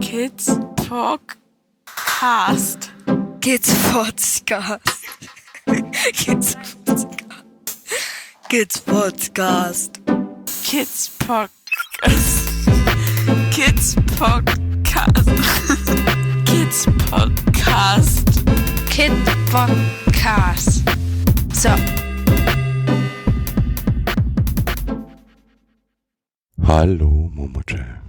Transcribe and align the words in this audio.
Kids 0.00 0.48
Podcast. 0.76 1.70
Kids 3.40 3.68
Podcast. 3.88 4.80
Kids 6.14 6.54
Podcast. 6.54 7.20
Kids 8.48 8.78
Podcast. 8.80 9.92
Kids 10.62 11.08
Podcast. 11.18 12.46
Kids 13.52 13.96
Podcast. 14.18 15.26
Kids 16.46 16.86
Podcast. 16.86 18.26
Kid 18.90 19.12
Podcast. 19.50 20.82
So. 21.54 21.70
Hallo, 26.66 27.30
Momoche. 27.34 28.07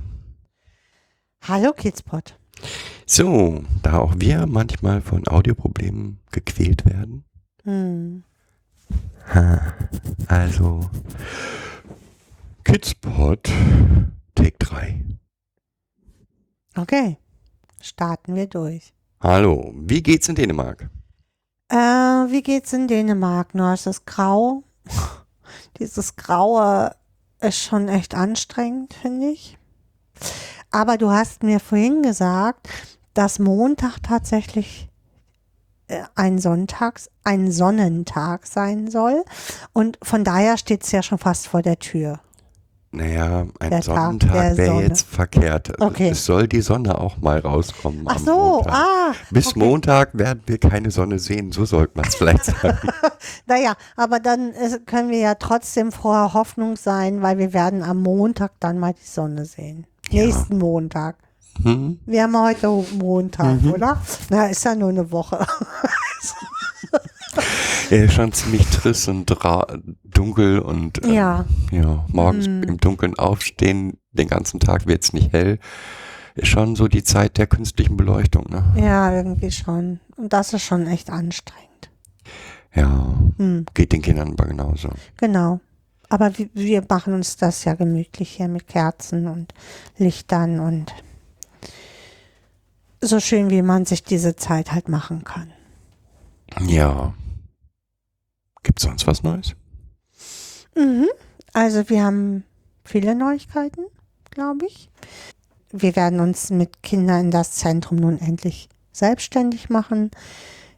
Hallo 1.50 1.74
Kidspot. 1.74 2.38
So, 3.08 3.64
da 3.82 3.98
auch 3.98 4.14
wir 4.18 4.46
manchmal 4.46 5.02
von 5.02 5.28
Audioproblemen 5.28 6.20
gequält 6.32 6.86
werden. 6.86 7.26
Hm. 7.64 8.24
Ha, 9.34 9.74
also, 10.28 10.88
Kidspot, 12.64 13.50
Take 14.36 14.58
3. 14.60 15.04
Okay, 16.78 17.18
starten 17.82 18.36
wir 18.36 18.46
durch. 18.46 18.94
Hallo, 19.20 19.74
wie 19.76 20.04
geht's 20.04 20.30
in 20.30 20.36
Dänemark? 20.36 20.88
Äh, 21.70 21.76
wie 21.76 22.44
geht's 22.44 22.74
in 22.74 22.88
Dänemark? 22.88 23.56
Nur 23.56 23.74
ist 23.74 23.88
es 23.88 24.06
grau. 24.06 24.62
Dieses 25.80 26.16
Graue 26.16 26.96
ist 27.42 27.58
schon 27.58 27.88
echt 27.88 28.14
anstrengend, 28.14 28.94
finde 28.94 29.30
ich. 29.30 29.58
Aber 30.72 30.98
du 30.98 31.10
hast 31.10 31.44
mir 31.44 31.60
vorhin 31.60 32.02
gesagt, 32.02 32.70
dass 33.14 33.40
Montag 33.40 33.98
tatsächlich 34.04 34.90
äh, 35.88 36.04
ein 36.16 36.38
Sonntags, 36.40 37.10
ein 37.24 37.52
Sonnentag 37.52 38.46
sein 38.46 38.90
soll. 38.90 39.24
Und 39.74 39.98
von 40.04 40.24
daher 40.24 40.58
steht 40.58 40.84
es 40.84 40.92
ja 40.92 41.02
schon 41.02 41.18
fast 41.18 41.48
vor 41.48 41.62
der 41.62 41.80
Tür. 41.80 42.20
Naja, 42.92 43.46
ein 43.60 43.70
Der 43.70 43.82
Tag 43.82 43.84
der 43.84 43.84
Sonnentag 43.84 44.58
wäre 44.58 44.82
jetzt 44.82 45.06
verkehrt. 45.06 45.80
Okay. 45.80 46.10
Es 46.10 46.26
soll 46.26 46.48
die 46.48 46.62
Sonne 46.62 46.98
auch 46.98 47.18
mal 47.18 47.38
rauskommen. 47.38 48.04
Ach 48.08 48.18
so, 48.18 48.34
Montag. 48.34 48.74
ah. 48.74 49.14
Bis 49.30 49.48
okay. 49.48 49.60
Montag 49.60 50.10
werden 50.18 50.42
wir 50.48 50.58
keine 50.58 50.90
Sonne 50.90 51.20
sehen, 51.20 51.52
so 51.52 51.66
sollte 51.66 51.94
man 51.96 52.08
es 52.08 52.16
vielleicht 52.16 52.46
sagen. 52.62 52.90
Naja, 53.46 53.76
aber 53.96 54.20
dann 54.20 54.54
äh, 54.54 54.80
können 54.88 55.12
wir 55.12 55.20
ja 55.20 55.36
trotzdem 55.36 55.92
vorher 55.92 56.34
Hoffnung 56.34 56.78
sein, 56.78 57.22
weil 57.22 57.38
wir 57.38 57.54
werden 57.54 57.84
am 57.84 58.02
Montag 58.02 58.54
dann 58.60 58.80
mal 58.80 58.94
die 58.94 59.08
Sonne 59.08 59.46
sehen. 59.46 59.86
Ja. 60.10 60.26
Nächsten 60.26 60.58
Montag. 60.58 61.18
Hm? 61.62 62.00
Wir 62.06 62.24
haben 62.24 62.38
heute 62.42 62.68
Montag, 62.98 63.62
Mhm. 63.62 63.74
oder? 63.74 64.02
Na, 64.30 64.48
ist 64.48 64.64
ja 64.64 64.76
nur 64.76 64.90
eine 64.90 65.12
Woche. 65.12 65.46
Er 67.92 68.06
ist 68.06 68.14
schon 68.14 68.32
ziemlich 68.32 68.66
trist 68.68 69.08
und 69.08 69.32
dunkel 70.04 70.60
und 70.60 71.04
ähm, 71.04 71.14
Ja. 71.14 71.46
ja, 71.72 72.06
morgens 72.10 72.48
Mhm. 72.48 72.64
im 72.64 72.78
Dunkeln 72.78 73.18
aufstehen, 73.18 73.98
den 74.12 74.28
ganzen 74.28 74.60
Tag 74.60 74.86
wird 74.88 75.04
es 75.04 75.14
nicht 75.14 75.34
hell. 75.34 75.58
Ist 76.36 76.48
schon 76.50 76.76
so 76.76 76.88
die 76.88 77.04
Zeit 77.04 77.38
der 77.38 77.48
künstlichen 77.48 77.98
Beleuchtung, 77.98 78.46
ne? 78.50 78.64
Ja, 78.76 79.12
irgendwie 79.12 79.52
schon. 79.52 80.00
Und 80.18 80.34
das 80.34 80.54
ist 80.54 80.64
schon 80.64 80.86
echt 80.88 81.10
anstrengend. 81.10 81.90
Ja, 82.76 83.14
Hm, 83.38 83.66
geht 83.74 83.92
den 83.92 84.02
Kindern 84.04 84.32
aber 84.34 84.46
genauso. 84.46 84.90
genau. 85.18 85.60
Aber 86.10 86.32
wir, 86.36 86.84
machen 86.90 87.14
uns 87.14 87.38
das 87.38 87.64
ja 87.66 87.76
gemütlich 87.76 88.32
hier 88.32 88.48
mit 88.48 88.68
Kerzen 88.68 89.28
und 89.28 89.54
Lichtern 89.98 90.60
und 90.60 90.94
so 93.02 93.20
schön, 93.20 93.50
wie 93.50 93.62
man 93.62 93.86
sich 93.86 94.04
diese 94.04 94.36
Zeit 94.36 94.72
halt 94.72 94.90
machen 94.90 95.24
kann. 95.24 95.54
Ja. 96.68 97.14
Gibt's 98.64 98.84
sonst 98.84 99.08
was 99.08 99.24
Neues? 99.24 99.56
Mhm. 100.76 101.08
Also 101.54 101.90
wir 101.90 102.04
haben 102.04 102.44
viele 102.84 103.16
Neuigkeiten, 103.16 103.86
glaube 104.32 104.66
ich. 104.66 104.90
Wir 105.72 105.96
werden 105.96 106.20
uns 106.20 106.50
mit 106.50 106.82
Kindern 106.82 107.26
in 107.26 107.32
das 107.32 107.52
Zentrum 107.52 107.98
nun 107.98 108.20
endlich 108.20 108.70
selbstständig 108.92 109.70
machen. 109.70 110.12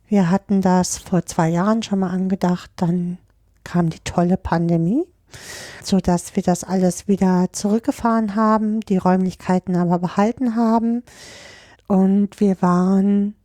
Wir 0.07 0.29
hatten 0.29 0.61
das 0.61 0.97
vor 0.97 1.25
zwei 1.25 1.50
Jahren 1.50 1.83
schon 1.83 2.00
mal 2.00 2.09
angedacht, 2.09 2.69
dann 2.75 3.17
kam 3.63 3.89
die 3.89 4.00
tolle 4.03 4.35
Pandemie, 4.35 5.06
sodass 5.84 6.36
wir 6.36 6.44
das 6.44 6.64
alles 6.64 7.08
wieder 7.08 7.47
zurückgefahren 7.52 8.36
haben, 8.36 8.81
die 8.81 8.97
Räumlichkeiten 8.97 9.75
aber 9.75 10.00
behalten 10.00 10.56
haben. 10.56 11.03
Und 11.88 12.40
wir 12.40 12.62
waren 12.62 13.36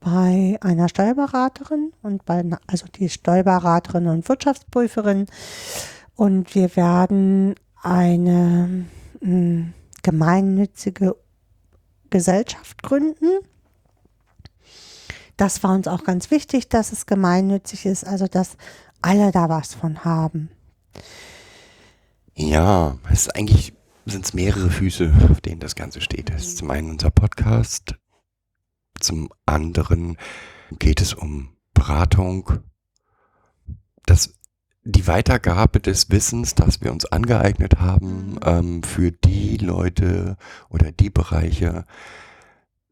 bei 0.00 0.58
einer 0.60 0.88
Steuerberaterin 0.88 1.92
und 2.02 2.24
bei, 2.24 2.44
also 2.66 2.86
die 2.86 3.08
Steuerberaterin 3.08 4.08
und 4.08 4.28
Wirtschaftsprüferin. 4.28 5.26
Und 6.16 6.54
wir 6.54 6.74
werden 6.76 7.54
eine 7.82 8.86
mh, 9.20 9.66
gemeinnützige 10.02 11.16
Gesellschaft 12.10 12.82
gründen. 12.82 13.38
Das 15.36 15.62
war 15.62 15.74
uns 15.74 15.88
auch 15.88 16.04
ganz 16.04 16.30
wichtig, 16.30 16.68
dass 16.68 16.92
es 16.92 17.06
gemeinnützig 17.06 17.86
ist, 17.86 18.06
also 18.06 18.26
dass 18.26 18.56
alle 19.00 19.32
da 19.32 19.48
was 19.48 19.74
von 19.74 20.04
haben. 20.04 20.50
Ja, 22.34 22.98
es 23.10 23.22
ist 23.26 23.36
eigentlich 23.36 23.72
sind 24.04 24.24
es 24.24 24.34
mehrere 24.34 24.70
Füße, 24.70 25.12
auf 25.30 25.40
denen 25.40 25.60
das 25.60 25.74
Ganze 25.74 26.00
steht. 26.00 26.30
Es 26.30 26.48
ist 26.48 26.58
zum 26.58 26.70
einen 26.70 26.90
unser 26.90 27.10
Podcast, 27.10 27.94
zum 28.98 29.30
anderen 29.46 30.16
geht 30.78 31.00
es 31.00 31.14
um 31.14 31.56
Beratung, 31.74 32.60
das, 34.06 34.34
die 34.84 35.06
Weitergabe 35.06 35.80
des 35.80 36.10
Wissens, 36.10 36.54
das 36.54 36.80
wir 36.80 36.92
uns 36.92 37.04
angeeignet 37.06 37.78
haben, 37.78 38.38
ähm, 38.44 38.82
für 38.82 39.12
die 39.12 39.56
Leute 39.58 40.36
oder 40.68 40.90
die 40.90 41.10
Bereiche, 41.10 41.84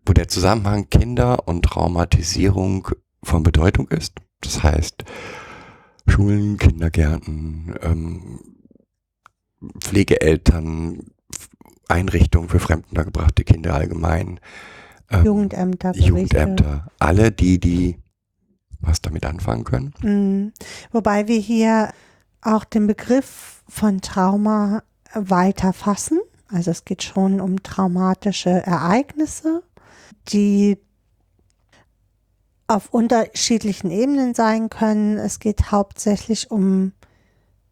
wo 0.06 0.12
der 0.12 0.28
Zusammenhang 0.28 0.88
Kinder 0.88 1.48
und 1.48 1.62
Traumatisierung 1.62 2.88
von 3.22 3.42
Bedeutung 3.42 3.88
ist. 3.88 4.14
Das 4.40 4.62
heißt, 4.62 5.04
Schulen, 6.06 6.56
Kindergärten, 6.58 7.74
ähm, 7.82 8.40
Pflegeeltern, 9.80 11.10
Einrichtungen 11.88 12.48
für 12.48 12.60
fremdengebrachte 12.60 13.44
Kinder 13.44 13.74
allgemein, 13.74 14.40
ähm, 15.10 15.24
Jugendämter. 15.24 15.92
Jugendämter, 15.96 16.86
alle 16.98 17.32
die, 17.32 17.58
die 17.58 17.96
was 18.80 19.02
damit 19.02 19.26
anfangen 19.26 19.64
können. 19.64 19.94
Mhm. 20.02 20.52
Wobei 20.90 21.28
wir 21.28 21.38
hier 21.38 21.92
auch 22.40 22.64
den 22.64 22.86
Begriff 22.86 23.62
von 23.68 24.00
Trauma 24.00 24.82
weiter 25.14 25.72
fassen. 25.72 26.20
Also 26.48 26.70
es 26.70 26.84
geht 26.84 27.02
schon 27.02 27.40
um 27.40 27.62
traumatische 27.62 28.50
Ereignisse, 28.50 29.62
die 30.28 30.78
auf 32.70 32.94
unterschiedlichen 32.94 33.90
Ebenen 33.90 34.32
sein 34.32 34.70
können. 34.70 35.18
Es 35.18 35.40
geht 35.40 35.72
hauptsächlich 35.72 36.52
um 36.52 36.92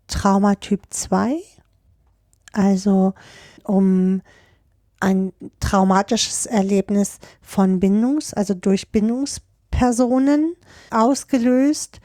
Traumatyp 0.09 0.83
2, 0.91 1.37
also 2.53 3.15
um 3.63 4.23
ein 4.99 5.33
traumatisches 5.61 6.47
Erlebnis 6.47 7.19
von 7.41 7.79
Bindungs-, 7.79 8.35
also 8.35 8.55
durch 8.55 8.91
Bindungspersonen 8.91 10.57
ausgelöst, 10.91 12.01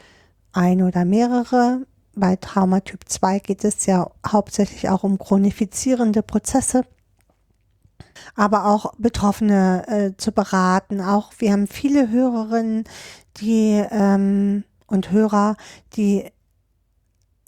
ein 0.52 0.80
oder 0.80 1.04
mehrere. 1.04 1.86
Bei 2.14 2.36
Traumatyp 2.36 3.08
2 3.08 3.40
geht 3.40 3.64
es 3.64 3.86
ja 3.86 4.08
hauptsächlich 4.24 4.88
auch 4.88 5.02
um 5.02 5.18
chronifizierende 5.18 6.22
Prozesse, 6.22 6.84
aber 8.34 8.66
auch 8.66 8.94
Betroffene 8.98 9.86
äh, 9.88 10.16
zu 10.16 10.32
beraten. 10.32 11.00
Auch 11.00 11.32
wir 11.38 11.52
haben 11.52 11.66
viele 11.66 12.10
Hörerinnen, 12.10 12.84
die 13.38 13.84
ähm, 13.90 14.64
und 14.86 15.10
Hörer, 15.10 15.56
die 15.96 16.30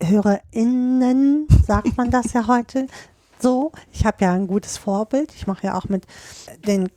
HörerInnen, 0.00 1.46
sagt 1.66 1.96
man 1.96 2.10
das 2.10 2.32
ja 2.32 2.46
heute 2.46 2.86
so. 3.38 3.72
Ich 3.92 4.04
habe 4.04 4.24
ja 4.24 4.32
ein 4.32 4.46
gutes 4.46 4.76
Vorbild. 4.78 5.32
Ich 5.34 5.46
mache 5.46 5.66
ja 5.66 5.74
auch 5.74 5.88
mit 5.88 6.06
den 6.66 6.88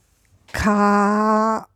Kamoku 0.51 1.69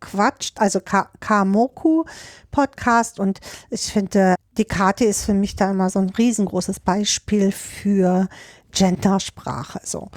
Quatsch, 0.00 0.52
also 0.56 0.80
Ka- 0.80 1.10
Kamoku 1.20 2.04
Podcast 2.50 3.18
und 3.20 3.40
ich 3.70 3.92
finde, 3.92 4.34
die 4.58 4.66
Karte 4.66 5.04
ist 5.04 5.24
für 5.24 5.32
mich 5.34 5.56
da 5.56 5.70
immer 5.70 5.88
so 5.88 5.98
ein 5.98 6.10
riesengroßes 6.10 6.80
Beispiel 6.80 7.52
für 7.52 8.28
Gendersprache. 8.74 9.80
So. 9.84 10.10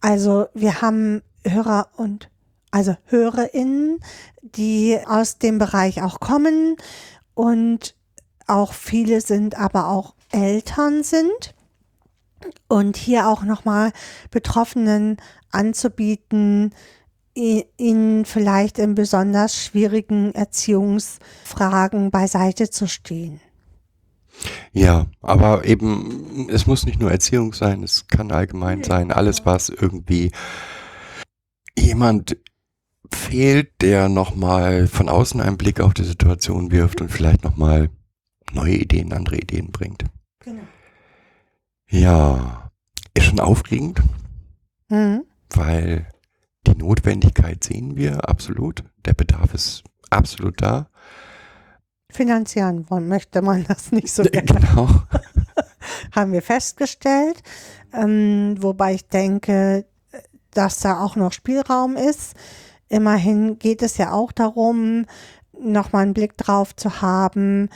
Also 0.00 0.46
wir 0.54 0.82
haben 0.82 1.22
Hörer 1.46 1.88
und 1.96 2.30
also 2.70 2.96
HörerInnen, 3.06 4.00
die 4.42 4.98
aus 5.06 5.38
dem 5.38 5.58
Bereich 5.58 6.02
auch 6.02 6.20
kommen 6.20 6.76
und 7.34 7.94
auch 8.46 8.72
viele 8.72 9.20
sind, 9.20 9.56
aber 9.56 9.88
auch 9.88 10.14
Eltern 10.30 11.02
sind 11.02 11.54
Und 12.68 12.96
hier 12.96 13.28
auch 13.28 13.42
nochmal 13.42 13.92
Betroffenen 14.30 15.16
anzubieten, 15.50 16.74
ihnen 17.34 18.24
vielleicht 18.24 18.78
in 18.78 18.94
besonders 18.94 19.56
schwierigen 19.56 20.34
Erziehungsfragen 20.34 22.10
beiseite 22.10 22.70
zu 22.70 22.86
stehen. 22.86 23.40
Ja, 24.72 25.06
aber 25.22 25.64
eben, 25.64 26.48
es 26.50 26.66
muss 26.66 26.84
nicht 26.84 27.00
nur 27.00 27.10
Erziehung 27.10 27.52
sein, 27.54 27.82
es 27.82 28.08
kann 28.08 28.32
allgemein 28.32 28.82
sein, 28.82 29.12
alles 29.12 29.46
was 29.46 29.68
irgendwie 29.68 30.32
jemand 31.78 32.36
fehlt, 33.12 33.70
der 33.80 34.08
nochmal 34.08 34.86
von 34.88 35.08
außen 35.08 35.40
einen 35.40 35.56
Blick 35.56 35.80
auf 35.80 35.94
die 35.94 36.04
Situation 36.04 36.70
wirft 36.70 37.00
und 37.00 37.10
vielleicht 37.10 37.44
nochmal 37.44 37.90
neue 38.52 38.76
Ideen, 38.76 39.12
andere 39.12 39.36
Ideen 39.36 39.70
bringt. 39.70 40.04
Genau. 40.40 40.62
Ja, 41.88 42.70
ist 43.14 43.26
schon 43.26 43.40
aufregend, 43.40 44.02
Mhm. 44.88 45.24
weil 45.50 46.08
die 46.66 46.76
Notwendigkeit 46.76 47.62
sehen 47.62 47.96
wir 47.96 48.28
absolut. 48.28 48.82
Der 49.04 49.14
Bedarf 49.14 49.54
ist 49.54 49.84
absolut 50.10 50.60
da. 50.60 50.88
Finanzieren 52.14 52.88
wollen 52.90 53.08
möchte 53.08 53.42
man 53.42 53.64
das 53.64 53.92
nicht 53.92 54.12
so 54.12 54.22
gerne. 54.32 54.46
Genau. 54.46 54.88
haben 56.12 56.32
wir 56.32 56.42
festgestellt. 56.42 57.42
Ähm, 57.92 58.56
wobei 58.60 58.94
ich 58.94 59.08
denke, 59.08 59.84
dass 60.52 60.78
da 60.78 61.00
auch 61.00 61.16
noch 61.16 61.32
Spielraum 61.32 61.96
ist. 61.96 62.34
Immerhin 62.88 63.58
geht 63.58 63.82
es 63.82 63.96
ja 63.96 64.12
auch 64.12 64.32
darum, 64.32 65.06
nochmal 65.58 66.02
einen 66.02 66.14
Blick 66.14 66.36
drauf 66.36 66.74
zu 66.76 67.00
haben, 67.00 67.68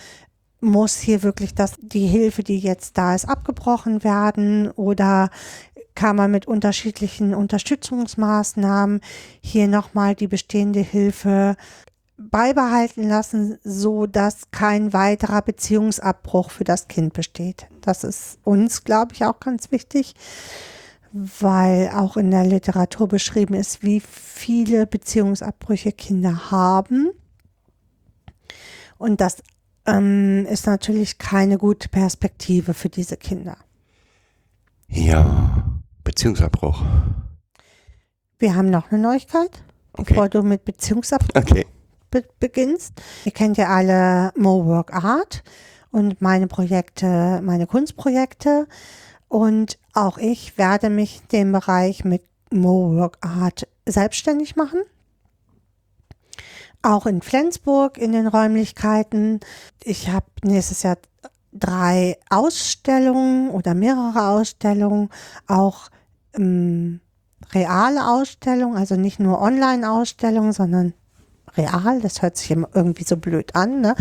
muss 0.61 0.97
hier 0.97 1.23
wirklich 1.23 1.55
das, 1.55 1.75
die 1.81 2.07
Hilfe, 2.07 2.43
die 2.43 2.59
jetzt 2.59 2.99
da 2.99 3.15
ist, 3.15 3.29
abgebrochen 3.29 4.03
werden 4.03 4.71
oder 4.73 5.31
kann 5.95 6.17
man 6.17 6.31
mit 6.31 6.47
unterschiedlichen 6.47 7.35
Unterstützungsmaßnahmen 7.35 9.01
hier 9.41 9.67
nochmal 9.67 10.15
die 10.15 10.29
bestehende 10.29 10.81
Hilfe 10.81 11.57
beibehalten 12.19 13.09
lassen, 13.09 13.59
so 13.63 14.07
dass 14.07 14.51
kein 14.51 14.93
weiterer 14.93 15.41
Beziehungsabbruch 15.41 16.51
für 16.51 16.65
das 16.65 16.89
Kind 16.89 17.13
besteht. 17.13 17.69
Das 17.81 18.05
ist 18.05 18.39
uns, 18.43 18.85
glaube 18.85 19.15
ich, 19.15 19.25
auch 19.25 19.39
ganz 19.41 19.71
wichtig, 19.71 20.15
weil 21.13 21.91
auch 21.95 22.17
in 22.17 22.31
der 22.31 22.45
Literatur 22.45 23.09
beschrieben 23.09 23.55
ist, 23.55 23.83
wie 23.83 24.01
viele 24.01 24.87
Beziehungsabbrüche 24.87 25.93
Kinder 25.93 26.51
haben. 26.51 27.11
Und 28.99 29.21
das 29.21 29.43
ähm, 29.87 30.45
ist 30.47 30.67
natürlich 30.67 31.19
keine 31.19 31.57
gute 31.57 31.89
Perspektive 31.89 32.75
für 32.75 32.89
diese 32.89 33.17
Kinder. 33.17 33.57
Ja, 34.89 35.65
Beziehungsabbruch. 36.03 36.83
Wir 38.39 38.55
haben 38.57 38.71
noch 38.71 38.91
eine 38.91 39.01
Neuigkeit, 39.01 39.63
Okay. 39.93 40.15
bevor 40.15 40.29
du 40.29 40.43
mit 40.43 40.65
Beziehungsabbruch 40.65 41.29
Okay. 41.35 41.67
Be 42.11 42.25
beginnst. 42.41 42.95
Ihr 43.25 43.33
kennt 43.33 43.57
ja 43.57 43.69
alle 43.69 44.33
Mo 44.37 44.67
Work 44.67 44.95
Art 44.95 45.43
und 45.91 46.21
meine 46.21 46.47
Projekte, 46.47 47.41
meine 47.43 47.67
Kunstprojekte. 47.67 48.67
Und 49.29 49.79
auch 49.93 50.19
ich 50.19 50.57
werde 50.57 50.91
mich 50.91 51.21
dem 51.33 51.53
Bereich 51.53 52.05
mit 52.05 52.23
Mo 52.51 52.95
Work 52.97 53.19
Art 53.21 53.69
selbstständig 53.87 54.57
machen. 54.57 54.81
Auch 56.83 57.07
in 57.07 57.23
Flensburg 57.23 57.99
in 57.99 58.13
den 58.13 58.27
Räumlichkeiten. 58.27 59.41
Ich 59.83 60.11
habe 60.11 60.27
nächstes 60.43 60.83
Jahr 60.83 60.97
drei 61.53 62.17
Ausstellungen 62.31 63.51
oder 63.51 63.75
mehrere 63.75 64.29
Ausstellungen, 64.29 65.11
auch 65.47 65.89
ähm, 66.35 67.01
reale 67.53 68.07
Ausstellungen, 68.09 68.77
also 68.77 68.97
nicht 68.97 69.19
nur 69.19 69.41
Online-Ausstellungen, 69.41 70.53
sondern 70.53 70.95
real. 71.57 72.01
Das 72.01 72.23
hört 72.23 72.37
sich 72.37 72.51
immer 72.51 72.69
irgendwie 72.75 73.05
so 73.05 73.17
blöd 73.17 73.55
an. 73.55 73.81
Ne? 73.81 73.95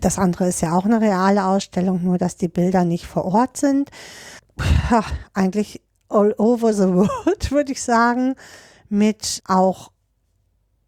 Das 0.00 0.18
andere 0.18 0.48
ist 0.48 0.62
ja 0.62 0.72
auch 0.72 0.84
eine 0.84 1.00
reale 1.00 1.44
Ausstellung, 1.44 2.02
nur 2.02 2.18
dass 2.18 2.36
die 2.36 2.48
Bilder 2.48 2.84
nicht 2.84 3.06
vor 3.06 3.24
Ort 3.26 3.56
sind. 3.56 3.90
Ja, 4.90 5.04
eigentlich 5.32 5.82
all 6.08 6.34
over 6.38 6.72
the 6.72 6.88
world, 6.88 7.50
würde 7.50 7.72
ich 7.72 7.82
sagen, 7.82 8.34
mit 8.88 9.42
auch 9.46 9.90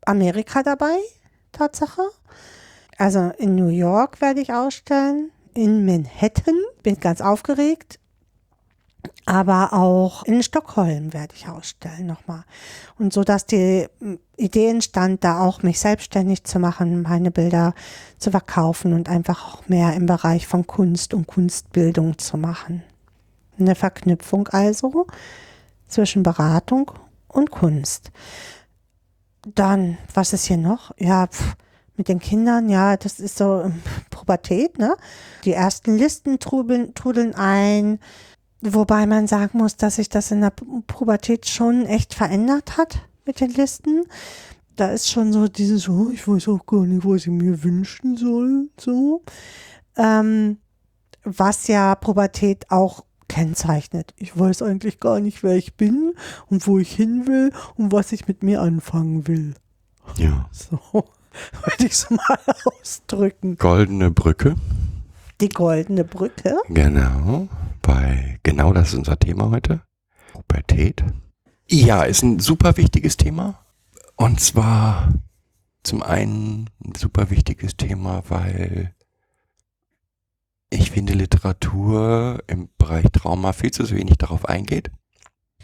Amerika 0.05 0.63
dabei, 0.63 0.99
Tatsache. 1.53 2.03
Also 2.97 3.33
in 3.39 3.55
New 3.55 3.69
York 3.69 4.21
werde 4.21 4.41
ich 4.41 4.53
ausstellen, 4.53 5.31
in 5.55 5.85
Manhattan, 5.85 6.59
bin 6.83 7.01
ganz 7.01 7.21
aufgeregt, 7.21 7.99
aber 9.25 9.73
auch 9.73 10.25
in 10.25 10.43
Stockholm 10.43 11.13
werde 11.13 11.35
ich 11.37 11.49
ausstellen 11.49 12.07
nochmal. 12.07 12.45
Und 12.99 13.13
so, 13.13 13.25
dass 13.25 13.47
die 13.47 13.87
m, 14.01 14.19
Idee 14.37 14.69
entstand, 14.69 15.25
da 15.25 15.41
auch 15.41 15.63
mich 15.63 15.81
selbstständig 15.81 16.45
zu 16.45 16.59
machen, 16.59 17.03
meine 17.03 17.31
Bilder 17.31 17.75
zu 18.19 18.31
verkaufen 18.31 18.93
und 18.93 19.09
einfach 19.09 19.47
auch 19.55 19.69
mehr 19.69 19.95
im 19.95 20.07
Bereich 20.07 20.47
von 20.47 20.67
Kunst 20.67 21.15
und 21.15 21.27
Kunstbildung 21.27 22.19
zu 22.19 22.37
machen. 22.37 22.83
Eine 23.59 23.75
Verknüpfung 23.75 24.49
also 24.49 25.07
zwischen 25.89 26.23
Beratung 26.23 26.91
und 27.29 27.51
Kunst. 27.51 28.11
Dann, 29.55 29.99
was 30.13 30.33
ist 30.33 30.47
hier 30.47 30.57
noch? 30.57 30.93
Ja, 30.99 31.29
pf, 31.29 31.57
mit 31.97 32.09
den 32.09 32.19
Kindern, 32.19 32.69
ja, 32.69 32.97
das 32.97 33.21
ist 33.21 33.39
so 33.39 33.63
ähm, 33.63 33.83
Pubertät, 34.11 34.79
ne? 34.79 34.97
Die 35.45 35.53
ersten 35.53 35.97
Listen 35.97 36.39
trudeln, 36.39 36.95
trudeln 36.95 37.35
ein, 37.35 37.99
wobei 38.61 39.07
man 39.07 39.27
sagen 39.27 39.59
muss, 39.59 39.77
dass 39.77 39.97
sich 39.97 40.09
das 40.09 40.31
in 40.31 40.41
der 40.41 40.53
Pu- 40.55 40.83
Pubertät 40.87 41.47
schon 41.47 41.87
echt 41.87 42.15
verändert 42.15 42.77
hat 42.77 43.01
mit 43.25 43.41
den 43.41 43.51
Listen. 43.51 44.05
Da 44.77 44.91
ist 44.91 45.11
schon 45.11 45.33
so 45.33 45.49
dieses, 45.49 45.89
oh, 45.89 46.11
ich 46.13 46.27
weiß 46.29 46.49
auch 46.49 46.67
gar 46.67 46.85
nicht, 46.85 47.07
was 47.07 47.23
ich 47.23 47.29
mir 47.29 47.63
wünschen 47.65 48.17
soll, 48.17 48.69
so. 48.79 49.23
Ähm, 49.97 50.59
was 51.25 51.67
ja 51.67 51.95
Pubertät 51.95 52.71
auch 52.71 53.05
kennzeichnet. 53.29 54.15
Ich 54.17 54.39
weiß 54.39 54.63
eigentlich 54.63 55.01
gar 55.01 55.19
nicht, 55.21 55.43
wer 55.43 55.57
ich 55.57 55.75
bin 55.77 56.13
und 56.49 56.67
wo 56.67 56.79
ich 56.79 56.95
hin 56.95 57.27
will 57.27 57.53
und 57.77 57.91
was 57.93 58.13
ich 58.13 58.29
mit 58.29 58.43
mir 58.43 58.61
anfangen 58.61 59.27
will. 59.27 59.55
Ja. 60.19 60.49
So 60.53 60.79
würde 60.93 61.87
ich 61.87 61.93
es 61.93 62.11
mal 62.11 62.39
ausdrücken. 62.79 63.57
Goldene 63.57 64.11
Brücke. 64.11 64.55
Die 65.41 65.49
goldene 65.49 66.05
Brücke. 66.05 66.57
Genau. 66.69 67.49
Bei, 67.87 68.41
genau 68.43 68.73
das 68.73 68.89
ist 68.89 68.95
unser 68.95 69.17
Thema 69.17 69.49
heute. 69.51 69.81
Pubertät. 70.33 71.05
Ja, 71.69 72.03
ist 72.03 72.23
ein 72.25 72.41
super 72.41 72.77
wichtiges 72.77 73.17
Thema. 73.17 73.65
Und 74.17 74.41
zwar 74.41 75.13
zum 75.85 76.03
einen 76.03 76.69
ein 76.85 76.95
super 76.97 77.31
wichtiges 77.31 77.77
Thema, 77.77 78.25
weil 78.29 78.93
ich 80.69 80.91
finde 80.91 81.13
Literatur 81.13 82.43
im 82.49 82.69
Bereich 82.77 83.07
Trauma 83.13 83.53
viel 83.53 83.71
zu 83.71 83.89
wenig 83.91 84.19
darauf 84.19 84.47
eingeht. 84.47 84.91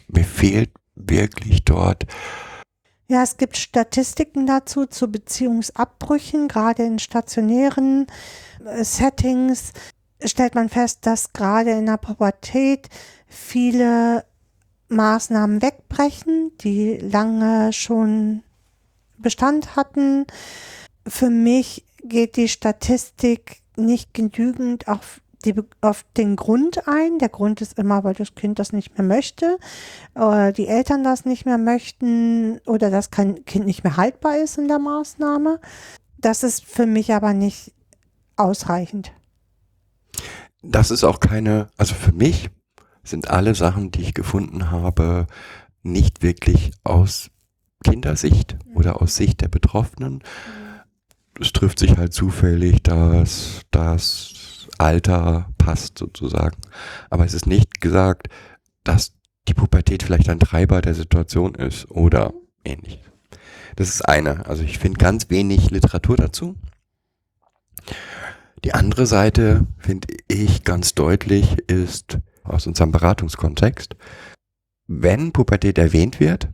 Mir 0.07 0.25
fehlt 0.25 0.71
wirklich 0.95 1.65
dort 1.65 2.07
Ja, 3.09 3.25
es 3.25 3.37
gibt 3.37 3.57
Statistiken 3.57 4.47
dazu 4.47 4.87
zu 4.87 5.11
Beziehungsabbrüchen, 5.11 6.47
gerade 6.47 6.85
in 6.85 7.01
stationären 7.01 8.07
äh, 8.65 8.85
Settings 8.85 9.73
stellt 10.25 10.55
man 10.55 10.69
fest, 10.69 11.01
dass 11.03 11.33
gerade 11.33 11.71
in 11.71 11.87
der 11.87 11.97
Pubertät 11.97 12.89
viele 13.27 14.25
Maßnahmen 14.89 15.63
wegbrechen, 15.63 16.53
die 16.61 16.97
lange 16.99 17.73
schon 17.73 18.43
Bestand 19.19 19.77
hatten. 19.77 20.27
Für 21.07 21.31
mich 21.31 21.85
geht 22.03 22.37
die 22.37 22.49
Statistik 22.49 23.63
nicht 23.77 24.13
genügend 24.13 24.89
auf, 24.89 25.21
die, 25.45 25.55
auf 25.81 26.05
den 26.17 26.37
Grund 26.37 26.87
ein. 26.87 27.19
Der 27.19 27.29
Grund 27.29 27.61
ist 27.61 27.79
immer, 27.79 28.05
weil 28.05 28.15
das 28.15 28.35
Kind 28.35 28.59
das 28.59 28.73
nicht 28.73 28.99
mehr 28.99 29.07
möchte 29.07 29.59
oder 30.15 30.53
die 30.53 30.67
Eltern 30.67 31.05
das 31.05 31.25
nicht 31.25 31.47
mehr 31.47 31.59
möchten 31.59 32.59
oder 32.67 32.91
das 32.91 33.11
Kind 33.11 33.55
nicht 33.55 33.85
mehr 33.85 33.97
haltbar 33.97 34.39
ist 34.39 34.59
in 34.59 34.69
der 34.69 34.79
Maßnahme. 34.79 35.61
Das 36.19 36.43
ist 36.43 36.65
für 36.65 36.87
mich 36.87 37.13
aber 37.15 37.33
nicht 37.33 37.73
ausreichend. 38.37 39.13
Das 40.63 40.91
ist 40.91 41.05
auch 41.05 41.21
keine, 41.21 41.69
also 41.77 41.95
für 41.95 42.13
mich 42.13 42.51
sind 43.03 43.29
alle 43.29 43.55
Sachen, 43.55 43.91
die 43.91 44.03
ich 44.03 44.15
gefunden 44.15 44.71
habe, 44.71 45.27
nicht 45.83 46.23
wirklich 46.23 46.73
aus 46.85 47.31
Kindersicht 47.83 48.57
oder 48.75 49.03
aus 49.03 49.17
Sicht 49.17 49.41
der 49.41 49.49
Betroffenen. 49.49 50.23
Es 51.41 51.53
trifft 51.53 51.81
sich 51.81 51.97
halt 51.97 52.13
zufällig, 52.13 52.83
dass 52.83 53.63
das 53.71 54.69
Alter 54.79 55.49
passt 55.59 55.99
sozusagen. 55.99 56.57
Aber 57.11 57.25
es 57.25 57.35
ist 57.35 57.47
nicht 57.47 57.81
gesagt, 57.81 58.29
dass 58.85 59.13
die 59.49 59.55
Pubertät 59.55 60.03
vielleicht 60.03 60.29
ein 60.29 60.39
Treiber 60.39 60.81
der 60.81 60.95
Situation 60.95 61.55
ist 61.55 61.91
oder 61.91 62.33
ähnlich. 62.65 63.01
Das 63.77 63.89
ist 63.89 64.03
eine. 64.03 64.47
Also 64.47 64.63
ich 64.63 64.79
finde 64.79 64.99
ganz 64.99 65.31
wenig 65.31 65.71
Literatur 65.71 66.17
dazu. 66.17 66.57
Die 68.65 68.75
andere 68.75 69.07
Seite, 69.07 69.67
finde 69.79 70.09
ich 70.29 70.63
ganz 70.63 70.95
deutlich, 70.95 71.59
ist 71.69 72.19
aus 72.45 72.67
unserem 72.67 72.93
Beratungskontext. 72.93 73.97
Wenn 74.87 75.33
Pubertät 75.33 75.79
erwähnt 75.79 76.21
wird, 76.21 76.49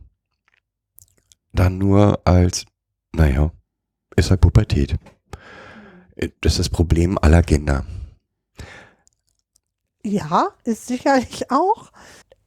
dann 1.53 1.77
nur 1.77 2.21
als, 2.25 2.65
naja, 3.13 3.51
ist 4.15 4.31
halt 4.31 4.41
Pubertät. 4.41 4.95
Das 6.41 6.53
ist 6.53 6.59
das 6.59 6.69
Problem 6.69 7.17
aller 7.19 7.43
Kinder. 7.43 7.85
Ja, 10.03 10.49
ist 10.63 10.87
sicherlich 10.87 11.51
auch. 11.51 11.91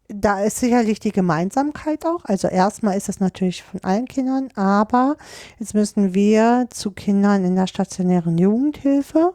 Da 0.08 0.42
ist 0.42 0.58
sicherlich 0.58 1.00
die 1.00 1.12
Gemeinsamkeit 1.12 2.04
auch. 2.04 2.24
Also 2.24 2.48
erstmal 2.48 2.96
ist 2.96 3.08
es 3.08 3.20
natürlich 3.20 3.62
von 3.62 3.82
allen 3.82 4.06
Kindern, 4.06 4.48
aber 4.56 5.16
jetzt 5.58 5.74
müssen 5.74 6.14
wir 6.14 6.66
zu 6.70 6.90
Kindern 6.90 7.44
in 7.44 7.54
der 7.54 7.66
stationären 7.66 8.36
Jugendhilfe 8.36 9.34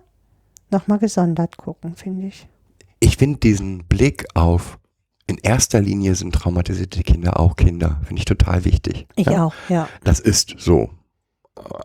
nochmal 0.72 1.00
gesondert 1.00 1.58
gucken, 1.58 1.96
finde 1.96 2.28
ich. 2.28 2.48
Ich 3.00 3.18
finde 3.18 3.40
diesen 3.40 3.86
Blick 3.86 4.26
auf, 4.34 4.80
in 5.28 5.38
erster 5.38 5.82
Linie 5.82 6.16
sind 6.16 6.34
traumatisierte 6.34 7.04
Kinder 7.04 7.40
auch 7.40 7.56
Kinder, 7.56 8.00
finde 8.06 8.20
ich 8.20 8.26
total 8.26 8.66
wichtig. 8.66 9.08
Ich 9.16 9.28
ja? 9.28 9.46
auch, 9.46 9.54
ja. 9.70 9.88
Das 10.04 10.20
ist 10.20 10.56
so. 10.58 10.90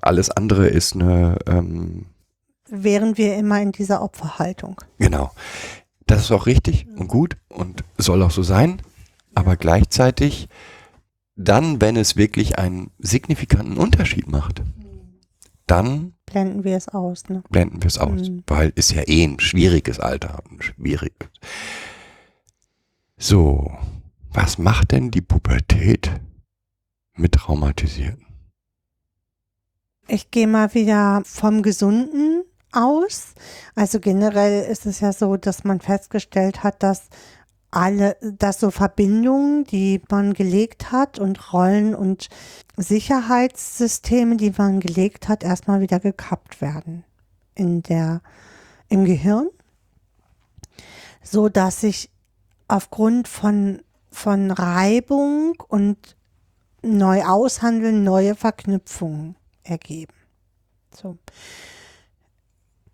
Alles 0.02 0.30
andere 0.30 0.68
ist 0.68 0.94
eine, 0.94 1.38
ähm, 1.46 2.06
Wären 2.68 3.18
wir 3.18 3.36
immer 3.36 3.60
in 3.60 3.72
dieser 3.72 4.02
Opferhaltung. 4.02 4.80
genau. 4.98 5.30
Das 6.06 6.22
ist 6.22 6.32
auch 6.32 6.46
richtig 6.46 6.86
und 6.96 7.08
gut 7.08 7.36
und 7.48 7.84
soll 7.96 8.22
auch 8.22 8.30
so 8.30 8.42
sein. 8.42 8.82
Aber 9.34 9.56
gleichzeitig 9.56 10.48
dann, 11.36 11.80
wenn 11.80 11.96
es 11.96 12.16
wirklich 12.16 12.58
einen 12.58 12.90
signifikanten 12.98 13.78
Unterschied 13.78 14.28
macht, 14.28 14.62
dann 15.66 16.14
Blenden 16.32 16.64
wir 16.64 16.76
es 16.76 16.88
aus, 16.88 17.28
ne? 17.28 17.42
blenden 17.50 17.82
wir 17.82 17.88
es 17.88 17.98
aus, 17.98 18.28
Mhm. 18.28 18.42
weil 18.46 18.72
ist 18.74 18.92
ja 18.92 19.02
eh 19.06 19.24
ein 19.24 19.38
schwieriges 19.38 20.00
Alter, 20.00 20.42
ein 20.50 20.60
schwieriges. 20.62 21.28
So, 23.18 23.70
was 24.32 24.58
macht 24.58 24.92
denn 24.92 25.10
die 25.10 25.20
Pubertät 25.20 26.10
mit 27.14 27.32
Traumatisierten? 27.32 28.26
Ich 30.08 30.30
gehe 30.30 30.46
mal 30.48 30.74
wieder 30.74 31.22
vom 31.24 31.62
Gesunden 31.62 32.42
aus. 32.72 33.34
Also 33.74 34.00
generell 34.00 34.64
ist 34.64 34.86
es 34.86 35.00
ja 35.00 35.12
so, 35.12 35.36
dass 35.36 35.64
man 35.64 35.80
festgestellt 35.80 36.64
hat, 36.64 36.82
dass 36.82 37.08
alle, 37.72 38.16
dass 38.20 38.60
so 38.60 38.70
Verbindungen, 38.70 39.64
die 39.64 40.00
man 40.10 40.34
gelegt 40.34 40.92
hat 40.92 41.18
und 41.18 41.52
Rollen 41.52 41.94
und 41.94 42.28
Sicherheitssysteme, 42.76 44.36
die 44.36 44.52
man 44.56 44.78
gelegt 44.78 45.28
hat, 45.28 45.42
erstmal 45.42 45.80
wieder 45.80 45.98
gekappt 45.98 46.60
werden 46.60 47.04
in 47.54 47.82
der, 47.82 48.20
im 48.88 49.04
Gehirn, 49.04 49.48
so 51.22 51.48
dass 51.48 51.80
sich 51.80 52.10
aufgrund 52.68 53.26
von, 53.26 53.82
von 54.10 54.50
Reibung 54.50 55.54
und 55.68 56.16
neu 56.82 57.24
aushandeln 57.24 58.04
neue 58.04 58.34
Verknüpfungen 58.34 59.36
ergeben. 59.62 60.14
So. 60.94 61.16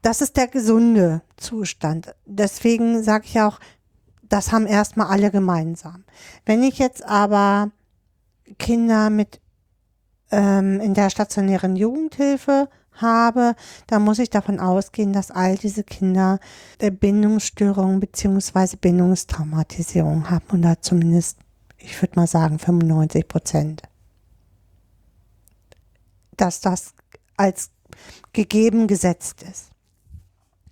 Das 0.02 0.20
ist 0.20 0.36
der 0.36 0.46
gesunde 0.46 1.22
Zustand. 1.36 2.14
Deswegen 2.24 3.02
sage 3.02 3.24
ich 3.26 3.40
auch, 3.40 3.58
das 4.28 4.52
haben 4.52 4.66
erstmal 4.66 5.08
alle 5.08 5.30
gemeinsam. 5.30 6.04
Wenn 6.44 6.62
ich 6.62 6.78
jetzt 6.78 7.04
aber 7.04 7.70
Kinder 8.58 9.10
mit 9.10 9.40
ähm, 10.30 10.80
in 10.80 10.94
der 10.94 11.10
stationären 11.10 11.76
Jugendhilfe 11.76 12.68
habe, 12.92 13.54
dann 13.86 14.02
muss 14.02 14.18
ich 14.18 14.30
davon 14.30 14.60
ausgehen, 14.60 15.12
dass 15.12 15.30
all 15.30 15.56
diese 15.56 15.84
Kinder 15.84 16.40
äh, 16.78 16.90
Bindungsstörungen 16.90 18.00
beziehungsweise 18.00 18.76
Bindungstraumatisierung 18.76 20.30
haben 20.30 20.58
oder 20.58 20.80
zumindest, 20.80 21.38
ich 21.76 22.00
würde 22.02 22.18
mal 22.18 22.26
sagen, 22.26 22.58
95 22.58 23.28
Prozent. 23.28 23.82
Dass 26.36 26.60
das 26.60 26.94
als 27.36 27.70
gegeben 28.32 28.86
gesetzt 28.86 29.42
ist. 29.42 29.70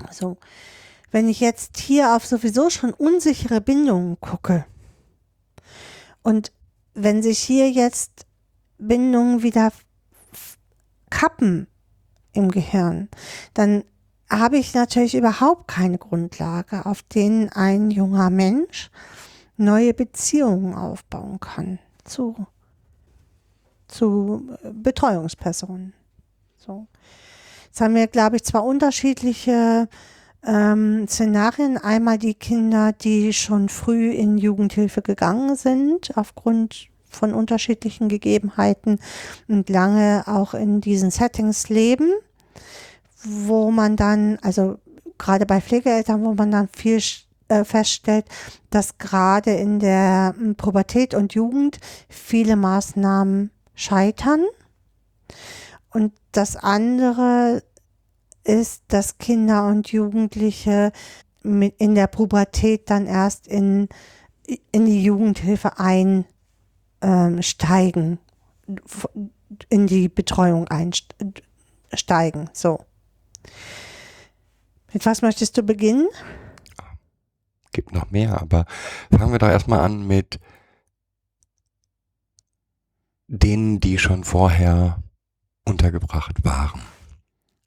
Also, 0.06 0.36
wenn 1.10 1.28
ich 1.28 1.40
jetzt 1.40 1.78
hier 1.78 2.14
auf 2.14 2.26
sowieso 2.26 2.70
schon 2.70 2.92
unsichere 2.92 3.60
Bindungen 3.60 4.18
gucke 4.20 4.66
und 6.22 6.52
wenn 6.94 7.22
sich 7.22 7.38
hier 7.38 7.70
jetzt 7.70 8.26
Bindungen 8.78 9.42
wieder 9.42 9.70
kappen 11.10 11.66
im 12.32 12.50
Gehirn, 12.50 13.08
dann 13.54 13.84
habe 14.28 14.58
ich 14.58 14.74
natürlich 14.74 15.14
überhaupt 15.14 15.68
keine 15.68 15.98
Grundlage, 15.98 16.84
auf 16.84 17.02
denen 17.02 17.48
ein 17.50 17.90
junger 17.90 18.30
Mensch 18.30 18.90
neue 19.56 19.94
Beziehungen 19.94 20.74
aufbauen 20.74 21.40
kann 21.40 21.78
zu, 22.04 22.46
zu 23.88 24.56
äh, 24.62 24.70
Betreuungspersonen. 24.72 25.92
So. 26.56 26.86
Jetzt 27.66 27.80
haben 27.80 27.94
wir, 27.94 28.06
glaube 28.06 28.36
ich, 28.36 28.44
zwar 28.44 28.64
unterschiedliche 28.64 29.88
ähm, 30.46 31.06
Szenarien. 31.08 31.76
Einmal 31.76 32.18
die 32.18 32.34
Kinder, 32.34 32.92
die 32.92 33.32
schon 33.32 33.68
früh 33.68 34.10
in 34.10 34.38
Jugendhilfe 34.38 35.02
gegangen 35.02 35.56
sind, 35.56 36.16
aufgrund 36.16 36.88
von 37.10 37.34
unterschiedlichen 37.34 38.08
Gegebenheiten 38.08 38.98
und 39.48 39.68
lange 39.68 40.24
auch 40.26 40.54
in 40.54 40.80
diesen 40.80 41.10
Settings 41.10 41.68
leben, 41.68 42.12
wo 43.24 43.70
man 43.70 43.96
dann, 43.96 44.38
also 44.42 44.78
gerade 45.18 45.46
bei 45.46 45.60
Pflegeeltern, 45.60 46.24
wo 46.24 46.34
man 46.34 46.50
dann 46.50 46.68
viel 46.68 47.00
äh, 47.48 47.64
feststellt, 47.64 48.26
dass 48.70 48.98
gerade 48.98 49.52
in 49.52 49.78
der 49.78 50.34
ähm, 50.38 50.54
Pubertät 50.56 51.14
und 51.14 51.34
Jugend 51.34 51.78
viele 52.08 52.56
Maßnahmen 52.56 53.50
scheitern. 53.74 54.44
Und 55.90 56.12
das 56.32 56.56
andere 56.56 57.62
ist, 58.46 58.84
dass 58.88 59.18
Kinder 59.18 59.66
und 59.66 59.90
Jugendliche 59.92 60.92
mit 61.42 61.74
in 61.78 61.94
der 61.94 62.06
Pubertät 62.06 62.90
dann 62.90 63.06
erst 63.06 63.46
in, 63.46 63.88
in 64.72 64.86
die 64.86 65.02
Jugendhilfe 65.02 65.78
einsteigen, 67.00 68.18
in 69.68 69.86
die 69.86 70.08
Betreuung 70.08 70.66
einsteigen. 70.68 72.50
So. 72.52 72.84
Mit 74.92 75.06
was 75.06 75.22
möchtest 75.22 75.56
du 75.56 75.62
beginnen? 75.62 76.08
Gibt 77.72 77.92
noch 77.92 78.10
mehr, 78.10 78.40
aber 78.40 78.64
fangen 79.10 79.32
wir 79.32 79.38
doch 79.38 79.48
erstmal 79.48 79.80
an 79.80 80.06
mit 80.06 80.40
denen, 83.28 83.80
die 83.80 83.98
schon 83.98 84.24
vorher 84.24 85.02
untergebracht 85.64 86.44
waren. 86.44 86.80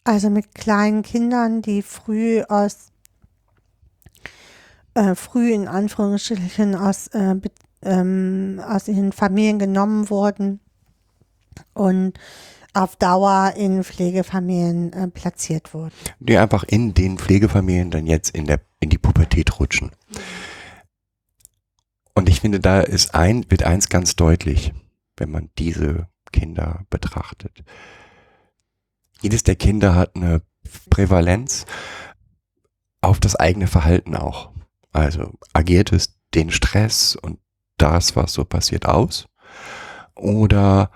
Also 0.03 0.29
mit 0.29 0.55
kleinen 0.55 1.03
Kindern, 1.03 1.61
die 1.61 1.81
früh 1.81 2.41
aus, 2.43 2.91
äh, 4.93 5.15
früh 5.15 5.53
in 5.53 5.67
Anführungsstrichen 5.67 6.75
aus, 6.75 7.07
äh, 7.07 7.35
ähm, 7.81 8.61
aus 8.65 8.87
ihren 8.87 9.11
Familien 9.11 9.59
genommen 9.59 10.09
wurden 10.09 10.59
und 11.73 12.19
auf 12.73 12.95
Dauer 12.95 13.53
in 13.57 13.83
Pflegefamilien 13.83 14.93
äh, 14.93 15.07
platziert 15.07 15.73
wurden. 15.73 15.93
Die 16.19 16.37
einfach 16.37 16.63
in 16.63 16.93
den 16.93 17.17
Pflegefamilien 17.17 17.91
dann 17.91 18.05
jetzt 18.05 18.29
in 18.29 18.45
der, 18.45 18.61
in 18.79 18.89
die 18.89 18.97
Pubertät 18.97 19.59
rutschen. 19.59 19.91
Und 22.13 22.29
ich 22.29 22.41
finde, 22.41 22.59
da 22.59 22.81
ist 22.81 23.15
ein, 23.15 23.49
wird 23.49 23.63
eins 23.63 23.89
ganz 23.89 24.15
deutlich, 24.15 24.73
wenn 25.17 25.31
man 25.31 25.49
diese 25.57 26.07
Kinder 26.31 26.83
betrachtet. 26.89 27.63
Jedes 29.21 29.43
der 29.43 29.55
Kinder 29.55 29.95
hat 29.95 30.15
eine 30.15 30.41
Prävalenz 30.89 31.65
auf 33.01 33.19
das 33.19 33.35
eigene 33.35 33.67
Verhalten 33.67 34.15
auch. 34.15 34.51
Also 34.91 35.33
agiert 35.53 35.91
es 35.91 36.17
den 36.33 36.51
Stress 36.51 37.15
und 37.15 37.39
das, 37.77 38.15
was 38.15 38.33
so 38.33 38.45
passiert, 38.45 38.85
aus? 38.85 39.27
Oder 40.15 40.91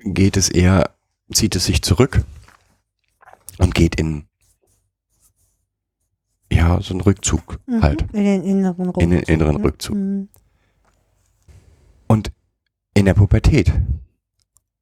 geht 0.00 0.36
es 0.36 0.48
eher, 0.48 0.96
zieht 1.32 1.56
es 1.56 1.64
sich 1.66 1.82
zurück 1.82 2.24
und 3.58 3.74
geht 3.74 3.94
in 3.96 4.28
ja, 6.50 6.80
so 6.80 6.94
einen 6.94 7.02
Rückzug 7.02 7.60
Mhm. 7.66 7.82
halt. 7.82 8.02
In 8.12 8.24
den 8.24 8.42
inneren 8.42 8.86
Rückzug. 8.86 9.02
In 9.02 9.10
den 9.10 9.22
inneren 9.22 9.56
ne? 9.56 9.64
Rückzug. 9.64 9.96
Mhm. 9.96 10.28
Und 12.06 12.32
in 12.94 13.04
der 13.04 13.14
Pubertät, 13.14 13.72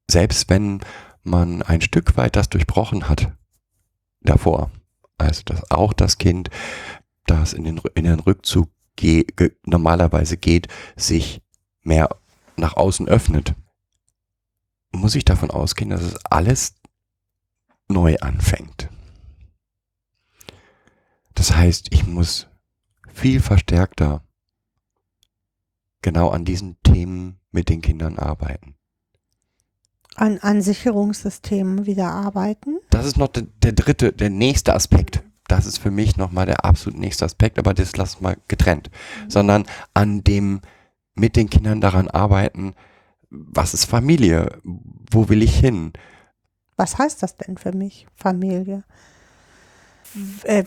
selbst 0.09 0.49
wenn 0.49 0.79
man 1.27 1.61
ein 1.61 1.81
Stück 1.81 2.17
weit 2.17 2.35
das 2.35 2.49
durchbrochen 2.49 3.09
hat 3.09 3.33
davor, 4.21 4.71
also 5.17 5.43
dass 5.45 5.69
auch 5.71 5.93
das 5.93 6.17
Kind, 6.17 6.49
das 7.25 7.53
in 7.53 7.63
den, 7.63 7.81
in 7.95 8.05
den 8.05 8.19
Rückzug 8.19 8.69
ge 8.95 9.23
ge 9.23 9.55
normalerweise 9.65 10.37
geht, 10.37 10.67
sich 10.95 11.41
mehr 11.81 12.09
nach 12.55 12.75
außen 12.75 13.07
öffnet, 13.07 13.53
muss 14.91 15.15
ich 15.15 15.25
davon 15.25 15.51
ausgehen, 15.51 15.91
dass 15.91 16.01
es 16.01 16.25
alles 16.25 16.75
neu 17.87 18.17
anfängt. 18.17 18.89
Das 21.35 21.55
heißt, 21.55 21.87
ich 21.91 22.07
muss 22.07 22.47
viel 23.13 23.41
verstärkter 23.41 24.23
genau 26.01 26.29
an 26.29 26.45
diesen 26.45 26.81
Themen 26.83 27.39
mit 27.51 27.69
den 27.69 27.81
Kindern 27.81 28.17
arbeiten. 28.17 28.76
An, 30.19 30.39
an 30.39 30.63
Sicherungssystemen 30.63 31.85
wieder 31.85 32.11
arbeiten. 32.11 32.79
Das 32.89 33.05
ist 33.05 33.17
noch 33.17 33.27
der, 33.27 33.43
der 33.61 33.73
dritte, 33.73 34.11
der 34.11 34.31
nächste 34.31 34.73
Aspekt. 34.73 35.23
Das 35.47 35.67
ist 35.67 35.77
für 35.77 35.91
mich 35.91 36.17
nochmal 36.17 36.47
der 36.47 36.65
absolut 36.65 36.99
nächste 36.99 37.23
Aspekt, 37.23 37.59
aber 37.59 37.73
das 37.75 37.95
lassen 37.95 38.23
wir 38.23 38.35
getrennt. 38.47 38.89
Sondern 39.27 39.65
an 39.93 40.23
dem 40.23 40.61
mit 41.13 41.35
den 41.35 41.49
Kindern 41.49 41.81
daran 41.81 42.07
arbeiten, 42.07 42.73
was 43.29 43.73
ist 43.73 43.85
Familie? 43.85 44.59
Wo 44.63 45.29
will 45.29 45.43
ich 45.43 45.59
hin? 45.59 45.93
Was 46.77 46.97
heißt 46.97 47.21
das 47.21 47.37
denn 47.37 47.57
für 47.57 47.73
mich, 47.73 48.07
Familie? 48.15 48.83
Äh, 50.43 50.63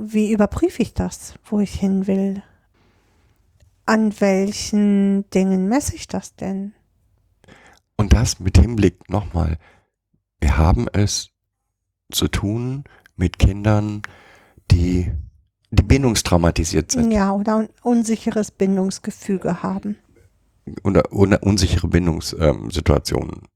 Wie 0.00 0.32
überprüfe 0.32 0.82
ich 0.82 0.94
das, 0.94 1.34
wo 1.44 1.60
ich 1.60 1.74
hin 1.74 2.06
will? 2.06 2.42
An 3.86 4.18
welchen 4.20 5.28
Dingen 5.30 5.68
messe 5.68 5.94
ich 5.96 6.06
das 6.06 6.36
denn? 6.36 6.74
Und 8.04 8.12
das 8.12 8.38
mit 8.38 8.58
Hinblick 8.58 9.08
nochmal. 9.08 9.56
Wir 10.38 10.58
haben 10.58 10.88
es 10.92 11.30
zu 12.12 12.28
tun 12.28 12.84
mit 13.16 13.38
Kindern, 13.38 14.02
die, 14.70 15.10
die 15.70 15.82
bindungstraumatisiert 15.82 16.92
sind 16.92 17.12
Ja, 17.12 17.32
oder 17.32 17.56
ein 17.60 17.68
unsicheres 17.82 18.50
Bindungsgefüge 18.50 19.62
haben. 19.62 19.96
oder, 20.82 21.10
oder 21.12 21.42
unsichere 21.42 21.88
Bindungssituationen 21.88 23.48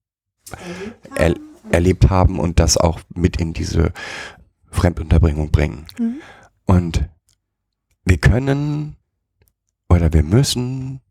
er, 1.14 1.34
erlebt 1.70 2.08
haben 2.08 2.38
und 2.40 2.58
das 2.58 2.78
auch 2.78 3.00
mit 3.14 3.38
in 3.38 3.52
diese 3.52 3.92
Fremdunterbringung 4.70 5.50
bringen. 5.50 5.86
Mhm. 5.98 6.20
Und 6.64 7.06
wir 8.06 8.16
können 8.16 8.96
oder 9.90 10.10
wir 10.14 10.22
müssen 10.22 11.02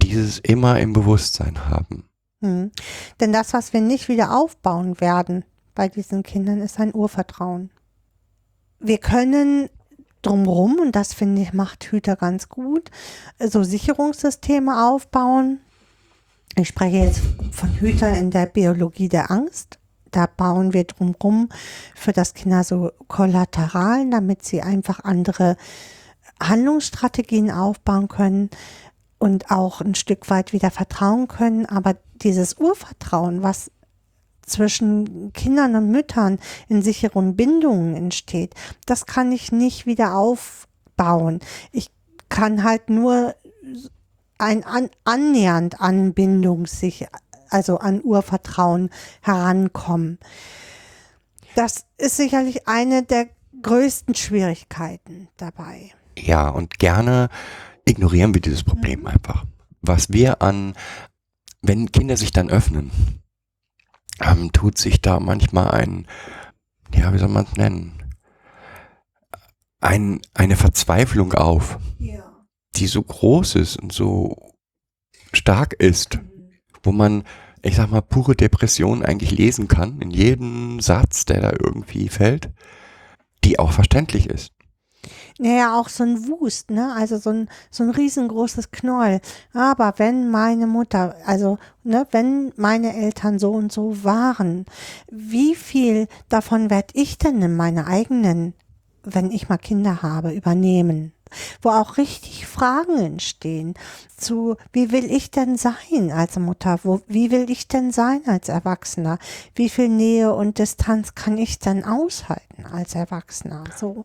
dieses 0.00 0.38
immer 0.38 0.80
im 0.80 0.94
Bewusstsein 0.94 1.68
haben. 1.68 2.08
Mhm. 2.42 2.72
Denn 3.20 3.32
das, 3.32 3.54
was 3.54 3.72
wir 3.72 3.80
nicht 3.80 4.08
wieder 4.08 4.36
aufbauen 4.36 5.00
werden 5.00 5.44
bei 5.74 5.88
diesen 5.88 6.22
Kindern, 6.22 6.60
ist 6.60 6.78
ein 6.78 6.94
Urvertrauen. 6.94 7.70
Wir 8.78 8.98
können 8.98 9.70
drumherum, 10.22 10.78
und 10.80 10.94
das 10.94 11.14
finde 11.14 11.42
ich, 11.42 11.52
macht 11.52 11.84
Hüter 11.84 12.16
ganz 12.16 12.48
gut, 12.48 12.90
so 13.38 13.62
Sicherungssysteme 13.62 14.86
aufbauen. 14.88 15.60
Ich 16.56 16.68
spreche 16.68 16.98
jetzt 16.98 17.22
von 17.52 17.70
Hüter 17.80 18.12
in 18.12 18.30
der 18.30 18.46
Biologie 18.46 19.08
der 19.08 19.30
Angst. 19.30 19.78
Da 20.10 20.26
bauen 20.26 20.74
wir 20.74 20.84
drumherum 20.84 21.48
für 21.94 22.12
das 22.12 22.34
Kinder 22.34 22.64
so 22.64 22.90
Kollateralen, 23.08 24.10
damit 24.10 24.44
sie 24.44 24.60
einfach 24.60 25.00
andere 25.04 25.56
Handlungsstrategien 26.40 27.50
aufbauen 27.50 28.08
können 28.08 28.50
und 29.22 29.52
auch 29.52 29.80
ein 29.80 29.94
Stück 29.94 30.30
weit 30.30 30.52
wieder 30.52 30.72
vertrauen 30.72 31.28
können. 31.28 31.64
Aber 31.64 31.94
dieses 32.14 32.58
Urvertrauen, 32.58 33.44
was 33.44 33.70
zwischen 34.44 35.32
Kindern 35.32 35.76
und 35.76 35.92
Müttern 35.92 36.40
in 36.68 36.82
sicheren 36.82 37.36
Bindungen 37.36 37.94
entsteht, 37.94 38.56
das 38.84 39.06
kann 39.06 39.30
ich 39.30 39.52
nicht 39.52 39.86
wieder 39.86 40.16
aufbauen. 40.16 41.38
Ich 41.70 41.92
kann 42.30 42.64
halt 42.64 42.90
nur 42.90 43.36
ein 44.38 44.64
an, 44.64 44.90
annähernd 45.04 45.80
an 45.80 46.14
Bindung 46.14 46.66
sich, 46.66 47.06
also 47.48 47.78
an 47.78 48.02
Urvertrauen 48.02 48.90
herankommen. 49.20 50.18
Das 51.54 51.86
ist 51.96 52.16
sicherlich 52.16 52.66
eine 52.66 53.04
der 53.04 53.28
größten 53.62 54.16
Schwierigkeiten 54.16 55.28
dabei. 55.36 55.92
Ja, 56.18 56.48
und 56.48 56.80
gerne 56.80 57.28
ignorieren 57.84 58.34
wir 58.34 58.40
dieses 58.40 58.64
Problem 58.64 59.06
einfach. 59.06 59.44
Was 59.80 60.10
wir 60.10 60.42
an, 60.42 60.74
wenn 61.60 61.92
Kinder 61.92 62.16
sich 62.16 62.32
dann 62.32 62.50
öffnen, 62.50 62.90
ähm, 64.20 64.52
tut 64.52 64.78
sich 64.78 65.00
da 65.00 65.20
manchmal 65.20 65.70
ein, 65.72 66.06
ja, 66.94 67.12
wie 67.12 67.18
soll 67.18 67.28
man 67.28 67.44
es 67.44 67.56
nennen? 67.56 67.98
Ein, 69.80 70.20
eine 70.34 70.56
Verzweiflung 70.56 71.32
auf, 71.32 71.78
die 72.76 72.86
so 72.86 73.02
groß 73.02 73.56
ist 73.56 73.76
und 73.76 73.92
so 73.92 74.54
stark 75.32 75.72
ist, 75.74 76.20
wo 76.82 76.92
man, 76.92 77.24
ich 77.62 77.76
sag 77.76 77.90
mal, 77.90 78.00
pure 78.00 78.36
Depression 78.36 79.04
eigentlich 79.04 79.32
lesen 79.32 79.68
kann, 79.68 80.00
in 80.00 80.10
jedem 80.10 80.80
Satz, 80.80 81.24
der 81.24 81.40
da 81.40 81.50
irgendwie 81.50 82.08
fällt, 82.08 82.50
die 83.44 83.58
auch 83.58 83.72
verständlich 83.72 84.28
ist. 84.28 84.52
Naja, 85.42 85.76
auch 85.76 85.88
so 85.88 86.04
ein 86.04 86.28
Wust, 86.28 86.70
ne? 86.70 86.94
Also 86.94 87.18
so 87.18 87.30
ein, 87.30 87.48
so 87.68 87.82
ein 87.82 87.90
riesengroßes 87.90 88.70
Knäuel. 88.70 89.20
Aber 89.52 89.94
wenn 89.96 90.30
meine 90.30 90.68
Mutter, 90.68 91.16
also, 91.26 91.58
ne, 91.82 92.06
wenn 92.12 92.52
meine 92.54 92.94
Eltern 92.94 93.40
so 93.40 93.50
und 93.50 93.72
so 93.72 94.04
waren, 94.04 94.66
wie 95.10 95.56
viel 95.56 96.06
davon 96.28 96.70
werde 96.70 96.94
ich 96.94 97.18
denn 97.18 97.42
in 97.42 97.56
meine 97.56 97.88
eigenen, 97.88 98.54
wenn 99.02 99.32
ich 99.32 99.48
mal 99.48 99.58
Kinder 99.58 100.02
habe, 100.02 100.32
übernehmen? 100.32 101.12
Wo 101.60 101.70
auch 101.70 101.96
richtig 101.96 102.46
Fragen 102.46 102.98
entstehen 102.98 103.74
zu, 104.16 104.56
wie 104.72 104.92
will 104.92 105.10
ich 105.10 105.32
denn 105.32 105.56
sein 105.56 106.12
als 106.12 106.38
Mutter? 106.38 106.78
Wo, 106.84 107.00
wie 107.08 107.32
will 107.32 107.50
ich 107.50 107.66
denn 107.66 107.90
sein 107.90 108.20
als 108.26 108.48
Erwachsener? 108.48 109.18
Wie 109.56 109.70
viel 109.70 109.88
Nähe 109.88 110.32
und 110.32 110.58
Distanz 110.58 111.16
kann 111.16 111.36
ich 111.36 111.58
denn 111.58 111.84
aushalten 111.84 112.66
als 112.70 112.94
Erwachsener? 112.94 113.64
So. 113.76 114.04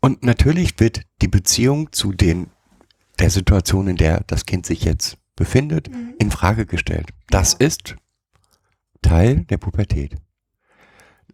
Und 0.00 0.22
natürlich 0.24 0.78
wird 0.78 1.02
die 1.22 1.28
Beziehung 1.28 1.92
zu 1.92 2.12
den, 2.12 2.50
der 3.18 3.30
Situation, 3.30 3.88
in 3.88 3.96
der 3.96 4.22
das 4.26 4.46
Kind 4.46 4.66
sich 4.66 4.84
jetzt 4.84 5.18
befindet, 5.34 5.88
in 6.18 6.30
Frage 6.30 6.66
gestellt. 6.66 7.10
Das 7.28 7.54
ist 7.54 7.96
Teil 9.02 9.44
der 9.44 9.58
Pubertät. 9.58 10.16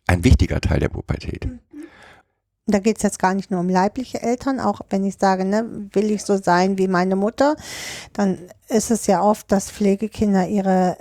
Ein 0.07 0.25
wichtiger 0.25 0.61
Teil 0.61 0.81
der 0.81 0.89
Pubertät. 0.89 1.49
Da 2.67 2.79
geht 2.79 2.99
es 2.99 3.03
jetzt 3.03 3.19
gar 3.19 3.35
nicht 3.35 3.51
nur 3.51 3.61
um 3.61 3.69
leibliche 3.69 4.23
Eltern, 4.23 4.61
auch 4.61 4.83
wenn 4.91 5.05
ich 5.05 5.17
sage, 5.19 5.45
ne, 5.45 5.89
will 5.93 6.11
ich 6.11 6.23
so 6.23 6.37
sein 6.37 6.79
wie 6.79 6.87
meine 6.87 7.17
Mutter, 7.17 7.57
dann 8.13 8.39
ist 8.69 8.91
es 8.91 9.07
ja 9.07 9.21
oft, 9.21 9.51
dass 9.51 9.71
Pflegekinder 9.71 10.47
ihre 10.47 10.97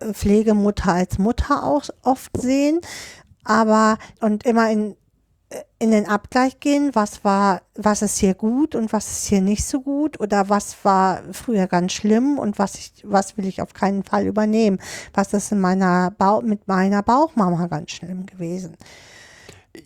äh, 0.00 0.12
Pflegemutter 0.12 0.92
als 0.92 1.18
Mutter 1.18 1.64
auch 1.64 1.88
oft 2.02 2.38
sehen, 2.40 2.80
aber 3.42 3.96
und 4.20 4.44
immer 4.44 4.70
in, 4.70 4.96
in 5.78 5.92
den 5.92 6.06
Abgleich 6.06 6.60
gehen, 6.60 6.90
was 6.92 7.24
war, 7.24 7.62
was 7.74 8.02
ist 8.02 8.18
hier 8.18 8.34
gut 8.34 8.74
und 8.74 8.92
was 8.92 9.10
ist 9.10 9.26
hier 9.26 9.40
nicht 9.40 9.64
so 9.64 9.80
gut 9.80 10.20
oder 10.20 10.48
was 10.48 10.76
war 10.84 11.22
früher 11.32 11.66
ganz 11.66 11.92
schlimm 11.92 12.38
und 12.38 12.58
was 12.58 12.74
ich, 12.74 12.92
was 13.04 13.36
will 13.36 13.46
ich 13.46 13.62
auf 13.62 13.72
keinen 13.72 14.02
Fall 14.02 14.26
übernehmen, 14.26 14.78
was 15.14 15.32
ist 15.32 15.52
in 15.52 15.60
meiner 15.60 16.10
Bauch, 16.10 16.42
mit 16.42 16.68
meiner 16.68 17.02
Bauchmama 17.02 17.66
ganz 17.68 17.92
schlimm 17.92 18.26
gewesen. 18.26 18.76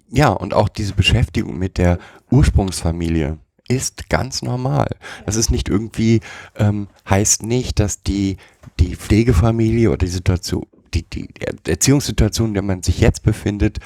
Ja, 0.09 0.31
und 0.31 0.55
auch 0.55 0.69
diese 0.69 0.95
Beschäftigung 0.95 1.59
mit 1.59 1.79
der 1.79 1.99
Ursprungsfamilie 2.31 3.39
ist 3.69 4.09
ganz 4.09 4.43
normal. 4.43 4.89
Das 5.27 5.37
ist 5.37 5.51
nicht 5.51 5.69
irgendwie, 5.69 6.21
ähm, 6.57 6.89
heißt 7.09 7.43
nicht, 7.43 7.79
dass 7.79 8.03
die, 8.03 8.37
die 8.81 8.97
Pflegefamilie 8.97 9.91
oder 9.91 9.99
die 9.99 10.09
Situation, 10.09 10.67
die, 10.95 11.09
die 11.09 11.29
Erziehungssituation, 11.67 12.49
in 12.49 12.55
der 12.55 12.63
man 12.63 12.83
sich 12.83 13.01
jetzt 13.01 13.23
befindet, 13.23 13.79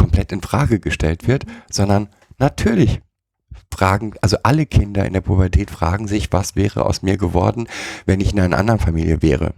komplett 0.00 0.32
in 0.32 0.40
Frage 0.40 0.80
gestellt 0.80 1.28
wird, 1.28 1.44
sondern 1.70 2.08
natürlich 2.38 3.02
fragen, 3.72 4.14
also 4.22 4.38
alle 4.42 4.64
Kinder 4.64 5.04
in 5.04 5.12
der 5.12 5.20
Pubertät 5.20 5.70
fragen 5.70 6.08
sich, 6.08 6.32
was 6.32 6.56
wäre 6.56 6.86
aus 6.86 7.02
mir 7.02 7.18
geworden, 7.18 7.68
wenn 8.06 8.20
ich 8.20 8.32
in 8.32 8.40
einer 8.40 8.56
anderen 8.56 8.80
Familie 8.80 9.20
wäre. 9.20 9.52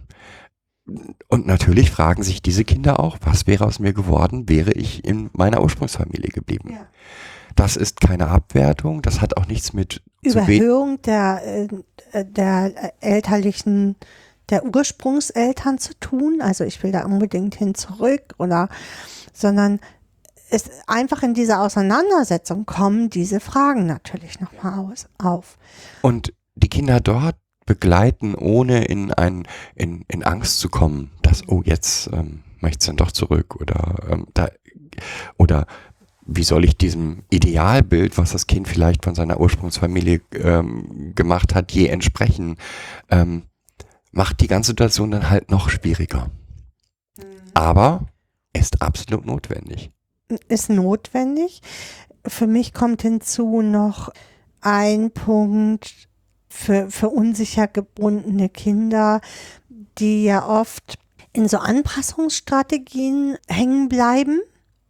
Und 1.29 1.47
natürlich 1.47 1.91
fragen 1.91 2.23
sich 2.23 2.41
diese 2.41 2.65
Kinder 2.65 2.99
auch, 2.99 3.17
was 3.21 3.47
wäre 3.47 3.65
aus 3.65 3.79
mir 3.79 3.93
geworden, 3.93 4.49
wäre 4.49 4.73
ich 4.73 5.05
in 5.05 5.29
meiner 5.31 5.61
Ursprungsfamilie 5.61 6.29
geblieben. 6.29 6.71
Ja. 6.73 6.87
Das 7.55 7.77
ist 7.77 8.01
keine 8.01 8.27
Abwertung, 8.27 9.01
das 9.01 9.21
hat 9.21 9.37
auch 9.37 9.47
nichts 9.47 9.71
mit 9.71 10.01
Überhöhung 10.23 11.01
der, 11.03 11.69
äh, 12.11 12.25
der 12.25 12.93
elterlichen, 13.01 13.95
der 14.49 14.65
Ursprungseltern 14.65 15.77
zu 15.77 15.97
tun. 15.99 16.41
Also 16.41 16.65
ich 16.65 16.83
will 16.83 16.91
da 16.91 17.05
unbedingt 17.05 17.55
hin 17.55 17.75
zurück 17.75 18.35
oder, 18.37 18.67
sondern 19.31 19.79
es 20.53 20.69
einfach 20.87 21.23
in 21.23 21.33
dieser 21.33 21.61
Auseinandersetzung 21.61 22.65
kommen 22.65 23.09
diese 23.09 23.39
Fragen 23.39 23.87
natürlich 23.87 24.39
nochmal 24.39 24.79
aus, 24.79 25.07
auf. 25.17 25.57
Und 26.01 26.33
die 26.55 26.69
Kinder 26.69 26.99
dort 26.99 27.35
begleiten, 27.65 28.35
ohne 28.35 28.85
in 28.85 29.11
ein, 29.11 29.47
in, 29.75 30.05
in 30.07 30.23
Angst 30.23 30.59
zu 30.59 30.69
kommen, 30.69 31.11
dass, 31.23 31.47
oh, 31.47 31.63
jetzt 31.65 32.09
ähm, 32.13 32.43
möchtest 32.59 32.87
du 32.87 32.89
dann 32.91 32.97
doch 32.97 33.11
zurück 33.11 33.55
oder 33.55 33.95
ähm, 34.09 34.27
da, 34.33 34.49
oder 35.37 35.65
wie 36.25 36.43
soll 36.43 36.65
ich 36.65 36.77
diesem 36.77 37.23
Idealbild, 37.31 38.17
was 38.17 38.31
das 38.31 38.47
Kind 38.47 38.67
vielleicht 38.67 39.03
von 39.03 39.15
seiner 39.15 39.39
Ursprungsfamilie 39.39 40.21
ähm, 40.35 41.13
gemacht 41.15 41.55
hat, 41.55 41.71
je 41.71 41.87
entsprechen, 41.87 42.57
ähm, 43.09 43.43
macht 44.11 44.39
die 44.39 44.47
ganze 44.47 44.71
Situation 44.71 45.11
dann 45.11 45.29
halt 45.29 45.49
noch 45.49 45.69
schwieriger. 45.69 46.29
Aber 47.55 48.07
ist 48.53 48.81
absolut 48.81 49.25
notwendig. 49.25 49.92
Ist 50.47 50.69
notwendig. 50.69 51.61
Für 52.25 52.47
mich 52.47 52.73
kommt 52.73 53.01
hinzu 53.01 53.61
noch 53.61 54.09
ein 54.61 55.11
Punkt, 55.11 55.93
für, 56.49 56.89
für 56.89 57.09
unsicher 57.09 57.67
gebundene 57.67 58.47
Kinder, 58.49 59.21
die 59.97 60.23
ja 60.23 60.47
oft 60.47 60.97
in 61.33 61.47
so 61.47 61.57
Anpassungsstrategien 61.57 63.37
hängen 63.47 63.89
bleiben 63.89 64.39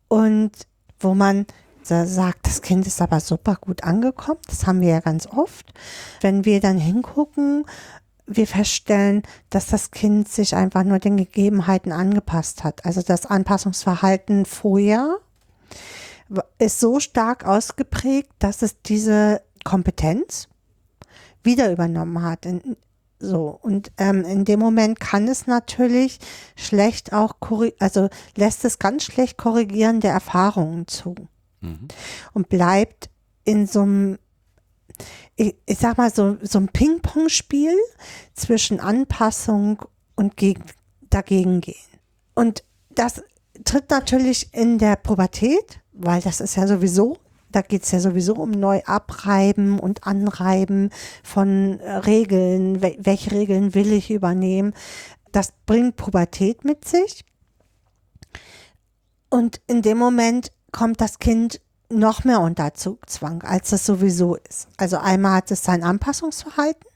und 0.10 0.52
wo 1.00 1.16
man 1.16 1.46
sagt, 1.84 2.48
das 2.48 2.62
Kind 2.62 2.88
ist 2.88 3.02
aber 3.02 3.20
super 3.20 3.58
gut 3.60 3.84
angekommen. 3.84 4.40
Das 4.48 4.66
haben 4.66 4.82
wir 4.82 4.90
ja 4.90 5.00
ganz 5.00 5.28
oft. 5.28 5.74
Wenn 6.22 6.46
wir 6.46 6.60
dann 6.60 6.78
hingucken, 6.78 7.66
wir 8.26 8.48
feststellen, 8.48 9.24
dass 9.50 9.68
das 9.68 9.92
Kind 9.92 10.30
sich 10.30 10.56
einfach 10.56 10.84
nur 10.84 11.00
den 11.00 11.18
Gegebenheiten 11.18 11.92
angepasst 11.92 12.64
hat. 12.64 12.86
Also 12.86 13.02
das 13.02 13.26
Anpassungsverhalten 13.26 14.46
vorher 14.46 15.18
ist 16.58 16.80
so 16.80 17.00
stark 17.00 17.46
ausgeprägt, 17.46 18.32
dass 18.40 18.62
es 18.62 18.82
diese 18.82 19.42
Kompetenz 19.64 20.48
wieder 21.44 21.72
übernommen 21.72 22.22
hat. 22.22 22.46
In, 22.46 22.78
so, 23.20 23.58
und 23.62 23.92
ähm, 23.98 24.26
in 24.26 24.44
dem 24.46 24.60
Moment 24.60 25.00
kann 25.00 25.28
es 25.28 25.48
natürlich 25.48 26.20
schlecht 26.56 27.14
auch, 27.14 27.36
also 27.80 28.10
lässt 28.36 28.66
es 28.66 28.80
ganz 28.80 29.06
schlecht 29.06 29.38
korrigierende 29.38 30.10
Erfahrungen 30.10 30.88
zu. 30.88 31.16
Mhm. 31.62 31.88
Und 32.34 32.50
bleibt 32.50 33.10
in 33.46 33.68
so 33.68 33.82
einem, 33.82 34.20
ich, 35.36 35.56
ich 35.66 35.78
sag 35.78 35.98
mal, 35.98 36.14
so, 36.14 36.38
so 36.42 36.60
ein 36.60 36.68
Ping-Pong-Spiel 36.68 37.78
zwischen 38.34 38.80
Anpassung 38.80 39.84
und 40.16 40.36
gegen, 40.36 40.66
dagegen 41.10 41.62
gehen. 41.62 41.76
Und 42.36 42.64
das 42.90 43.24
tritt 43.66 43.90
natürlich 43.90 44.54
in 44.54 44.78
der 44.78 44.96
Pubertät, 44.96 45.80
weil 45.94 46.22
das 46.22 46.42
ist 46.42 46.56
ja 46.56 46.68
sowieso 46.68 47.18
da 47.54 47.62
geht 47.62 47.84
es 47.84 47.92
ja 47.92 48.00
sowieso 48.00 48.34
um 48.36 48.52
Neuabreiben 48.52 49.80
und 49.80 50.06
Anreiben 50.06 50.90
von 51.24 51.80
äh, 51.80 51.92
Regeln. 51.98 52.82
welche 52.82 53.32
Regeln 53.32 53.74
will 53.74 53.94
ich 53.94 54.12
übernehmen? 54.12 54.74
Das 55.32 55.54
bringt 55.66 55.96
Pubertät 55.96 56.66
mit 56.66 56.86
sich. 56.86 57.24
Und 59.30 59.62
in 59.68 59.82
dem 59.82 59.98
Moment 59.98 60.52
kommt 60.72 61.00
das 61.00 61.20
Kind 61.20 61.62
noch 61.90 62.24
mehr 62.24 62.42
unter 62.42 62.74
Zugzwang, 62.74 63.44
als 63.44 63.72
es 63.72 63.86
sowieso 63.86 64.36
ist. 64.36 64.68
Also 64.78 64.98
einmal 64.98 65.38
hat 65.38 65.52
es 65.52 65.64
sein 65.64 65.84
Anpassungsverhalten 65.84 66.88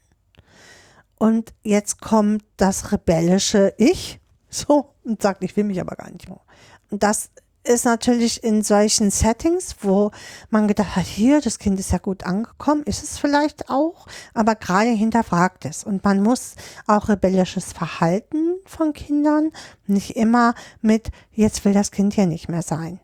und 1.18 1.54
jetzt 1.62 2.00
kommt 2.00 2.44
das 2.56 2.90
rebellische 2.90 3.74
Ich 3.76 4.20
so 4.50 4.94
und 5.04 5.22
sagt, 5.22 5.44
ich 5.44 5.56
will 5.56 5.64
mich 5.64 5.80
aber 5.80 5.94
gar 5.94 6.10
nicht 6.10 6.28
mehr. 6.28 6.40
Das 6.90 7.30
ist 7.64 7.84
natürlich 7.84 8.42
in 8.42 8.62
solchen 8.62 9.10
Settings, 9.10 9.76
wo 9.82 10.10
man 10.50 10.68
gedacht 10.68 10.96
hat, 10.96 11.04
hier, 11.04 11.40
das 11.40 11.58
Kind 11.58 11.78
ist 11.78 11.92
ja 11.92 11.98
gut 11.98 12.24
angekommen, 12.24 12.82
ist 12.84 13.02
es 13.02 13.18
vielleicht 13.18 13.68
auch, 13.68 14.06
aber 14.32 14.54
gerade 14.54 14.90
hinterfragt 14.90 15.64
es. 15.64 15.84
Und 15.84 16.02
man 16.04 16.22
muss 16.22 16.54
auch 16.86 17.08
rebellisches 17.08 17.72
Verhalten 17.72 18.56
von 18.64 18.92
Kindern 18.92 19.52
nicht 19.86 20.16
immer 20.16 20.54
mit, 20.80 21.10
jetzt 21.32 21.64
will 21.64 21.74
das 21.74 21.90
Kind 21.90 22.16
ja 22.16 22.26
nicht 22.26 22.48
mehr 22.48 22.62
sein, 22.62 23.00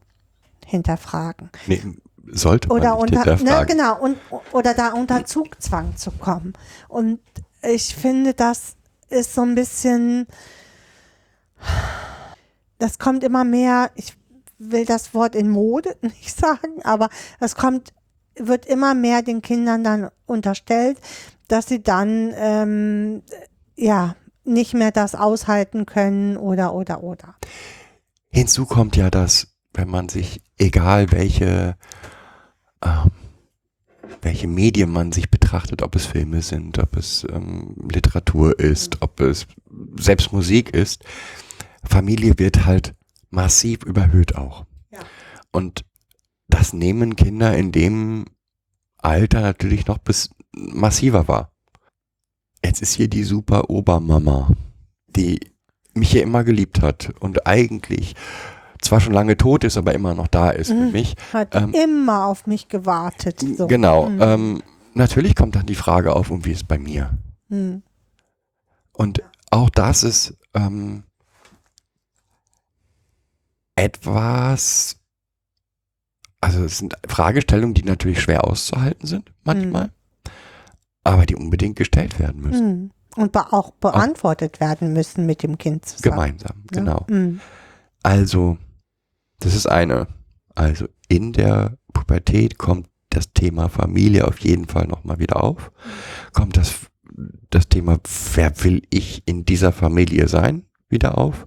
hinterfragen. 0.64 1.50
Nee, 1.66 1.82
sollte 2.26 2.68
man 2.68 2.78
oder 2.78 2.94
nicht 2.94 3.02
unter, 3.02 3.24
ne, 3.24 3.36
hinterfragen. 3.36 3.76
Ne, 3.76 3.82
genau, 3.82 4.00
und, 4.00 4.16
oder 4.52 4.74
da 4.74 4.92
unter 4.92 5.24
Zugzwang 5.26 5.96
zu 5.96 6.10
kommen. 6.10 6.54
Und 6.88 7.20
ich 7.62 7.94
finde, 7.94 8.34
das 8.34 8.76
ist 9.10 9.34
so 9.34 9.42
ein 9.42 9.54
bisschen, 9.54 10.26
das 12.78 12.98
kommt 12.98 13.24
immer 13.24 13.44
mehr, 13.44 13.90
ich 13.94 14.14
will 14.58 14.84
das 14.84 15.14
Wort 15.14 15.34
in 15.34 15.48
Mode 15.50 15.96
nicht 16.02 16.36
sagen, 16.36 16.82
aber 16.82 17.08
es 17.40 17.54
kommt, 17.54 17.92
wird 18.36 18.66
immer 18.66 18.94
mehr 18.94 19.22
den 19.22 19.42
Kindern 19.42 19.84
dann 19.84 20.10
unterstellt, 20.26 20.98
dass 21.48 21.66
sie 21.66 21.82
dann 21.82 22.32
ähm, 22.36 23.22
ja 23.76 24.16
nicht 24.44 24.74
mehr 24.74 24.90
das 24.90 25.14
aushalten 25.14 25.86
können 25.86 26.36
oder 26.36 26.74
oder 26.74 27.02
oder. 27.02 27.36
Hinzu 28.28 28.66
kommt 28.66 28.96
ja, 28.96 29.10
dass 29.10 29.48
wenn 29.72 29.88
man 29.88 30.08
sich, 30.08 30.42
egal 30.58 31.12
welche 31.12 31.76
ähm, 32.84 33.10
welche 34.22 34.48
Medien 34.48 34.90
man 34.90 35.12
sich 35.12 35.30
betrachtet, 35.30 35.82
ob 35.82 35.94
es 35.94 36.06
Filme 36.06 36.42
sind, 36.42 36.78
ob 36.78 36.96
es 36.96 37.26
ähm, 37.30 37.76
Literatur 37.90 38.58
ist, 38.58 39.02
ob 39.02 39.20
es 39.20 39.46
selbst 39.98 40.32
Musik 40.32 40.74
ist, 40.74 41.04
Familie 41.88 42.38
wird 42.38 42.64
halt 42.64 42.94
massiv 43.30 43.84
überhöht 43.84 44.36
auch. 44.36 44.64
Ja. 44.90 45.00
Und 45.52 45.84
das 46.48 46.72
nehmen 46.72 47.16
Kinder 47.16 47.56
in 47.56 47.72
dem 47.72 48.26
Alter 48.98 49.40
natürlich 49.40 49.86
noch 49.86 49.98
bis 49.98 50.30
massiver 50.52 51.28
wahr. 51.28 51.52
Jetzt 52.64 52.80
ist 52.80 52.94
hier 52.94 53.08
die 53.08 53.24
super 53.24 53.68
Obermama, 53.70 54.50
die 55.08 55.40
mich 55.94 56.10
hier 56.10 56.22
immer 56.22 56.44
geliebt 56.44 56.80
hat 56.80 57.12
und 57.20 57.46
eigentlich 57.46 58.14
zwar 58.80 59.00
schon 59.00 59.12
lange 59.12 59.36
tot 59.36 59.64
ist, 59.64 59.76
aber 59.76 59.94
immer 59.94 60.14
noch 60.14 60.28
da 60.28 60.50
ist 60.50 60.70
mhm. 60.70 60.86
für 60.86 60.92
mich. 60.92 61.14
Hat 61.32 61.54
ähm, 61.54 61.74
immer 61.74 62.26
auf 62.26 62.46
mich 62.46 62.68
gewartet. 62.68 63.40
So. 63.40 63.66
Genau. 63.66 64.08
Mhm. 64.08 64.22
Ähm, 64.22 64.62
natürlich 64.94 65.34
kommt 65.34 65.56
dann 65.56 65.66
die 65.66 65.74
Frage 65.74 66.14
auf, 66.14 66.30
und 66.30 66.44
wie 66.44 66.52
ist 66.52 66.62
es 66.62 66.64
bei 66.64 66.78
mir? 66.78 67.16
Mhm. 67.48 67.82
Und 68.92 69.22
auch 69.50 69.70
das 69.70 70.02
ist 70.02 70.36
ähm, 70.54 71.04
etwas, 73.76 75.00
also 76.40 76.64
es 76.64 76.78
sind 76.78 76.96
Fragestellungen, 77.06 77.74
die 77.74 77.82
natürlich 77.82 78.20
schwer 78.20 78.44
auszuhalten 78.44 79.06
sind, 79.06 79.32
manchmal, 79.42 79.86
mhm. 79.86 80.30
aber 81.04 81.26
die 81.26 81.36
unbedingt 81.36 81.76
gestellt 81.76 82.18
werden 82.18 82.42
müssen. 82.42 82.78
Mhm. 82.78 82.90
Und 83.16 83.32
be 83.32 83.52
auch 83.52 83.70
beantwortet 83.72 84.56
auch 84.56 84.60
werden 84.60 84.92
müssen 84.92 85.24
mit 85.24 85.42
dem 85.44 85.56
Kind 85.56 85.86
zusammen. 85.86 86.14
Gemeinsam, 86.14 86.56
ja? 86.72 86.80
genau. 86.80 87.06
Mhm. 87.08 87.40
Also, 88.02 88.58
das 89.38 89.54
ist 89.54 89.66
eine. 89.66 90.08
Also 90.56 90.86
in 91.08 91.32
der 91.32 91.78
Pubertät 91.92 92.58
kommt 92.58 92.88
das 93.10 93.32
Thema 93.32 93.68
Familie 93.68 94.26
auf 94.26 94.38
jeden 94.40 94.66
Fall 94.66 94.86
nochmal 94.86 95.18
wieder 95.18 95.42
auf. 95.42 95.72
Kommt 96.32 96.56
das, 96.56 96.74
das 97.50 97.68
Thema, 97.68 97.98
wer 98.34 98.64
will 98.64 98.82
ich 98.90 99.22
in 99.26 99.44
dieser 99.44 99.72
Familie 99.72 100.28
sein, 100.28 100.66
wieder 100.88 101.18
auf. 101.18 101.46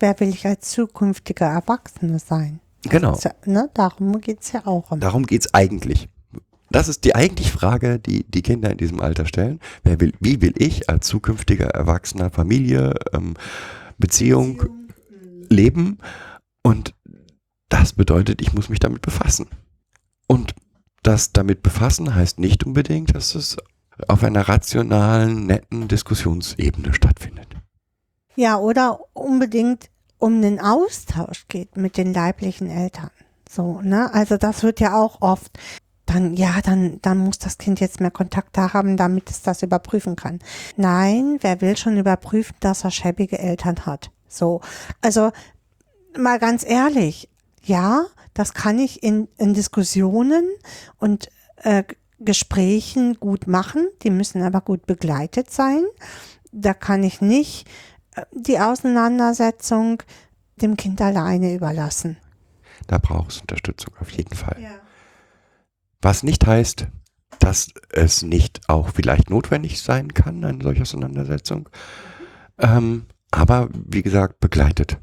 Wer 0.00 0.18
will 0.20 0.28
ich 0.28 0.46
als 0.46 0.70
zukünftiger 0.70 1.46
Erwachsener 1.46 2.18
sein? 2.18 2.60
Genau. 2.82 3.18
Ja, 3.22 3.32
ne, 3.44 3.70
darum 3.74 4.20
geht 4.20 4.42
es 4.42 4.52
ja 4.52 4.66
auch. 4.66 4.96
Darum 4.98 5.26
geht 5.26 5.42
es 5.42 5.54
eigentlich. 5.54 6.08
Das 6.70 6.88
ist 6.88 7.04
die 7.04 7.14
eigentliche 7.14 7.50
Frage, 7.50 7.98
die 7.98 8.24
die 8.24 8.42
Kinder 8.42 8.70
in 8.70 8.76
diesem 8.76 9.00
Alter 9.00 9.26
stellen. 9.26 9.58
Wer 9.82 10.00
will, 10.00 10.12
wie 10.20 10.40
will 10.42 10.54
ich 10.58 10.88
als 10.88 11.06
zukünftiger 11.06 11.68
Erwachsener 11.68 12.30
Familie, 12.30 12.94
ähm, 13.12 13.34
Beziehung, 13.98 14.58
Beziehung 14.58 14.88
leben? 15.48 15.98
Und 16.62 16.94
das 17.68 17.92
bedeutet, 17.92 18.42
ich 18.42 18.52
muss 18.52 18.68
mich 18.68 18.80
damit 18.80 19.02
befassen. 19.02 19.48
Und 20.26 20.54
das 21.02 21.32
damit 21.32 21.62
befassen 21.62 22.14
heißt 22.14 22.38
nicht 22.38 22.64
unbedingt, 22.64 23.14
dass 23.14 23.34
es 23.34 23.56
auf 24.06 24.22
einer 24.22 24.48
rationalen, 24.48 25.46
netten 25.46 25.88
Diskussionsebene 25.88 26.94
stattfindet. 26.94 27.47
Ja, 28.38 28.56
oder 28.56 29.00
unbedingt 29.14 29.90
um 30.18 30.40
den 30.40 30.60
Austausch 30.60 31.48
geht 31.48 31.76
mit 31.76 31.96
den 31.96 32.14
leiblichen 32.14 32.70
Eltern. 32.70 33.10
So, 33.50 33.80
ne? 33.82 34.14
Also 34.14 34.36
das 34.36 34.62
wird 34.62 34.78
ja 34.78 34.96
auch 34.96 35.22
oft 35.22 35.58
dann, 36.06 36.34
ja, 36.34 36.60
dann, 36.62 37.00
dann 37.02 37.18
muss 37.18 37.40
das 37.40 37.58
Kind 37.58 37.80
jetzt 37.80 37.98
mehr 37.98 38.12
Kontakte 38.12 38.72
haben, 38.72 38.96
damit 38.96 39.28
es 39.28 39.42
das 39.42 39.64
überprüfen 39.64 40.14
kann. 40.14 40.38
Nein, 40.76 41.38
wer 41.40 41.60
will 41.60 41.76
schon 41.76 41.96
überprüfen, 41.96 42.54
dass 42.60 42.84
er 42.84 42.92
schäbige 42.92 43.40
Eltern 43.40 43.86
hat? 43.86 44.12
So. 44.28 44.60
Also, 45.00 45.32
mal 46.16 46.38
ganz 46.38 46.64
ehrlich. 46.64 47.28
Ja, 47.64 48.04
das 48.34 48.54
kann 48.54 48.78
ich 48.78 49.02
in, 49.02 49.26
in 49.36 49.52
Diskussionen 49.52 50.48
und 50.98 51.28
äh, 51.64 51.82
Gesprächen 52.20 53.14
gut 53.14 53.48
machen. 53.48 53.88
Die 54.02 54.10
müssen 54.10 54.44
aber 54.44 54.60
gut 54.60 54.86
begleitet 54.86 55.50
sein. 55.50 55.82
Da 56.52 56.72
kann 56.72 57.02
ich 57.02 57.20
nicht 57.20 57.66
die 58.32 58.58
Auseinandersetzung 58.58 60.02
dem 60.56 60.76
Kind 60.76 61.00
alleine 61.00 61.54
überlassen. 61.54 62.16
Da 62.86 62.98
braucht 62.98 63.30
es 63.32 63.40
Unterstützung 63.40 63.94
auf 64.00 64.10
jeden 64.10 64.34
Fall. 64.34 64.56
Ja. 64.60 64.70
Was 66.00 66.22
nicht 66.22 66.46
heißt, 66.46 66.86
dass 67.38 67.68
es 67.90 68.22
nicht 68.22 68.60
auch 68.68 68.90
vielleicht 68.90 69.30
notwendig 69.30 69.82
sein 69.82 70.14
kann, 70.14 70.44
eine 70.44 70.62
solche 70.62 70.82
Auseinandersetzung. 70.82 71.68
Mhm. 72.58 72.64
Ähm, 72.64 73.06
aber 73.30 73.68
wie 73.72 74.02
gesagt, 74.02 74.40
begleitet. 74.40 74.98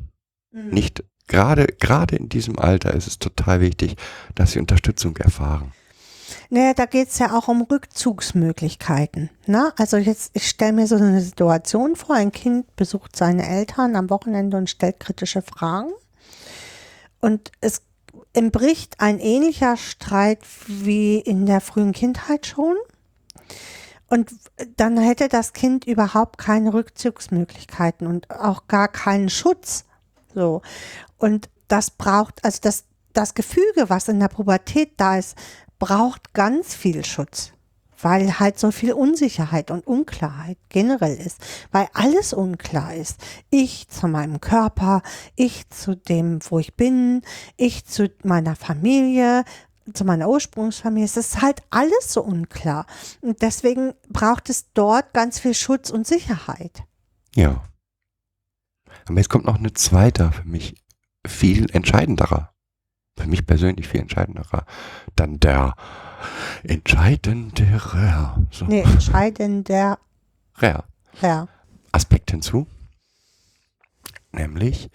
Mhm. 0.51 0.69
Nicht 0.69 1.03
gerade, 1.27 1.67
gerade 1.67 2.15
in 2.15 2.29
diesem 2.29 2.59
Alter 2.59 2.93
ist 2.93 3.07
es 3.07 3.19
total 3.19 3.61
wichtig, 3.61 3.95
dass 4.35 4.51
sie 4.51 4.59
Unterstützung 4.59 5.17
erfahren. 5.17 5.71
Naja, 6.49 6.73
da 6.73 6.85
geht 6.85 7.09
es 7.09 7.19
ja 7.19 7.37
auch 7.37 7.47
um 7.47 7.61
Rückzugsmöglichkeiten. 7.61 9.29
Ne? 9.45 9.73
Also 9.77 9.97
jetzt, 9.97 10.31
ich 10.33 10.47
stelle 10.47 10.73
mir 10.73 10.87
so 10.87 10.95
eine 10.95 11.21
Situation 11.21 11.95
vor, 11.95 12.15
ein 12.15 12.31
Kind 12.31 12.75
besucht 12.75 13.15
seine 13.15 13.47
Eltern 13.47 13.95
am 13.95 14.09
Wochenende 14.09 14.57
und 14.57 14.69
stellt 14.69 14.99
kritische 14.99 15.41
Fragen. 15.41 15.91
Und 17.19 17.51
es 17.61 17.81
entbricht 18.33 18.99
ein 18.99 19.19
ähnlicher 19.19 19.77
Streit 19.77 20.39
wie 20.67 21.19
in 21.19 21.45
der 21.45 21.61
frühen 21.61 21.91
Kindheit 21.91 22.45
schon. 22.45 22.75
Und 24.07 24.31
dann 24.77 24.97
hätte 24.97 25.27
das 25.27 25.53
Kind 25.53 25.85
überhaupt 25.85 26.37
keine 26.37 26.73
Rückzugsmöglichkeiten 26.73 28.07
und 28.07 28.29
auch 28.29 28.67
gar 28.67 28.87
keinen 28.87 29.29
Schutz. 29.29 29.85
So. 30.33 30.61
Und 31.17 31.49
das 31.67 31.89
braucht, 31.89 32.43
also 32.45 32.59
das, 32.61 32.83
das 33.13 33.33
Gefüge, 33.33 33.89
was 33.89 34.07
in 34.07 34.19
der 34.19 34.27
Pubertät 34.27 34.91
da 34.97 35.17
ist, 35.17 35.35
braucht 35.79 36.33
ganz 36.33 36.75
viel 36.75 37.05
Schutz. 37.05 37.51
Weil 38.01 38.39
halt 38.39 38.59
so 38.59 38.71
viel 38.71 38.91
Unsicherheit 38.91 39.71
und 39.71 39.87
Unklarheit 39.87 40.57
generell 40.69 41.15
ist. 41.15 41.37
Weil 41.71 41.87
alles 41.93 42.33
unklar 42.33 42.93
ist. 42.93 43.19
Ich 43.49 43.87
zu 43.87 44.07
meinem 44.07 44.41
Körper, 44.41 45.01
ich 45.35 45.69
zu 45.69 45.95
dem, 45.95 46.39
wo 46.49 46.59
ich 46.59 46.75
bin, 46.75 47.21
ich 47.55 47.85
zu 47.85 48.11
meiner 48.23 48.55
Familie, 48.55 49.45
zu 49.93 50.03
meiner 50.03 50.27
Ursprungsfamilie. 50.29 51.05
Es 51.05 51.17
ist 51.17 51.41
halt 51.41 51.61
alles 51.69 52.11
so 52.11 52.21
unklar. 52.21 52.85
Und 53.21 53.41
deswegen 53.41 53.93
braucht 54.09 54.49
es 54.49 54.71
dort 54.73 55.13
ganz 55.13 55.39
viel 55.39 55.53
Schutz 55.53 55.89
und 55.89 56.05
Sicherheit. 56.05 56.83
Ja. 57.33 57.63
Aber 59.07 59.17
jetzt 59.17 59.29
kommt 59.29 59.45
noch 59.45 59.57
eine 59.57 59.73
zweite, 59.73 60.31
für 60.31 60.47
mich 60.47 60.75
viel 61.25 61.69
entscheidenderer. 61.71 62.54
Für 63.17 63.27
mich 63.27 63.45
persönlich 63.45 63.87
viel 63.87 64.01
entscheidenderer. 64.01 64.65
Dann 65.15 65.39
der 65.39 65.75
entscheidendere, 66.63 68.47
so, 68.51 68.65
Nee, 68.65 68.81
entscheidender. 68.81 69.99
Aspekt 71.91 72.31
hinzu. 72.31 72.67
Nämlich, 74.31 74.89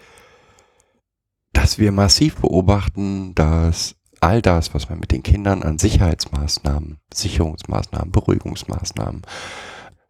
dass 1.53 1.79
wir 1.79 1.93
massiv 1.93 2.37
beobachten, 2.37 3.35
dass 3.35 3.97
all 4.21 4.43
das, 4.43 4.75
was 4.75 4.91
man 4.91 5.01
mit 5.01 5.13
den 5.13 5.23
Kindern 5.23 5.63
an 5.63 5.79
Sicherheitsmaßnahmen, 5.79 6.99
Sicherungsmaßnahmen, 7.13 8.13
Beruhigungsmaßnahmen, 8.13 9.23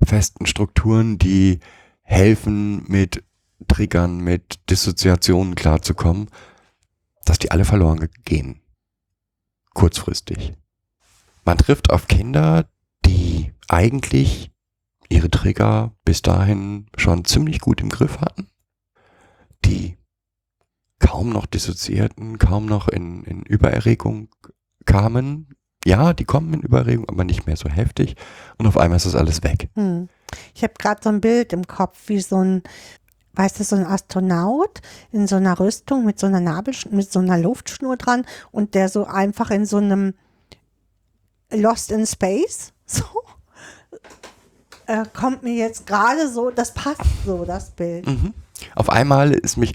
festen 0.02 0.46
Strukturen, 0.46 1.18
die 1.18 1.60
helfen, 2.02 2.84
mit 2.88 3.22
Triggern, 3.68 4.18
mit 4.18 4.58
Dissoziationen 4.68 5.54
klarzukommen, 5.54 6.28
dass 7.24 7.38
die 7.38 7.50
alle 7.50 7.64
verloren 7.64 8.08
gehen. 8.24 8.60
Kurzfristig. 9.74 10.54
Man 11.44 11.58
trifft 11.58 11.90
auf 11.90 12.08
Kinder, 12.08 12.68
die 13.04 13.52
eigentlich 13.68 14.50
ihre 15.08 15.30
Trigger 15.30 15.92
bis 16.04 16.22
dahin 16.22 16.86
schon 16.96 17.24
ziemlich 17.24 17.60
gut 17.60 17.80
im 17.80 17.88
Griff 17.88 18.20
hatten, 18.20 18.48
die 19.64 19.98
kaum 20.98 21.30
noch 21.30 21.46
dissoziierten, 21.46 22.38
kaum 22.38 22.66
noch 22.66 22.88
in, 22.88 23.24
in 23.24 23.42
Übererregung 23.42 24.28
kamen. 24.84 25.48
Ja, 25.84 26.12
die 26.12 26.24
kommen 26.24 26.52
in 26.52 26.60
Übererregung, 26.60 27.08
aber 27.08 27.24
nicht 27.24 27.46
mehr 27.46 27.56
so 27.56 27.68
heftig. 27.68 28.14
Und 28.58 28.66
auf 28.66 28.76
einmal 28.76 28.98
ist 28.98 29.06
das 29.06 29.16
alles 29.16 29.42
weg. 29.42 29.70
Hm. 29.74 30.08
Ich 30.54 30.62
habe 30.62 30.74
gerade 30.78 31.00
so 31.02 31.08
ein 31.08 31.20
Bild 31.20 31.52
im 31.52 31.66
Kopf, 31.66 31.98
wie 32.06 32.20
so 32.20 32.36
ein, 32.36 32.62
weißt 33.34 33.60
du, 33.60 33.64
so 33.64 33.76
ein 33.76 33.86
Astronaut 33.86 34.80
in 35.12 35.26
so 35.26 35.36
einer 35.36 35.58
Rüstung 35.58 36.04
mit 36.04 36.18
so 36.18 36.26
einer 36.26 36.40
Nabel, 36.40 36.74
mit 36.90 37.10
so 37.12 37.20
einer 37.20 37.38
Luftschnur 37.38 37.96
dran 37.96 38.26
und 38.50 38.74
der 38.74 38.88
so 38.88 39.06
einfach 39.06 39.50
in 39.50 39.66
so 39.66 39.76
einem 39.78 40.14
Lost 41.52 41.90
in 41.90 42.06
Space, 42.06 42.72
so, 42.86 43.04
äh, 44.86 45.04
kommt 45.14 45.42
mir 45.42 45.54
jetzt 45.54 45.86
gerade 45.86 46.28
so, 46.28 46.50
das 46.50 46.74
passt 46.74 47.00
so, 47.24 47.44
das 47.44 47.70
Bild. 47.70 48.06
Mhm. 48.06 48.34
Auf 48.74 48.90
einmal 48.90 49.32
ist 49.32 49.56
mich 49.56 49.74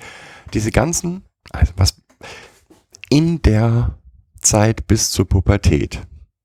diese 0.53 0.71
ganzen, 0.71 1.23
also 1.51 1.73
was 1.77 1.95
in 3.09 3.41
der 3.41 3.97
Zeit 4.41 4.87
bis 4.87 5.11
zur 5.11 5.27
Pubertät, 5.27 6.01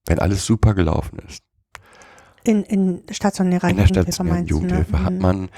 wenn 0.06 0.18
alles 0.18 0.46
super 0.46 0.74
gelaufen 0.74 1.18
ist, 1.28 1.42
In, 2.44 2.62
in 2.64 3.02
stationärer 3.10 3.68
in 3.68 3.76
der 3.76 3.86
Jugendhilfe 3.86 4.12
stationären 4.12 4.42
ne? 4.44 4.48
Jugendhilfe 4.48 5.02
hat 5.04 5.12
Mhm. 5.12 5.18
man 5.18 5.48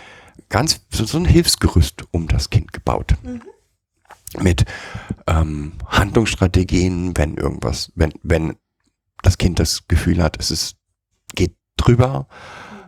ganz 0.48 0.80
so, 0.90 1.04
so 1.04 1.18
ein 1.18 1.24
Hilfsgerüst 1.24 2.04
um 2.10 2.28
das 2.28 2.50
Kind 2.50 2.72
gebaut. 2.72 3.14
Mit 4.38 4.64
ähm, 5.26 5.72
Handlungsstrategien, 5.86 7.16
wenn 7.16 7.36
irgendwas, 7.36 7.92
wenn, 7.94 8.12
wenn 8.22 8.56
das 9.22 9.38
Kind 9.38 9.58
das 9.58 9.86
Gefühl 9.88 10.22
hat, 10.22 10.38
es 10.40 10.50
ist, 10.50 10.76
geht 11.34 11.54
drüber, 11.76 12.26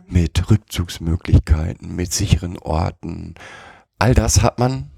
mit 0.07 0.49
Rückzugsmöglichkeiten, 0.49 1.95
mit 1.95 2.13
sicheren 2.13 2.57
Orten. 2.59 3.35
All 3.99 4.13
das 4.13 4.41
hat 4.41 4.59
man 4.59 4.91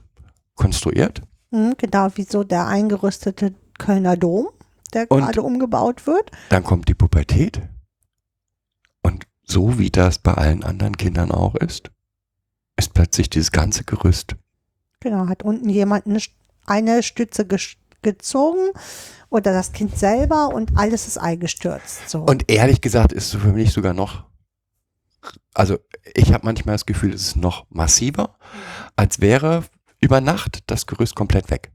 konstruiert 0.56 1.22
Mhm, 1.50 1.76
genau, 1.78 2.10
wie 2.15 2.24
so 2.24 2.43
der 2.43 2.67
eingerüstete 2.67 3.56
Kölner 3.78 4.17
Dom, 4.17 4.50
der 4.93 5.10
Und- 5.10 5.22
gerade 5.22 5.41
umgebaut 5.41 6.06
wird. 6.06 6.32
Dann 6.50 6.63
kommt 6.63 6.89
die 6.89 6.93
Pubertät. 6.93 7.62
Und 9.02 9.26
so 9.43 9.80
wie 9.80 9.89
das 9.89 10.20
bei 10.20 10.34
allen 10.34 10.63
anderen 10.65 10.98
Kindern 10.98 11.32
auch 11.32 11.56
ist, 11.56 11.89
ist 12.78 12.94
plötzlich 12.94 13.30
dieses 13.30 13.52
ganze 13.52 13.84
Gerüst. 13.84 14.36
Genau, 15.00 15.28
hat 15.28 15.44
unten 15.44 15.70
jemand 15.70 16.08
eine, 16.08 16.20
St- 16.20 16.32
eine 16.66 17.04
Stütze 17.04 17.48
gezogen 18.02 18.72
oder 19.30 19.54
das 19.54 19.74
Kind 19.74 19.98
selber 19.98 20.54
und 20.54 20.78
alles 20.78 21.08
ist 21.08 21.18
eingestürzt. 21.18 22.10
So. 22.10 22.22
Und 22.22 22.50
ehrlich 22.50 22.82
gesagt 22.82 23.12
ist 23.12 23.34
es 23.34 23.42
für 23.42 23.54
mich 23.54 23.74
sogar 23.74 23.94
noch, 23.94 24.26
also 25.54 25.78
ich 26.13 26.34
habe 26.34 26.46
manchmal 26.46 26.76
das 26.76 26.86
Gefühl, 26.86 27.13
es 27.13 27.28
ist 27.28 27.36
noch 27.36 27.66
massiver, 27.70 28.38
als 28.96 29.20
wäre 29.20 29.66
über 30.00 30.22
Nacht 30.22 30.63
das 30.68 30.86
Gerüst 30.86 31.16
komplett 31.16 31.52
weg. 31.52 31.72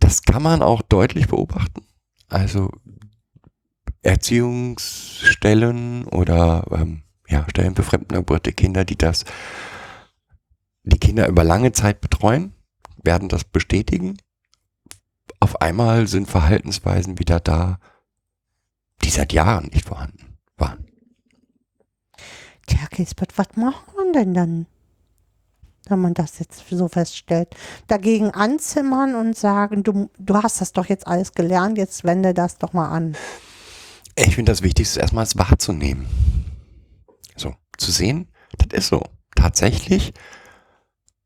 Das 0.00 0.22
kann 0.22 0.42
man 0.42 0.62
auch 0.62 0.82
deutlich 0.82 1.28
beobachten. 1.28 1.86
Also 2.28 2.70
Erziehungsstellen 4.02 6.04
oder 6.04 6.66
ähm, 6.70 7.02
ja, 7.28 7.44
Stellen 7.48 7.74
für 7.74 7.82
fremdengeborene 7.82 8.52
Kinder, 8.52 8.84
die 8.84 8.96
das, 8.96 9.24
die 10.84 10.98
Kinder 10.98 11.28
über 11.28 11.44
lange 11.44 11.72
Zeit 11.72 12.00
betreuen, 12.00 12.52
werden 13.02 13.28
das 13.28 13.44
bestätigen. 13.44 14.16
Auf 15.40 15.60
einmal 15.60 16.06
sind 16.06 16.30
Verhaltensweisen 16.30 17.18
wieder 17.18 17.40
da, 17.40 17.78
die 19.02 19.10
seit 19.10 19.32
Jahren 19.32 19.66
nicht 19.66 19.86
vorhanden 19.86 20.38
waren. 20.56 20.86
Tja, 22.66 22.80
Gisbert, 22.90 23.36
was 23.38 23.48
macht 23.56 23.94
man 23.96 24.12
denn 24.12 24.34
dann, 24.34 24.66
wenn 25.88 26.00
man 26.00 26.14
das 26.14 26.38
jetzt 26.38 26.64
so 26.68 26.88
feststellt? 26.88 27.54
Dagegen 27.86 28.30
anzimmern 28.30 29.14
und 29.14 29.36
sagen, 29.36 29.82
du, 29.82 30.10
du 30.18 30.34
hast 30.42 30.60
das 30.60 30.72
doch 30.72 30.86
jetzt 30.86 31.06
alles 31.06 31.32
gelernt, 31.32 31.78
jetzt 31.78 32.04
wende 32.04 32.34
das 32.34 32.58
doch 32.58 32.72
mal 32.72 32.88
an. 32.88 33.16
Ich 34.16 34.34
finde 34.34 34.50
das 34.50 34.62
Wichtigste 34.62 35.00
erstmal 35.00 35.24
es 35.24 35.36
wahrzunehmen. 35.36 36.06
Zu 37.76 37.92
sehen, 37.92 38.28
das 38.58 38.78
ist 38.78 38.88
so. 38.88 39.02
Tatsächlich 39.34 40.14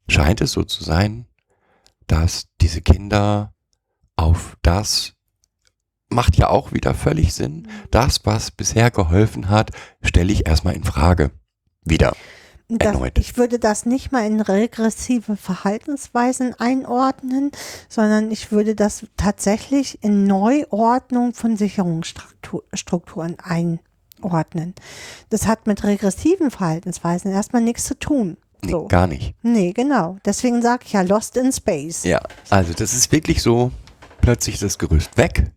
scheint 0.08 0.40
es 0.40 0.52
so 0.52 0.64
zu 0.64 0.82
sein, 0.82 1.26
dass 2.06 2.48
diese 2.60 2.80
Kinder 2.80 3.54
auf 4.16 4.56
das 4.62 5.14
macht 6.10 6.36
ja 6.36 6.48
auch 6.48 6.72
wieder 6.72 6.92
völlig 6.94 7.32
Sinn. 7.32 7.68
Das, 7.90 8.26
was 8.26 8.50
bisher 8.50 8.90
geholfen 8.90 9.48
hat, 9.48 9.70
stelle 10.02 10.32
ich 10.32 10.46
erstmal 10.46 10.74
in 10.74 10.84
Frage. 10.84 11.30
Wieder. 11.84 12.14
Das, 12.68 12.96
ich 13.18 13.36
würde 13.36 13.58
das 13.58 13.84
nicht 13.84 14.12
mal 14.12 14.24
in 14.24 14.40
regressive 14.40 15.36
Verhaltensweisen 15.36 16.54
einordnen, 16.54 17.50
sondern 17.88 18.30
ich 18.30 18.52
würde 18.52 18.76
das 18.76 19.06
tatsächlich 19.16 20.04
in 20.04 20.24
Neuordnung 20.24 21.34
von 21.34 21.56
Sicherungsstrukturen 21.56 23.40
einordnen. 24.22 24.74
Das 25.30 25.46
hat 25.46 25.66
mit 25.66 25.82
regressiven 25.84 26.50
Verhaltensweisen 26.50 27.32
erstmal 27.32 27.62
nichts 27.62 27.84
zu 27.84 27.98
tun. 27.98 28.36
Nee, 28.62 28.72
So. 28.72 28.88
gar 28.88 29.06
nicht. 29.06 29.34
Nee, 29.42 29.72
genau. 29.72 30.18
Deswegen 30.24 30.60
sage 30.62 30.84
ich 30.86 30.92
ja 30.92 31.02
Lost 31.02 31.36
in 31.36 31.52
Space. 31.52 32.04
Ja, 32.04 32.20
also 32.50 32.72
das 32.74 32.92
ist 32.94 33.10
wirklich 33.12 33.42
so, 33.42 33.72
plötzlich 34.20 34.56
ist 34.56 34.62
das 34.62 34.78
Gerüst 34.78 35.16
weg. 35.16 35.50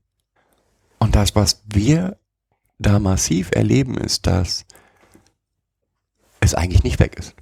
Und 0.99 1.15
das, 1.15 1.35
was 1.35 1.63
wir 1.65 2.17
da 2.79 2.99
massiv 2.99 3.51
erleben, 3.53 3.97
ist, 3.97 4.25
dass 4.25 4.65
es 6.39 6.55
eigentlich 6.55 6.83
nicht 6.83 6.99
weg 6.99 7.17
ist. 7.17 7.33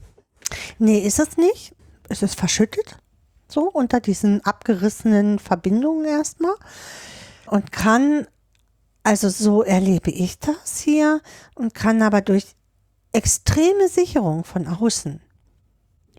Nee, 0.80 1.00
ist 1.00 1.20
es 1.20 1.38
nicht. 1.38 1.76
Es 2.10 2.22
ist 2.24 2.36
verschüttet. 2.38 2.98
So 3.48 3.70
unter 3.70 4.00
diesen 4.00 4.44
abgerissenen 4.46 5.38
Verbindungen 5.40 6.06
erstmal. 6.06 6.56
Und 7.46 7.72
kann, 7.72 8.28
also 9.04 9.30
so 9.30 9.64
erlebe 9.64 10.12
ich 10.12 10.40
das 10.40 10.80
hier, 10.80 11.22
und 11.56 11.74
kann 11.74 12.02
aber 12.02 12.22
durch 12.22 12.56
extreme 13.14 13.88
Sicherung 13.88 14.44
von 14.44 14.68
außen 14.68 15.22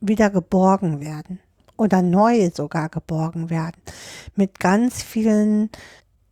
wieder 0.01 0.31
geborgen 0.31 1.01
werden. 1.01 1.41
Oder 1.77 2.03
neu 2.03 2.51
sogar 2.55 2.89
geborgen 2.89 3.51
werden. 3.51 3.81
Mit 4.37 4.61
ganz 4.61 5.03
vielen 5.03 5.71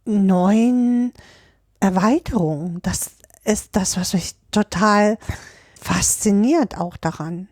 neuen 0.04 1.12
Erweiterungen. 1.80 2.80
Das 2.82 3.12
ist 3.44 3.74
das, 3.74 3.96
was 3.96 4.12
mich 4.12 4.34
total 4.50 5.18
fasziniert 5.80 6.78
auch 6.78 6.96
daran. 6.96 7.48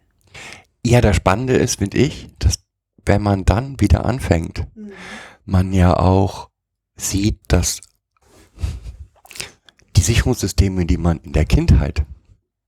Ja, 0.85 1.01
das 1.01 1.17
Spannende 1.17 1.55
ist, 1.55 1.79
finde 1.79 1.99
ich, 1.99 2.29
dass 2.39 2.61
wenn 3.05 3.23
man 3.23 3.45
dann 3.45 3.81
wieder 3.81 4.05
anfängt, 4.05 4.67
man 5.45 5.73
ja 5.73 5.99
auch 5.99 6.51
sieht, 6.97 7.41
dass 7.49 7.81
die 9.99 10.05
Sicherungssysteme, 10.05 10.87
die 10.87 10.97
man 10.97 11.19
in 11.19 11.33
der 11.33 11.45
Kindheit 11.45 12.05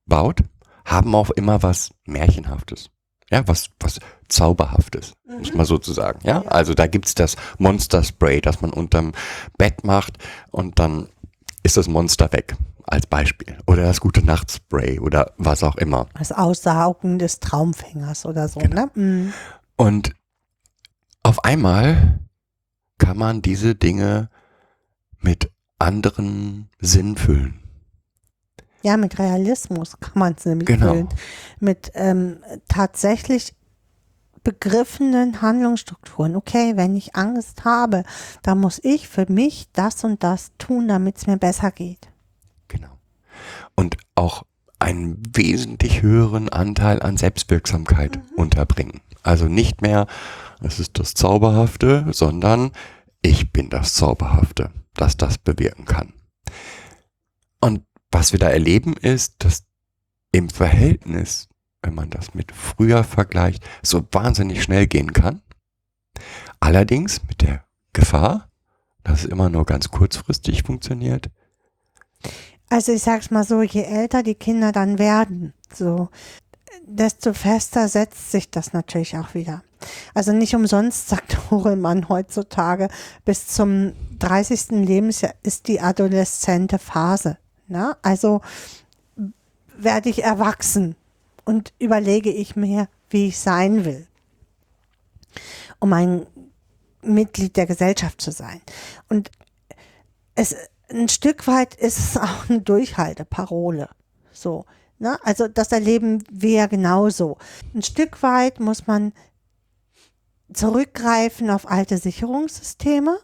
baut, 0.05 0.40
haben 0.85 1.14
auch 1.14 1.31
immer 1.31 1.62
was 1.62 1.90
Märchenhaftes. 2.05 2.90
Ja, 3.31 3.47
was, 3.47 3.71
was 3.79 4.01
Zauberhaftes, 4.29 5.12
muss 5.38 5.55
man 5.55 5.64
sozusagen. 5.64 6.19
Ja, 6.27 6.43
also 6.47 6.75
da 6.75 6.88
gibt's 6.88 7.14
das 7.14 7.37
Monster 7.59 8.03
Spray, 8.03 8.40
das 8.40 8.61
man 8.61 8.73
unterm 8.73 9.12
Bett 9.57 9.85
macht 9.85 10.19
und 10.51 10.81
dann 10.81 11.09
ist 11.62 11.77
das 11.77 11.87
Monster 11.87 12.33
weg, 12.33 12.57
als 12.83 13.07
Beispiel. 13.07 13.57
Oder 13.69 13.85
das 13.85 14.01
gute 14.01 14.25
Nachtspray 14.27 14.99
oder 14.99 15.33
was 15.38 15.62
auch 15.62 15.77
immer. 15.77 16.09
Das 16.19 16.33
Aussaugen 16.33 17.21
des 17.21 17.38
Traumfängers 17.38 18.27
oder 18.27 18.49
so, 18.49 18.59
Genau. 18.59 18.87
ne? 18.87 18.90
Mhm. 18.95 19.33
Und 19.77 20.14
auf 21.23 21.45
einmal 21.45 22.19
kann 22.99 23.16
man 23.16 23.40
diese 23.40 23.77
Dinge 23.77 24.31
mit 25.21 25.53
anderen 25.81 26.69
Sinn 26.81 27.16
füllen. 27.16 27.61
Ja, 28.83 28.97
mit 28.97 29.19
Realismus 29.19 29.99
kann 30.01 30.19
man 30.19 30.35
es 30.38 30.45
nämlich 30.47 30.66
Genau. 30.66 30.93
füllen. 30.93 31.09
Mit 31.59 31.90
ähm, 31.95 32.38
tatsächlich 32.69 33.55
begriffenen 34.43 35.43
Handlungsstrukturen. 35.43 36.35
Okay, 36.35 36.73
wenn 36.77 36.97
ich 36.97 37.14
Angst 37.14 37.64
habe, 37.64 38.05
dann 38.43 38.59
muss 38.59 38.81
ich 38.83 39.07
für 39.09 39.27
mich 39.31 39.69
das 39.73 40.03
und 40.03 40.23
das 40.23 40.53
tun, 40.57 40.88
damit 40.88 41.19
es 41.19 41.27
mir 41.27 41.37
besser 41.37 41.71
geht. 41.71 42.09
Genau. 42.69 42.99
Und 43.75 43.97
auch 44.14 44.45
einen 44.79 45.23
wesentlich 45.35 46.01
höheren 46.01 46.49
Anteil 46.49 47.03
an 47.03 47.19
Selbstwirksamkeit 47.19 48.19
unterbringen. 48.35 49.03
Also 49.23 49.45
nicht 49.45 49.83
mehr, 49.83 50.07
es 50.62 50.81
ist 50.81 50.99
das 50.99 51.12
Zauberhafte, 51.12 52.07
sondern 52.12 52.71
ich 53.21 53.53
bin 53.53 53.69
das 53.69 53.93
Zauberhafte, 53.95 54.71
das 54.94 55.16
das 55.16 55.38
bewirken 55.38 55.85
kann. 55.85 56.12
Und 57.61 57.85
was 58.11 58.33
wir 58.33 58.38
da 58.38 58.48
erleben 58.48 58.94
ist, 58.96 59.44
dass 59.44 59.64
im 60.33 60.48
Verhältnis, 60.48 61.48
wenn 61.83 61.94
man 61.94 62.11
das 62.11 62.35
mit 62.35 62.53
früher 62.53 63.05
vergleicht, 63.05 63.64
so 63.83 64.07
wahnsinnig 64.12 64.62
schnell 64.62 64.87
gehen 64.87 65.12
kann. 65.12 65.42
Allerdings 66.61 67.22
mit 67.26 67.42
der 67.42 67.64
Gefahr, 67.92 68.48
dass 69.03 69.20
es 69.20 69.26
immer 69.26 69.48
nur 69.48 69.64
ganz 69.64 69.90
kurzfristig 69.90 70.62
funktioniert. 70.62 71.31
Also 72.68 72.92
ich 72.92 73.03
sag's 73.03 73.31
mal 73.31 73.44
so, 73.44 73.62
je 73.62 73.83
älter 73.83 74.22
die 74.22 74.35
Kinder 74.35 74.70
dann 74.70 74.98
werden, 74.98 75.55
so, 75.74 76.11
desto 76.87 77.33
fester 77.33 77.88
setzt 77.88 78.30
sich 78.30 78.50
das 78.50 78.72
natürlich 78.72 79.16
auch 79.16 79.35
wieder. 79.35 79.62
Also 80.14 80.33
nicht 80.33 80.54
umsonst 80.54 81.09
sagt 81.11 81.50
Horelmann 81.50 82.09
heutzutage, 82.09 82.88
bis 83.24 83.46
zum 83.46 83.92
30. 84.18 84.70
Lebensjahr 84.70 85.35
ist 85.42 85.68
die 85.68 85.80
adoleszente 85.80 86.78
Phase. 86.78 87.38
Ne? 87.68 87.96
Also 88.02 88.40
werde 89.76 90.11
ich 90.11 90.22
erwachsen 90.24 90.96
und 91.44 91.72
überlege 91.78 92.30
ich 92.30 92.56
mir, 92.56 92.88
wie 93.09 93.28
ich 93.28 93.38
sein 93.38 93.85
will, 93.85 94.06
um 95.78 95.92
ein 95.92 96.26
Mitglied 97.02 97.56
der 97.56 97.66
Gesellschaft 97.66 98.20
zu 98.20 98.30
sein. 98.30 98.61
Und 99.09 99.30
es 100.35 100.54
ein 100.90 101.09
Stück 101.09 101.46
weit 101.46 101.74
ist 101.74 101.98
es 101.98 102.16
auch 102.16 102.48
eine 102.48 102.61
Durchhalteparole. 102.61 103.88
So, 104.33 104.64
ne? 105.00 105.18
Also 105.24 105.48
das 105.48 105.72
erleben 105.72 106.22
wir 106.30 106.68
genauso. 106.68 107.38
Ein 107.74 107.82
Stück 107.82 108.22
weit 108.22 108.60
muss 108.60 108.86
man 108.86 109.12
zurückgreifen 110.52 111.50
auf 111.50 111.68
alte 111.68 111.98
Sicherungssysteme, 111.98 113.18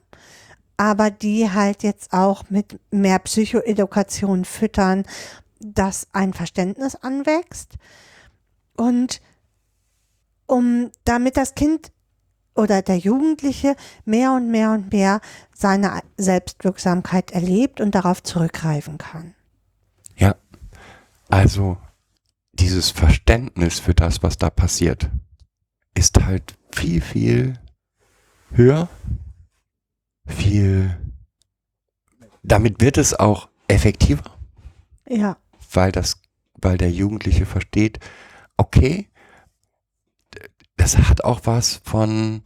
aber 0.77 1.11
die 1.11 1.51
halt 1.51 1.83
jetzt 1.83 2.13
auch 2.13 2.45
mit 2.51 2.79
mehr 2.91 3.19
Psychoedukation 3.21 4.45
füttern, 4.45 5.05
dass 5.61 6.09
ein 6.13 6.33
Verständnis 6.35 6.97
anwächst 6.97 7.75
und 8.77 9.21
um 10.47 10.91
damit 11.05 11.37
das 11.37 11.55
Kind 11.55 11.93
oder 12.55 12.83
der 12.83 12.99
Jugendliche 12.99 13.77
mehr 14.05 14.33
und 14.33 14.49
mehr 14.51 14.73
und 14.73 14.93
mehr 14.93 15.21
seine 15.55 16.01
Selbstwirksamkeit 16.17 17.31
erlebt 17.33 17.81
und 17.81 17.95
darauf 17.95 18.23
zurückgreifen 18.23 18.99
kann. 18.99 19.36
Also 21.37 21.77
dieses 22.55 22.91
Verständnis 22.91 23.79
für 23.79 23.93
das, 23.93 24.23
was 24.23 24.39
da 24.39 24.49
passiert, 24.49 25.11
ist 25.93 26.25
halt 26.25 26.57
viel, 26.75 27.03
viel 27.03 27.61
höher, 28.53 28.89
viel, 30.27 30.97
damit 32.43 32.81
wird 32.81 32.97
es 32.97 33.13
auch 33.13 33.51
effektiver, 33.69 34.39
Ja, 35.07 35.37
weil 35.73 35.93
das, 35.93 36.23
weil 36.55 36.79
der 36.79 36.91
Jugendliche 36.91 37.45
versteht, 37.45 38.01
okay, 38.57 39.11
das 40.79 40.97
hat 40.97 41.23
auch 41.23 41.43
was 41.45 41.83
von, 41.85 42.41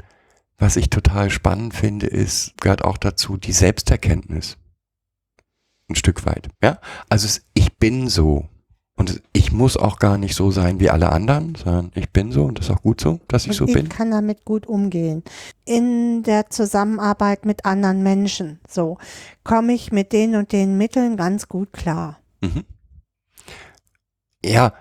was 0.59 0.75
ich 0.75 0.91
total 0.91 1.31
spannend 1.31 1.75
finde, 1.75 2.09
ist, 2.09 2.61
gehört 2.61 2.83
auch 2.83 2.97
dazu 2.97 3.37
die 3.37 3.53
Selbsterkenntnis. 3.53 4.59
Ein 5.89 5.95
Stück 5.95 6.27
weit, 6.27 6.49
ja. 6.61 6.81
Also 7.09 7.27
es, 7.27 7.47
ich 7.55 7.77
bin 7.79 8.09
so. 8.09 8.50
Und 9.01 9.23
ich 9.33 9.51
muss 9.51 9.79
auch 9.79 9.99
gar 9.99 10.19
nicht 10.19 10.35
so 10.35 10.51
sein 10.51 10.79
wie 10.79 10.91
alle 10.91 11.11
anderen, 11.11 11.55
sondern 11.55 11.91
ich 11.95 12.11
bin 12.11 12.33
so 12.33 12.45
und 12.45 12.59
das 12.59 12.67
ist 12.67 12.73
auch 12.73 12.83
gut 12.83 13.01
so, 13.01 13.19
dass 13.29 13.45
ich 13.47 13.53
und 13.53 13.57
so 13.57 13.67
ich 13.67 13.73
bin. 13.73 13.89
kann 13.89 14.11
damit 14.11 14.45
gut 14.45 14.67
umgehen. 14.67 15.23
In 15.65 16.23
der 16.23 16.51
Zusammenarbeit 16.51 17.47
mit 17.47 17.65
anderen 17.65 18.03
Menschen, 18.03 18.61
so 18.69 18.99
komme 19.43 19.73
ich 19.73 19.91
mit 19.91 20.13
den 20.13 20.37
und 20.37 20.53
den 20.53 20.77
Mitteln 20.77 21.17
ganz 21.17 21.49
gut 21.49 21.73
klar. 21.73 22.19
Mhm. 22.43 22.65
Ja, 24.45 24.75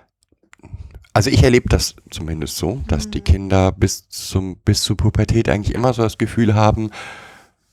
also 1.14 1.30
ich 1.30 1.42
erlebe 1.42 1.70
das 1.70 1.96
zumindest 2.10 2.56
so, 2.56 2.82
dass 2.88 3.06
Mhm. 3.06 3.10
die 3.12 3.20
Kinder 3.22 3.72
bis 3.72 4.06
zum 4.10 4.58
bis 4.58 4.82
zur 4.82 4.98
Pubertät 4.98 5.48
eigentlich 5.48 5.74
immer 5.74 5.94
so 5.94 6.02
das 6.02 6.18
Gefühl 6.18 6.54
haben, 6.54 6.90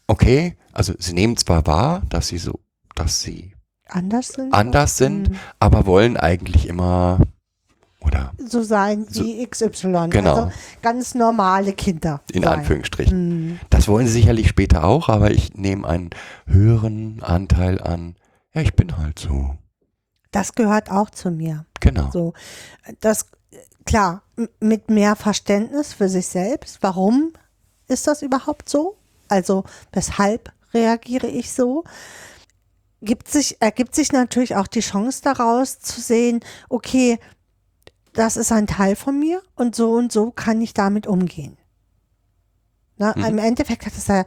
okay, 0.08 0.56
also 0.72 0.94
sie 0.98 1.14
nehmen 1.14 1.36
zwar 1.36 1.68
wahr, 1.68 2.04
dass 2.08 2.30
sie 2.30 2.38
so, 2.38 2.62
dass 2.96 3.22
sie 3.22 3.54
Anders 3.90 4.30
sind. 4.30 4.54
anders 4.54 4.98
sind, 4.98 5.30
Mhm. 5.32 5.36
aber 5.60 5.86
wollen 5.86 6.18
eigentlich 6.18 6.68
immer 6.68 7.20
oder 8.02 8.32
So 8.38 8.62
sein 8.64 9.06
wie 9.10 9.46
XY. 9.46 10.08
Genau. 10.10 10.36
Also 10.36 10.52
ganz 10.82 11.16
normale 11.16 11.74
Kinder. 11.74 12.22
in 12.32 12.44
sein. 12.44 12.60
Anführungsstrichen. 12.60 13.48
Mhm. 13.54 13.60
Das 13.70 13.88
wollen 13.88 14.08
sie 14.08 14.14
sicherlich 14.14 14.48
später 14.48 14.84
auch, 14.86 15.10
aber 15.10 15.32
ich 15.32 15.56
nehme 15.56 15.88
einen 15.88 16.12
höheren 16.46 17.22
Anteil 17.24 17.82
an. 17.82 18.16
Ja, 18.54 18.62
ich 18.62 18.76
bin 18.76 18.98
halt 18.98 19.20
so. 19.20 19.56
Das 20.32 20.54
gehört 20.54 20.92
auch 20.92 21.10
zu 21.10 21.32
mir. 21.32 21.66
Genau. 21.80 22.10
So, 22.12 22.34
das, 23.02 23.26
klar, 23.86 24.22
mit 24.60 24.90
mehr 24.90 25.16
Verständnis 25.16 25.94
für 25.94 26.10
sich 26.10 26.28
selbst. 26.28 26.80
Warum 26.82 27.34
ist 27.88 28.08
das 28.08 28.22
überhaupt 28.22 28.70
so? 28.70 28.98
Also, 29.30 29.64
weshalb 29.92 30.52
reagiere 30.74 31.28
ich 31.28 31.52
so? 31.52 31.84
Gibt 33.02 33.28
sich, 33.28 33.62
ergibt 33.62 33.94
sich 33.94 34.12
natürlich 34.12 34.56
auch 34.56 34.68
die 34.68 34.80
Chance 34.80 35.22
daraus 35.24 35.80
zu 35.80 36.02
sehen, 36.02 36.40
okay, 36.70 37.20
das 38.14 38.38
ist 38.38 38.52
ein 38.52 38.66
Teil 38.68 38.96
von 38.96 39.20
mir 39.20 39.42
und 39.56 39.76
so 39.76 39.92
und 39.92 40.12
so 40.12 40.32
kann 40.32 40.62
ich 40.62 40.74
damit 40.74 41.06
umgehen. 41.06 41.58
Na, 42.98 43.14
Mhm. 43.16 43.26
Im 43.26 43.38
Endeffekt 43.38 43.86
hat 43.86 43.94
es 43.96 44.08
ja, 44.08 44.26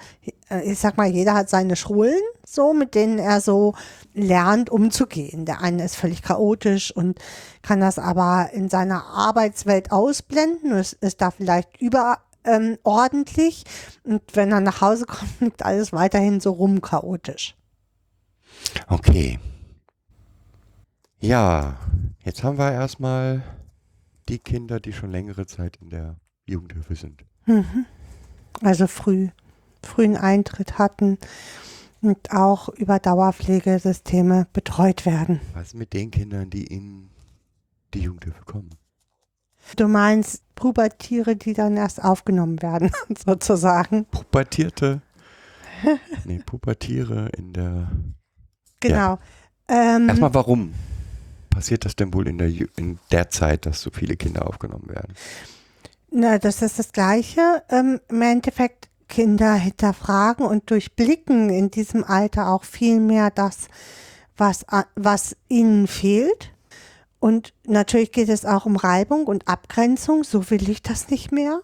äh, 0.49 0.63
ich 0.63 0.79
sag 0.79 0.97
mal, 0.97 1.09
jeder 1.09 1.35
hat 1.35 1.51
seine 1.51 1.75
Schulen, 1.75 2.21
so, 2.47 2.73
mit 2.73 2.95
denen 2.95 3.19
er 3.19 3.41
so 3.41 3.75
lernt, 4.15 4.71
umzugehen. 4.71 5.45
Der 5.45 5.61
eine 5.61 5.85
ist 5.85 5.97
völlig 5.97 6.23
chaotisch 6.23 6.95
und 6.95 7.19
kann 7.63 7.81
das 7.81 7.99
aber 7.99 8.51
in 8.53 8.69
seiner 8.69 9.05
Arbeitswelt 9.07 9.91
ausblenden. 9.91 10.73
Es 10.73 10.93
ist 10.93 11.21
da 11.21 11.31
vielleicht 11.31 11.81
überordentlich. 11.81 12.27
Ähm, 12.43 12.79
ordentlich. 12.85 13.65
und 14.03 14.23
wenn 14.33 14.51
er 14.51 14.61
nach 14.61 14.81
Hause 14.81 15.05
kommt, 15.09 15.41
liegt 15.41 15.63
alles 15.63 15.93
weiterhin 15.93 16.41
so 16.41 16.53
rum 16.53 16.81
chaotisch. 16.81 17.55
Okay. 18.89 19.39
Ja, 21.21 21.79
jetzt 22.25 22.43
haben 22.43 22.59
wir 22.59 22.73
erstmal 22.73 23.43
die 24.29 24.39
Kinder, 24.39 24.81
die 24.81 24.93
schon 24.93 25.11
längere 25.11 25.47
Zeit 25.47 25.77
in 25.81 25.91
der 25.91 26.17
Jugendhilfe 26.47 26.95
sind. 26.95 27.25
Mhm. 27.47 27.87
Also 28.63 28.87
früh, 28.87 29.29
frühen 29.83 30.17
Eintritt 30.17 30.79
hatten 30.79 31.19
und 32.01 32.33
auch 32.33 32.69
über 32.69 32.99
Dauerpflegesysteme 32.99 34.47
betreut 34.53 35.07
werden. 35.07 35.41
Was 35.55 35.75
mit 35.75 35.93
den 35.93 36.11
Kindern, 36.11 36.51
die 36.51 36.65
in 36.65 37.11
die 37.95 38.01
Jugendhilfe 38.01 38.45
kommen? 38.45 38.71
Du 39.77 39.89
meinst 39.89 40.43
Pubertiere, 40.55 41.37
die 41.37 41.53
dann 41.53 41.77
erst 41.77 42.03
aufgenommen 42.03 42.61
werden, 42.63 42.91
sozusagen. 43.27 44.07
Pubertierte? 44.07 45.03
nee, 46.25 46.41
Pubertiere 46.45 47.29
in 47.37 47.53
der. 47.53 47.91
Genau. 48.81 49.19
Ähm, 49.69 50.09
Erstmal, 50.09 50.35
warum 50.35 50.75
passiert 51.51 51.85
das 51.85 51.97
denn 51.97 52.13
wohl 52.15 52.27
in 52.29 52.39
der, 52.39 52.49
in 52.77 52.99
der 53.11 53.31
Zeit, 53.31 53.67
dass 53.67 53.83
so 53.83 53.91
viele 53.91 54.17
Kinder 54.17 54.47
aufgenommen 54.47 54.89
werden? 54.89 55.15
na, 56.11 56.39
das 56.39 56.63
ist 56.63 56.79
das 56.79 56.93
Gleiche. 56.93 57.63
Ähm, 57.69 58.01
Im 58.09 58.23
Endeffekt 58.23 58.89
Kinder 59.09 59.55
hinterfragen 59.55 60.47
und 60.47 60.71
durchblicken 60.71 61.51
in 61.51 61.71
diesem 61.71 62.05
Alter 62.05 62.49
auch 62.49 62.65
viel 62.65 63.01
mehr 63.01 63.31
das, 63.31 63.69
was, 64.37 64.65
was 64.95 65.37
ihnen 65.49 65.87
fehlt. 65.87 66.53
Und 67.19 67.53
natürlich 67.67 68.13
geht 68.13 68.29
es 68.29 68.45
auch 68.45 68.67
um 68.67 68.77
Reibung 68.77 69.27
und 69.27 69.49
Abgrenzung. 69.49 70.25
So 70.25 70.51
will 70.51 70.71
ich 70.71 70.83
das 70.83 71.11
nicht 71.11 71.33
mehr. 71.33 71.61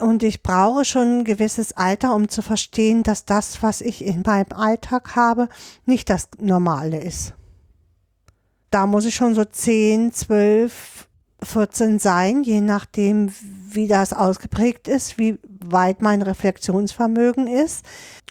Und 0.00 0.22
ich 0.22 0.42
brauche 0.42 0.84
schon 0.84 1.18
ein 1.18 1.24
gewisses 1.24 1.72
Alter, 1.72 2.14
um 2.14 2.28
zu 2.28 2.42
verstehen, 2.42 3.02
dass 3.02 3.26
das, 3.26 3.62
was 3.62 3.80
ich 3.80 4.04
in 4.04 4.22
meinem 4.22 4.52
Alltag 4.52 5.14
habe, 5.14 5.48
nicht 5.84 6.08
das 6.08 6.28
Normale 6.38 7.00
ist. 7.00 7.34
Da 8.70 8.86
muss 8.86 9.04
ich 9.04 9.14
schon 9.14 9.34
so 9.34 9.44
10, 9.44 10.12
12, 10.12 11.08
14 11.42 11.98
sein, 11.98 12.42
je 12.42 12.60
nachdem, 12.60 13.32
wie 13.68 13.88
das 13.88 14.12
ausgeprägt 14.12 14.88
ist, 14.88 15.18
wie 15.18 15.38
weit 15.64 16.02
mein 16.02 16.22
Reflexionsvermögen 16.22 17.46
ist, 17.46 17.84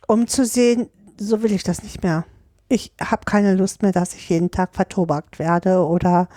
um 0.07 0.27
zu 0.27 0.45
sehen, 0.45 0.89
so 1.17 1.43
will 1.43 1.51
ich 1.51 1.63
das 1.63 1.83
nicht 1.83 2.03
mehr. 2.03 2.25
Ich 2.67 2.93
habe 3.01 3.25
keine 3.25 3.55
Lust 3.55 3.81
mehr, 3.81 3.91
dass 3.91 4.13
ich 4.13 4.29
jeden 4.29 4.51
Tag 4.51 4.75
vertobakt 4.75 5.39
werde 5.39 5.85
oder 5.85 6.29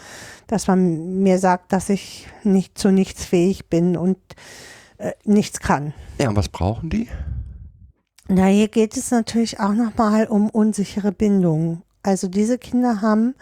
dass 0.46 0.66
man 0.66 1.22
mir 1.22 1.38
sagt, 1.38 1.72
dass 1.72 1.88
ich 1.88 2.26
nicht 2.42 2.78
zu 2.78 2.90
nichts 2.90 3.24
fähig 3.24 3.68
bin 3.68 3.96
und 3.96 4.18
äh, 5.02 5.14
nichts 5.24 5.58
kann. 5.58 5.94
Ja, 6.18 6.28
und 6.28 6.36
was 6.36 6.48
brauchen 6.48 6.88
die? 6.88 7.08
Na, 8.28 8.46
hier 8.46 8.68
geht 8.68 8.96
es 8.96 9.10
natürlich 9.10 9.58
auch 9.58 9.72
nochmal 9.72 10.26
um 10.26 10.48
unsichere 10.48 11.10
Bindungen. 11.10 11.82
Also 12.04 12.28
diese 12.28 12.56
Kinder 12.56 13.02
haben 13.02 13.34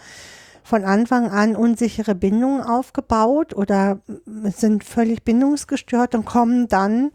von 0.65 0.85
Anfang 0.85 1.29
an 1.29 1.57
unsichere 1.57 2.15
Bindungen 2.15 2.63
aufgebaut 2.63 3.55
oder 3.55 4.01
sind 4.45 4.85
völlig 4.85 5.23
bindungsgestört 5.23 6.15
und 6.15 6.25
kommen 6.25 6.69
dann 6.69 7.11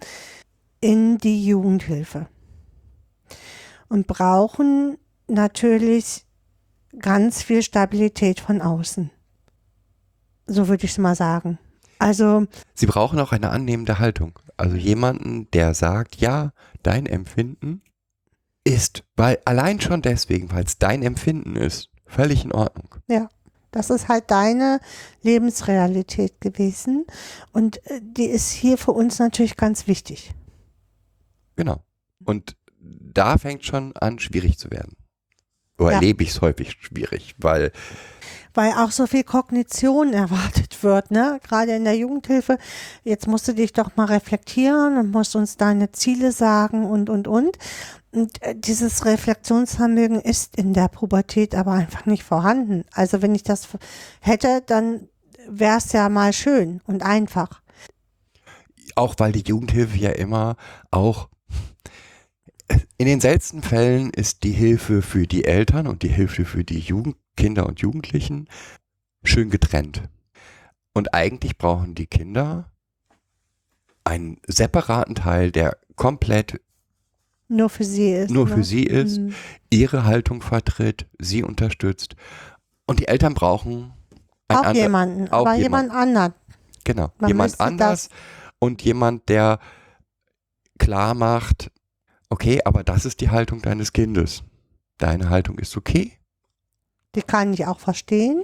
in 0.79 1.17
die 1.17 1.43
Jugendhilfe 1.43 2.27
und 3.89 4.05
brauchen 4.05 4.99
natürlich 5.27 6.23
ganz 6.99 7.41
viel 7.41 7.63
Stabilität 7.63 8.39
von 8.39 8.61
außen. 8.61 9.09
So 10.45 10.67
würde 10.67 10.85
ich 10.85 10.91
es 10.91 10.97
mal 10.99 11.15
sagen. 11.15 11.57
Also 11.99 12.45
Sie 12.73 12.85
brauchen 12.85 13.19
auch 13.19 13.31
eine 13.31 13.49
annehmende 13.49 13.99
Haltung. 13.99 14.39
Also 14.57 14.75
jemanden, 14.75 15.49
der 15.51 15.73
sagt, 15.73 16.17
ja, 16.17 16.51
dein 16.83 17.05
Empfinden 17.05 17.81
ist, 18.63 19.03
weil 19.15 19.39
allein 19.45 19.79
schon 19.81 20.01
deswegen, 20.01 20.51
weil 20.51 20.63
es 20.63 20.77
dein 20.77 21.03
Empfinden 21.03 21.55
ist, 21.55 21.89
völlig 22.05 22.43
in 22.45 22.51
Ordnung. 22.51 22.95
Das 23.75 23.89
ist 23.89 24.07
halt 24.07 24.31
deine 24.31 24.79
Lebensrealität 25.21 26.39
gewesen. 26.39 27.05
Und 27.51 27.85
äh, 27.87 27.99
die 28.01 28.27
ist 28.27 28.49
hier 28.51 28.77
für 28.77 28.93
uns 28.93 29.19
natürlich 29.19 29.57
ganz 29.57 29.85
wichtig. 29.85 30.31
Genau. 31.57 31.83
Und 32.23 32.55
da 32.79 33.37
fängt 33.37 33.65
schon 33.65 33.93
an, 33.97 34.17
schwierig 34.19 34.57
zu 34.57 34.71
werden. 34.71 34.95
Oder 35.77 35.89
Ja. 35.89 35.95
erlebe 35.95 36.23
ich 36.23 36.29
es 36.29 36.39
häufig 36.39 36.77
schwierig, 36.79 37.35
weil 37.37 37.73
Weil 38.55 38.71
auch 38.71 38.89
so 38.89 39.05
viel 39.05 39.23
Kognition 39.23 40.13
erwartet 40.13 40.81
wird, 40.83 41.11
ne? 41.11 41.39
Gerade 41.47 41.75
in 41.75 41.83
der 41.83 41.95
Jugendhilfe. 41.95 42.57
Jetzt 43.03 43.27
musst 43.27 43.47
du 43.47 43.53
dich 43.53 43.73
doch 43.73 43.95
mal 43.95 44.05
reflektieren 44.05 44.97
und 44.97 45.11
musst 45.11 45.35
uns 45.35 45.57
deine 45.57 45.91
Ziele 45.91 46.31
sagen 46.31 46.85
und, 46.85 47.09
und, 47.09 47.27
und. 47.27 47.57
Und 48.11 48.41
äh, 48.41 48.55
dieses 48.57 49.05
Reflexionsvermögen 49.05 50.19
ist 50.19 50.57
in 50.57 50.73
der 50.73 50.87
Pubertät 50.87 51.53
aber 51.53 51.73
einfach 51.73 52.05
nicht 52.05 52.23
vorhanden. 52.23 52.85
Also 52.93 53.21
wenn 53.21 53.35
ich 53.35 53.43
das 53.43 53.67
hätte, 54.21 54.63
dann 54.65 55.09
wäre 55.47 55.77
es 55.77 55.91
ja 55.91 56.09
mal 56.09 56.33
schön 56.33 56.81
und 56.87 57.03
einfach. 57.03 57.61
auch 58.95 59.15
weil 59.17 59.33
die 59.33 59.43
Jugendhilfe 59.47 59.97
ja 59.97 60.11
immer 60.11 60.55
auch 60.89 61.29
in 62.97 63.05
den 63.05 63.19
seltensten 63.19 63.61
Fällen 63.61 64.09
ist 64.09 64.43
die 64.43 64.51
Hilfe 64.51 65.01
für 65.01 65.27
die 65.27 65.45
Eltern 65.45 65.85
und 65.87 66.01
die 66.01 66.09
Hilfe 66.09 66.45
für 66.45 66.63
die 66.63 66.79
Jugend, 66.79 67.15
Kinder 67.35 67.65
und 67.65 67.79
Jugendlichen 67.81 68.47
schön 69.23 69.49
getrennt. 69.49 70.03
Und 70.93 71.13
eigentlich 71.13 71.57
brauchen 71.57 71.95
die 71.95 72.07
Kinder 72.07 72.71
einen 74.03 74.39
separaten 74.47 75.15
Teil, 75.15 75.51
der 75.51 75.77
komplett 75.95 76.61
Nur 77.47 77.69
für 77.69 77.83
sie 77.83 78.11
ist. 78.11 78.31
nur 78.31 78.47
ne? 78.47 78.55
für 78.55 78.63
sie 78.63 78.83
ist, 78.83 79.17
Mhm. 79.19 79.33
ihre 79.69 80.05
Haltung 80.05 80.41
vertritt, 80.41 81.07
sie 81.19 81.43
unterstützt. 81.43 82.15
Und 82.85 82.99
die 82.99 83.07
Eltern 83.07 83.33
brauchen 83.33 83.93
Auch 84.47 84.57
ander- 84.63 84.73
jemanden, 84.81 85.27
auch 85.29 85.41
aber 85.45 85.55
jemand. 85.55 85.85
jemand 85.85 85.91
anderen. 85.91 86.33
Genau, 86.83 87.11
Man 87.17 87.27
jemand 87.29 87.59
anders 87.59 88.09
und 88.59 88.83
jemand, 88.83 89.27
der 89.27 89.59
klar 90.77 91.15
macht, 91.15 91.71
okay, 92.29 92.61
aber 92.63 92.83
das 92.83 93.05
ist 93.05 93.21
die 93.21 93.29
Haltung 93.31 93.61
deines 93.63 93.91
Kindes. 93.91 94.43
Deine 94.99 95.29
Haltung 95.29 95.57
ist 95.57 95.75
okay. 95.77 96.13
Die 97.15 97.21
kann 97.21 97.53
ich 97.53 97.65
auch 97.65 97.79
verstehen. 97.79 98.43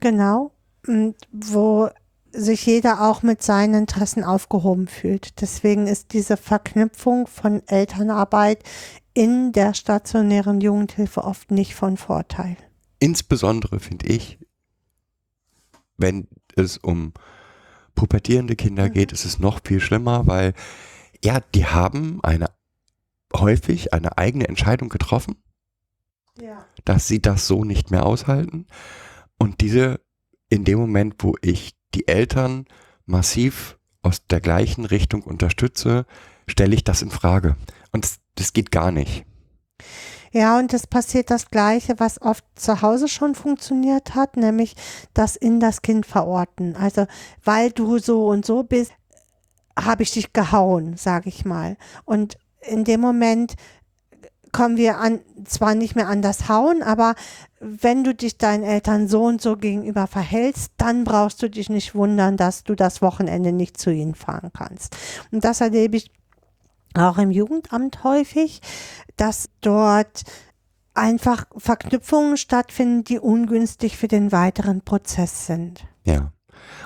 Genau. 0.00 0.52
Und 0.86 1.16
wo 1.32 1.88
sich 2.32 2.66
jeder 2.66 3.08
auch 3.08 3.22
mit 3.22 3.42
seinen 3.42 3.74
Interessen 3.74 4.22
aufgehoben 4.22 4.86
fühlt. 4.86 5.40
Deswegen 5.40 5.86
ist 5.86 6.12
diese 6.12 6.36
Verknüpfung 6.36 7.26
von 7.26 7.62
Elternarbeit 7.66 8.62
in 9.14 9.52
der 9.52 9.74
stationären 9.74 10.60
Jugendhilfe 10.60 11.24
oft 11.24 11.50
nicht 11.50 11.74
von 11.74 11.96
Vorteil. 11.96 12.56
Insbesondere 13.00 13.80
finde 13.80 14.06
ich, 14.06 14.38
wenn 15.96 16.28
es 16.54 16.78
um 16.78 17.12
pubertierende 17.94 18.54
Kinder 18.56 18.84
Mhm. 18.88 18.92
geht, 18.92 19.12
ist 19.12 19.24
es 19.24 19.38
noch 19.38 19.60
viel 19.64 19.80
schlimmer, 19.80 20.26
weil 20.26 20.54
ja, 21.24 21.40
die 21.54 21.66
haben 21.66 22.20
eine 22.22 22.50
häufig 23.34 23.92
eine 23.92 24.16
eigene 24.18 24.48
Entscheidung 24.48 24.88
getroffen, 24.88 25.36
Ja. 26.40 26.64
dass 26.84 27.08
sie 27.08 27.20
das 27.20 27.46
so 27.46 27.64
nicht 27.64 27.90
mehr 27.90 28.06
aushalten. 28.06 28.66
Und 29.38 29.60
diese, 29.60 30.00
in 30.48 30.64
dem 30.64 30.78
Moment, 30.78 31.16
wo 31.18 31.34
ich 31.42 31.74
die 31.94 32.06
Eltern 32.08 32.66
massiv 33.06 33.78
aus 34.02 34.26
der 34.26 34.40
gleichen 34.40 34.84
Richtung 34.84 35.22
unterstütze, 35.22 36.06
stelle 36.46 36.74
ich 36.74 36.84
das 36.84 37.02
in 37.02 37.10
Frage. 37.10 37.56
Und 37.92 38.04
das, 38.04 38.18
das 38.36 38.52
geht 38.52 38.70
gar 38.70 38.92
nicht. 38.92 39.24
Ja, 40.32 40.58
und 40.58 40.74
es 40.74 40.86
passiert 40.86 41.30
das 41.30 41.50
Gleiche, 41.50 41.94
was 41.98 42.20
oft 42.20 42.44
zu 42.54 42.82
Hause 42.82 43.08
schon 43.08 43.34
funktioniert 43.34 44.14
hat, 44.14 44.36
nämlich 44.36 44.76
das 45.14 45.36
in 45.36 45.58
das 45.58 45.82
Kind 45.82 46.04
verorten. 46.04 46.76
Also, 46.76 47.06
weil 47.42 47.70
du 47.70 47.98
so 47.98 48.26
und 48.26 48.44
so 48.44 48.62
bist, 48.62 48.92
habe 49.78 50.02
ich 50.02 50.10
dich 50.10 50.32
gehauen, 50.32 50.96
sage 50.96 51.28
ich 51.28 51.44
mal. 51.44 51.76
Und 52.04 52.36
in 52.60 52.84
dem 52.84 53.00
Moment 53.00 53.54
kommen 54.52 54.76
wir 54.76 54.98
an, 54.98 55.20
zwar 55.44 55.74
nicht 55.74 55.96
mehr 55.96 56.08
an 56.08 56.22
das 56.22 56.48
Hauen, 56.48 56.82
aber 56.82 57.14
wenn 57.60 58.04
du 58.04 58.14
dich 58.14 58.38
deinen 58.38 58.62
Eltern 58.62 59.08
so 59.08 59.24
und 59.24 59.40
so 59.42 59.56
gegenüber 59.56 60.06
verhältst, 60.06 60.72
dann 60.76 61.04
brauchst 61.04 61.42
du 61.42 61.50
dich 61.50 61.68
nicht 61.68 61.94
wundern, 61.94 62.36
dass 62.36 62.64
du 62.64 62.74
das 62.74 63.02
Wochenende 63.02 63.52
nicht 63.52 63.78
zu 63.78 63.90
ihnen 63.90 64.14
fahren 64.14 64.50
kannst. 64.56 64.96
Und 65.32 65.44
das 65.44 65.60
erlebe 65.60 65.96
ich 65.96 66.10
auch 66.94 67.18
im 67.18 67.30
Jugendamt 67.30 68.04
häufig, 68.04 68.60
dass 69.16 69.48
dort 69.60 70.22
einfach 70.94 71.46
Verknüpfungen 71.56 72.36
stattfinden, 72.36 73.04
die 73.04 73.18
ungünstig 73.18 73.96
für 73.96 74.08
den 74.08 74.32
weiteren 74.32 74.82
Prozess 74.82 75.46
sind. 75.46 75.86
Ja. 76.04 76.32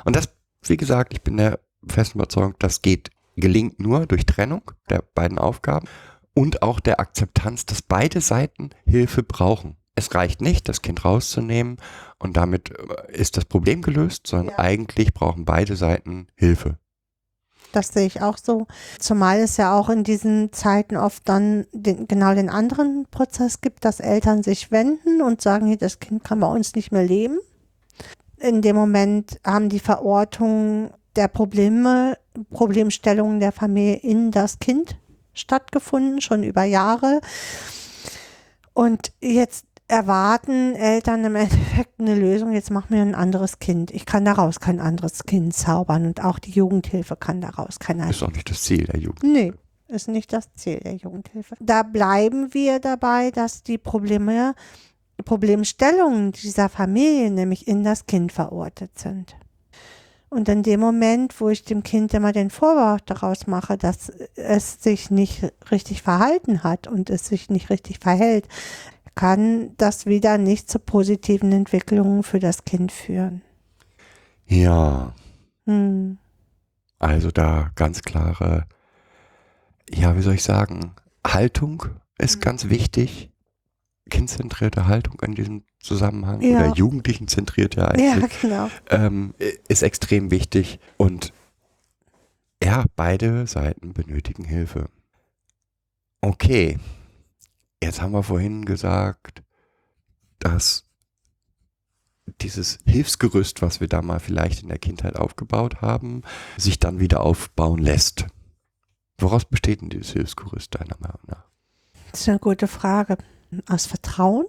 Und 0.04 0.16
das, 0.16 0.28
wie 0.62 0.76
gesagt, 0.76 1.12
ich 1.14 1.22
bin 1.22 1.36
der 1.36 1.60
festen 1.86 2.18
Überzeugung, 2.18 2.54
das 2.58 2.82
geht, 2.82 3.10
gelingt 3.36 3.80
nur 3.80 4.06
durch 4.06 4.26
Trennung 4.26 4.70
der 4.90 5.02
beiden 5.14 5.38
Aufgaben 5.38 5.88
und 6.34 6.62
auch 6.62 6.80
der 6.80 7.00
Akzeptanz, 7.00 7.66
dass 7.66 7.82
beide 7.82 8.20
Seiten 8.20 8.70
Hilfe 8.84 9.22
brauchen. 9.22 9.76
Es 9.94 10.14
reicht 10.14 10.40
nicht, 10.40 10.68
das 10.68 10.80
Kind 10.80 11.04
rauszunehmen 11.04 11.76
und 12.18 12.36
damit 12.36 12.70
äh, 12.70 13.12
ist 13.12 13.36
das 13.36 13.44
Problem 13.44 13.82
gelöst, 13.82 14.26
sondern 14.26 14.54
Ja. 14.54 14.58
eigentlich 14.58 15.12
brauchen 15.12 15.44
beide 15.44 15.76
Seiten 15.76 16.28
Hilfe. 16.34 16.78
Das 17.72 17.88
sehe 17.88 18.06
ich 18.06 18.20
auch 18.20 18.36
so. 18.36 18.66
Zumal 18.98 19.38
es 19.40 19.56
ja 19.56 19.76
auch 19.78 19.88
in 19.88 20.04
diesen 20.04 20.52
Zeiten 20.52 20.96
oft 20.96 21.26
dann 21.28 21.66
den, 21.72 22.06
genau 22.06 22.34
den 22.34 22.50
anderen 22.50 23.06
Prozess 23.10 23.62
gibt, 23.62 23.84
dass 23.84 23.98
Eltern 24.00 24.42
sich 24.42 24.70
wenden 24.70 25.22
und 25.22 25.40
sagen, 25.40 25.66
hier, 25.66 25.78
das 25.78 25.98
Kind 25.98 26.22
kann 26.22 26.40
bei 26.40 26.46
uns 26.46 26.74
nicht 26.74 26.92
mehr 26.92 27.04
leben. 27.04 27.38
In 28.38 28.60
dem 28.60 28.76
Moment 28.76 29.40
haben 29.46 29.68
die 29.68 29.78
Verortungen 29.78 30.90
der 31.16 31.28
Probleme, 31.28 32.18
Problemstellungen 32.50 33.40
der 33.40 33.52
Familie 33.52 33.96
in 33.96 34.30
das 34.30 34.58
Kind 34.58 34.96
stattgefunden, 35.34 36.20
schon 36.20 36.42
über 36.42 36.64
Jahre. 36.64 37.20
Und 38.74 39.12
jetzt 39.20 39.66
erwarten 39.88 40.74
Eltern 40.74 41.24
im 41.24 41.36
Endeffekt 41.36 42.00
eine 42.00 42.14
Lösung, 42.14 42.52
jetzt 42.52 42.70
machen 42.70 42.94
wir 42.94 43.02
ein 43.02 43.14
anderes 43.14 43.58
Kind. 43.58 43.90
Ich 43.90 44.06
kann 44.06 44.24
daraus 44.24 44.58
kein 44.58 44.80
anderes 44.80 45.24
Kind 45.24 45.54
zaubern 45.54 46.06
und 46.06 46.24
auch 46.24 46.38
die 46.38 46.50
Jugendhilfe 46.50 47.14
kann 47.16 47.40
daraus 47.42 47.78
kein 47.78 47.96
anderes. 47.96 48.16
Ist 48.16 48.22
auch 48.22 48.32
nicht 48.32 48.48
das 48.48 48.62
Ziel 48.62 48.84
der 48.86 48.98
Jugend. 48.98 49.22
Nee, 49.22 49.52
ist 49.88 50.08
nicht 50.08 50.32
das 50.32 50.52
Ziel 50.54 50.80
der 50.80 50.94
Jugendhilfe. 50.94 51.56
Da 51.60 51.82
bleiben 51.82 52.54
wir 52.54 52.80
dabei, 52.80 53.30
dass 53.30 53.62
die 53.62 53.76
Probleme, 53.76 54.54
Problemstellungen 55.24 56.32
dieser 56.32 56.70
Familie 56.70 57.30
nämlich 57.30 57.68
in 57.68 57.84
das 57.84 58.06
Kind 58.06 58.32
verortet 58.32 58.98
sind. 58.98 59.36
Und 60.32 60.48
in 60.48 60.62
dem 60.62 60.80
Moment, 60.80 61.38
wo 61.42 61.50
ich 61.50 61.62
dem 61.62 61.82
Kind 61.82 62.14
immer 62.14 62.32
den 62.32 62.48
Vorwurf 62.48 63.02
daraus 63.02 63.46
mache, 63.46 63.76
dass 63.76 64.08
es 64.34 64.82
sich 64.82 65.10
nicht 65.10 65.52
richtig 65.70 66.00
verhalten 66.00 66.62
hat 66.62 66.86
und 66.86 67.10
es 67.10 67.26
sich 67.26 67.50
nicht 67.50 67.68
richtig 67.68 67.98
verhält, 67.98 68.48
kann 69.14 69.76
das 69.76 70.06
wieder 70.06 70.38
nicht 70.38 70.70
zu 70.70 70.78
positiven 70.78 71.52
Entwicklungen 71.52 72.22
für 72.22 72.38
das 72.38 72.64
Kind 72.64 72.92
führen. 72.92 73.42
Ja, 74.46 75.12
Hm. 75.66 76.16
also 76.98 77.30
da 77.30 77.70
ganz 77.74 78.00
klare, 78.00 78.64
ja, 79.92 80.16
wie 80.16 80.22
soll 80.22 80.34
ich 80.36 80.42
sagen, 80.42 80.94
Haltung 81.26 81.84
ist 82.16 82.40
ganz 82.40 82.70
wichtig. 82.70 83.30
Kindzentrierte 84.08 84.86
Haltung 84.86 85.20
in 85.20 85.34
diesem 85.34 85.64
Zusammenhang 85.82 86.40
Ja. 86.40 86.58
oder 86.66 86.74
Jugendlichenzentrierte 86.74 87.88
eigentlich. 87.88 88.42
Ja, 88.42 88.68
genau. 88.68 88.70
ähm, 88.90 89.34
ist 89.68 89.82
extrem 89.82 90.30
wichtig 90.30 90.78
und 90.96 91.32
ja, 92.62 92.84
beide 92.94 93.46
Seiten 93.48 93.92
benötigen 93.92 94.44
Hilfe. 94.44 94.88
Okay, 96.20 96.78
jetzt 97.82 98.00
haben 98.00 98.12
wir 98.12 98.22
vorhin 98.22 98.64
gesagt, 98.64 99.42
dass 100.38 100.84
dieses 102.40 102.78
Hilfsgerüst, 102.86 103.62
was 103.62 103.80
wir 103.80 103.88
da 103.88 104.00
mal 104.02 104.20
vielleicht 104.20 104.62
in 104.62 104.68
der 104.68 104.78
Kindheit 104.78 105.16
aufgebaut 105.16 105.80
haben, 105.82 106.22
sich 106.56 106.78
dann 106.78 107.00
wieder 107.00 107.20
aufbauen 107.22 107.78
lässt. 107.80 108.26
Woraus 109.18 109.44
besteht 109.44 109.80
denn 109.80 109.90
dieses 109.90 110.12
Hilfsgerüst 110.12 110.74
deiner 110.76 110.96
Meinung 111.00 111.20
nach? 111.26 111.44
Das 112.12 112.20
ist 112.20 112.28
eine 112.28 112.38
gute 112.38 112.68
Frage. 112.68 113.18
Aus 113.68 113.86
Vertrauen, 113.86 114.46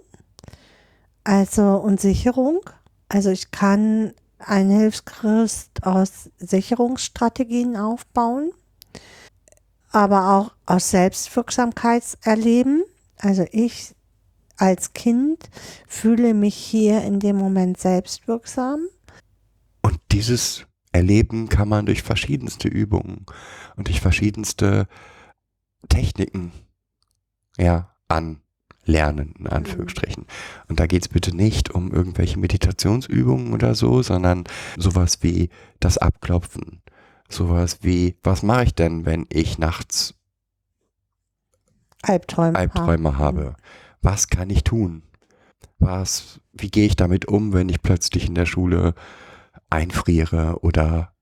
also 1.24 1.76
und 1.76 2.00
Sicherung. 2.00 2.60
Also 3.08 3.30
ich 3.30 3.50
kann 3.50 4.12
ein 4.38 4.70
Hilfsgerüst 4.70 5.84
aus 5.84 6.30
Sicherungsstrategien 6.38 7.76
aufbauen, 7.76 8.52
aber 9.90 10.36
auch 10.36 10.52
aus 10.66 10.90
Selbstwirksamkeitserleben. 10.90 12.84
Also 13.16 13.46
ich 13.50 13.94
als 14.56 14.92
Kind 14.92 15.50
fühle 15.88 16.34
mich 16.34 16.54
hier 16.54 17.02
in 17.02 17.20
dem 17.20 17.36
Moment 17.36 17.78
selbstwirksam. 17.78 18.86
Und 19.82 19.98
dieses 20.12 20.66
Erleben 20.92 21.48
kann 21.48 21.68
man 21.68 21.86
durch 21.86 22.02
verschiedenste 22.02 22.68
Übungen 22.68 23.26
und 23.76 23.88
durch 23.88 24.00
verschiedenste 24.00 24.86
Techniken 25.88 26.52
ja, 27.58 27.94
anlernen, 28.86 29.34
in 29.38 29.46
Anführungsstrichen. 29.46 30.26
Und 30.68 30.80
da 30.80 30.86
geht 30.86 31.02
es 31.02 31.08
bitte 31.08 31.34
nicht 31.34 31.70
um 31.70 31.92
irgendwelche 31.92 32.38
Meditationsübungen 32.38 33.52
oder 33.52 33.74
so, 33.74 34.02
sondern 34.02 34.44
sowas 34.76 35.22
wie 35.22 35.50
das 35.80 35.98
Abklopfen. 35.98 36.82
Sowas 37.28 37.78
wie, 37.82 38.16
was 38.22 38.42
mache 38.42 38.64
ich 38.64 38.74
denn, 38.74 39.06
wenn 39.06 39.26
ich 39.30 39.58
nachts 39.58 40.14
Albträume. 42.02 42.58
Albträume 42.58 43.18
habe? 43.18 43.54
Was 44.02 44.28
kann 44.28 44.50
ich 44.50 44.62
tun? 44.62 45.02
Was, 45.78 46.40
wie 46.52 46.70
gehe 46.70 46.86
ich 46.86 46.96
damit 46.96 47.26
um, 47.26 47.52
wenn 47.52 47.68
ich 47.68 47.82
plötzlich 47.82 48.28
in 48.28 48.34
der 48.34 48.46
Schule 48.46 48.94
einfriere 49.70 50.58
oder 50.60 51.14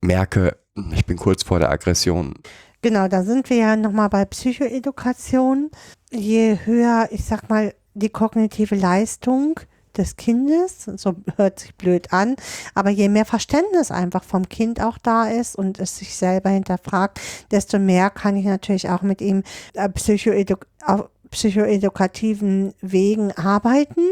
merke, 0.00 0.58
ich 0.92 1.06
bin 1.06 1.16
kurz 1.16 1.44
vor 1.44 1.60
der 1.60 1.70
Aggression. 1.70 2.34
Genau, 2.82 3.08
da 3.08 3.22
sind 3.22 3.48
wir 3.48 3.56
ja 3.56 3.76
nochmal 3.76 4.10
bei 4.10 4.26
Psychoedukation. 4.26 5.70
Je 6.16 6.58
höher, 6.64 7.08
ich 7.10 7.24
sag 7.24 7.48
mal, 7.50 7.74
die 7.94 8.08
kognitive 8.08 8.76
Leistung 8.76 9.58
des 9.96 10.16
Kindes, 10.16 10.84
so 10.96 11.14
hört 11.36 11.60
sich 11.60 11.74
blöd 11.74 12.12
an, 12.12 12.36
aber 12.74 12.90
je 12.90 13.08
mehr 13.08 13.24
Verständnis 13.24 13.90
einfach 13.90 14.22
vom 14.22 14.48
Kind 14.48 14.80
auch 14.80 14.98
da 14.98 15.24
ist 15.28 15.56
und 15.56 15.78
es 15.78 15.98
sich 15.98 16.14
selber 16.14 16.50
hinterfragt, 16.50 17.20
desto 17.50 17.78
mehr 17.78 18.10
kann 18.10 18.36
ich 18.36 18.44
natürlich 18.44 18.88
auch 18.90 19.02
mit 19.02 19.20
ihm 19.20 19.42
äh, 19.74 19.88
psychoedu 19.88 20.56
auf 20.84 21.08
psychoedukativen 21.30 22.74
Wegen 22.80 23.32
arbeiten. 23.32 24.02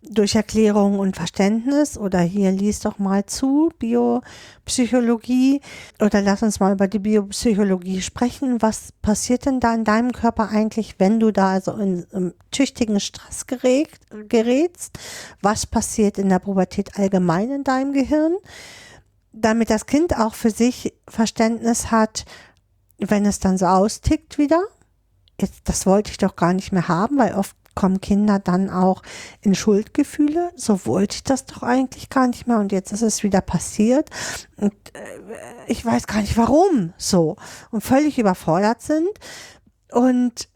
Durch 0.00 0.36
Erklärung 0.36 1.00
und 1.00 1.16
Verständnis 1.16 1.98
oder 1.98 2.20
hier 2.20 2.52
lies 2.52 2.78
doch 2.78 3.00
mal 3.00 3.26
zu, 3.26 3.72
Biopsychologie 3.80 5.60
oder 6.00 6.22
lass 6.22 6.44
uns 6.44 6.60
mal 6.60 6.72
über 6.72 6.86
die 6.86 7.00
Biopsychologie 7.00 8.00
sprechen. 8.00 8.62
Was 8.62 8.92
passiert 9.02 9.44
denn 9.44 9.58
da 9.58 9.74
in 9.74 9.82
deinem 9.82 10.12
Körper 10.12 10.50
eigentlich, 10.50 10.94
wenn 10.98 11.18
du 11.18 11.32
da 11.32 11.50
also 11.50 11.72
in, 11.72 12.06
in 12.12 12.32
tüchtigen 12.52 13.00
Stress 13.00 13.48
gerät, 13.48 13.90
gerätst? 14.28 14.96
Was 15.42 15.66
passiert 15.66 16.16
in 16.16 16.28
der 16.28 16.38
Pubertät 16.38 16.96
allgemein 16.96 17.50
in 17.50 17.64
deinem 17.64 17.92
Gehirn? 17.92 18.36
Damit 19.32 19.68
das 19.68 19.86
Kind 19.86 20.16
auch 20.16 20.34
für 20.34 20.50
sich 20.50 20.94
Verständnis 21.08 21.90
hat, 21.90 22.24
wenn 22.98 23.26
es 23.26 23.40
dann 23.40 23.58
so 23.58 23.66
austickt 23.66 24.38
wieder. 24.38 24.62
Jetzt, 25.40 25.62
das 25.64 25.86
wollte 25.86 26.12
ich 26.12 26.18
doch 26.18 26.36
gar 26.36 26.52
nicht 26.52 26.72
mehr 26.72 26.86
haben, 26.86 27.18
weil 27.18 27.34
oft 27.34 27.56
kommen 27.78 28.00
Kinder 28.00 28.40
dann 28.40 28.70
auch 28.70 29.04
in 29.40 29.54
Schuldgefühle. 29.54 30.50
So 30.56 30.84
wollte 30.84 31.14
ich 31.14 31.22
das 31.22 31.46
doch 31.46 31.62
eigentlich 31.62 32.10
gar 32.10 32.26
nicht 32.26 32.48
mehr 32.48 32.58
und 32.58 32.72
jetzt 32.72 32.92
ist 32.92 33.02
es 33.02 33.22
wieder 33.22 33.40
passiert 33.40 34.10
und 34.56 34.72
äh, 34.94 34.98
ich 35.68 35.86
weiß 35.86 36.08
gar 36.08 36.20
nicht 36.20 36.36
warum 36.36 36.92
so 36.96 37.36
und 37.70 37.84
völlig 37.84 38.18
überfordert 38.18 38.82
sind 38.82 39.08
und 39.92 40.48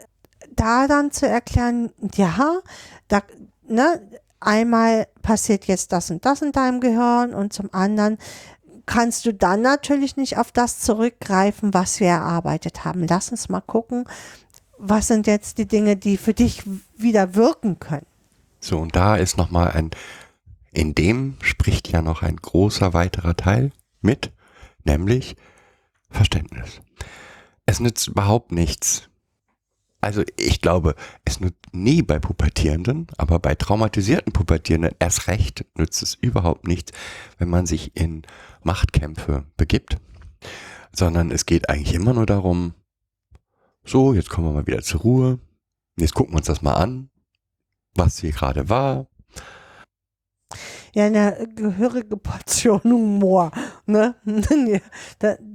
da 0.50 0.88
dann 0.88 1.12
zu 1.12 1.28
erklären, 1.28 1.92
ja, 2.16 2.58
da, 3.06 3.22
ne, 3.68 4.02
einmal 4.40 5.06
passiert 5.22 5.66
jetzt 5.66 5.92
das 5.92 6.10
und 6.10 6.26
das 6.26 6.42
in 6.42 6.50
deinem 6.50 6.80
Gehirn 6.80 7.34
und 7.34 7.52
zum 7.52 7.72
anderen 7.72 8.18
kannst 8.84 9.26
du 9.26 9.32
dann 9.32 9.60
natürlich 9.60 10.16
nicht 10.16 10.38
auf 10.38 10.50
das 10.50 10.80
zurückgreifen, 10.80 11.72
was 11.72 12.00
wir 12.00 12.08
erarbeitet 12.08 12.84
haben. 12.84 13.06
Lass 13.08 13.30
uns 13.30 13.48
mal 13.48 13.60
gucken, 13.60 14.06
was 14.84 15.06
sind 15.06 15.28
jetzt 15.28 15.58
die 15.58 15.68
Dinge, 15.68 15.96
die 15.96 16.16
für 16.16 16.34
dich 16.34 16.64
wieder 16.96 17.36
wirken 17.36 17.78
können. 17.78 18.06
So, 18.58 18.78
und 18.78 18.96
da 18.96 19.14
ist 19.14 19.38
nochmal 19.38 19.70
ein, 19.70 19.90
in 20.72 20.94
dem 20.94 21.36
spricht 21.40 21.88
ja 21.92 22.02
noch 22.02 22.22
ein 22.22 22.36
großer 22.36 22.92
weiterer 22.92 23.36
Teil 23.36 23.70
mit, 24.00 24.32
nämlich 24.82 25.36
Verständnis. 26.10 26.80
Es 27.64 27.78
nützt 27.78 28.08
überhaupt 28.08 28.50
nichts. 28.50 29.08
Also 30.00 30.24
ich 30.36 30.60
glaube, 30.60 30.96
es 31.24 31.38
nützt 31.38 31.72
nie 31.72 32.02
bei 32.02 32.18
Pubertierenden, 32.18 33.06
aber 33.18 33.38
bei 33.38 33.54
traumatisierten 33.54 34.32
Pubertierenden 34.32 34.96
erst 34.98 35.28
recht 35.28 35.64
nützt 35.76 36.02
es 36.02 36.14
überhaupt 36.14 36.66
nichts, 36.66 36.90
wenn 37.38 37.48
man 37.48 37.66
sich 37.66 37.96
in 37.96 38.22
Machtkämpfe 38.64 39.44
begibt, 39.56 39.98
sondern 40.92 41.30
es 41.30 41.46
geht 41.46 41.68
eigentlich 41.68 41.94
immer 41.94 42.14
nur 42.14 42.26
darum, 42.26 42.74
so, 43.84 44.14
jetzt 44.14 44.30
kommen 44.30 44.48
wir 44.48 44.52
mal 44.52 44.66
wieder 44.66 44.82
zur 44.82 45.00
Ruhe. 45.00 45.38
Jetzt 45.96 46.14
gucken 46.14 46.32
wir 46.32 46.38
uns 46.38 46.46
das 46.46 46.62
mal 46.62 46.74
an, 46.74 47.10
was 47.94 48.18
hier 48.18 48.32
gerade 48.32 48.68
war. 48.68 49.06
Ja, 50.94 51.06
eine 51.06 51.48
gehörige 51.54 52.16
Portion 52.16 52.82
Humor. 52.84 53.50
Ne? 53.86 54.14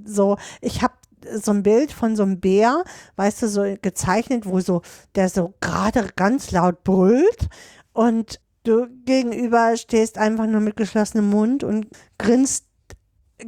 So, 0.06 0.38
ich 0.62 0.82
habe 0.82 0.94
so 1.36 1.52
ein 1.52 1.64
Bild 1.64 1.92
von 1.92 2.16
so 2.16 2.24
einem 2.24 2.40
Bär, 2.40 2.84
weißt 3.18 3.42
du, 3.42 3.50
so 3.50 3.76
gezeichnet, 3.82 4.46
wo 4.46 4.60
so 4.62 4.82
der 5.16 5.30
so 5.30 5.54
gerade 5.60 6.10
ganz 6.16 6.52
laut 6.52 6.84
brüllt 6.84 7.50
und 7.94 8.40
du 8.64 8.88
gegenüber 9.06 9.76
stehst 9.76 10.18
einfach 10.18 10.46
nur 10.48 10.62
mit 10.62 10.78
geschlossenem 10.78 11.30
Mund 11.30 11.64
und 11.64 11.88
grinst, 12.18 12.66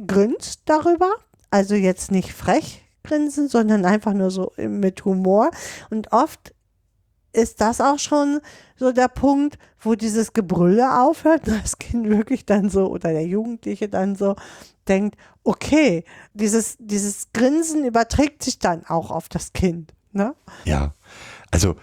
grinst 0.06 0.62
darüber. 0.66 1.10
Also 1.50 1.74
jetzt 1.74 2.10
nicht 2.10 2.32
frech 2.32 2.82
grinsen, 3.10 3.48
sondern 3.48 3.84
einfach 3.84 4.12
nur 4.12 4.30
so 4.30 4.52
mit 4.56 5.04
Humor. 5.04 5.50
Und 5.90 6.12
oft 6.12 6.54
ist 7.32 7.60
das 7.60 7.80
auch 7.80 7.98
schon 7.98 8.40
so 8.76 8.92
der 8.92 9.08
Punkt, 9.08 9.58
wo 9.80 9.94
dieses 9.94 10.32
Gebrülle 10.32 11.00
aufhört, 11.00 11.42
das 11.46 11.78
Kind 11.78 12.08
wirklich 12.08 12.46
dann 12.46 12.70
so 12.70 12.88
oder 12.88 13.12
der 13.12 13.26
Jugendliche 13.26 13.88
dann 13.88 14.16
so 14.16 14.36
denkt, 14.88 15.16
okay, 15.44 16.04
dieses, 16.34 16.76
dieses 16.78 17.32
Grinsen 17.32 17.84
überträgt 17.84 18.42
sich 18.42 18.58
dann 18.58 18.84
auch 18.86 19.10
auf 19.10 19.28
das 19.28 19.52
Kind. 19.52 19.92
Ne? 20.12 20.34
Ja, 20.64 20.94
also 21.50 21.76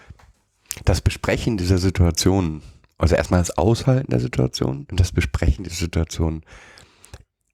das 0.83 1.01
Besprechen 1.01 1.57
dieser 1.57 1.77
Situation, 1.77 2.61
also 2.97 3.15
erstmal 3.15 3.39
das 3.39 3.57
Aushalten 3.57 4.11
der 4.11 4.19
Situation 4.19 4.85
und 4.91 4.99
das 4.99 5.11
Besprechen 5.11 5.63
dieser 5.63 5.77
Situation 5.77 6.43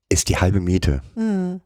ist 0.09 0.29
die 0.29 0.37
halbe 0.37 0.59
Miete. 0.59 1.01
Hm. 1.15 1.61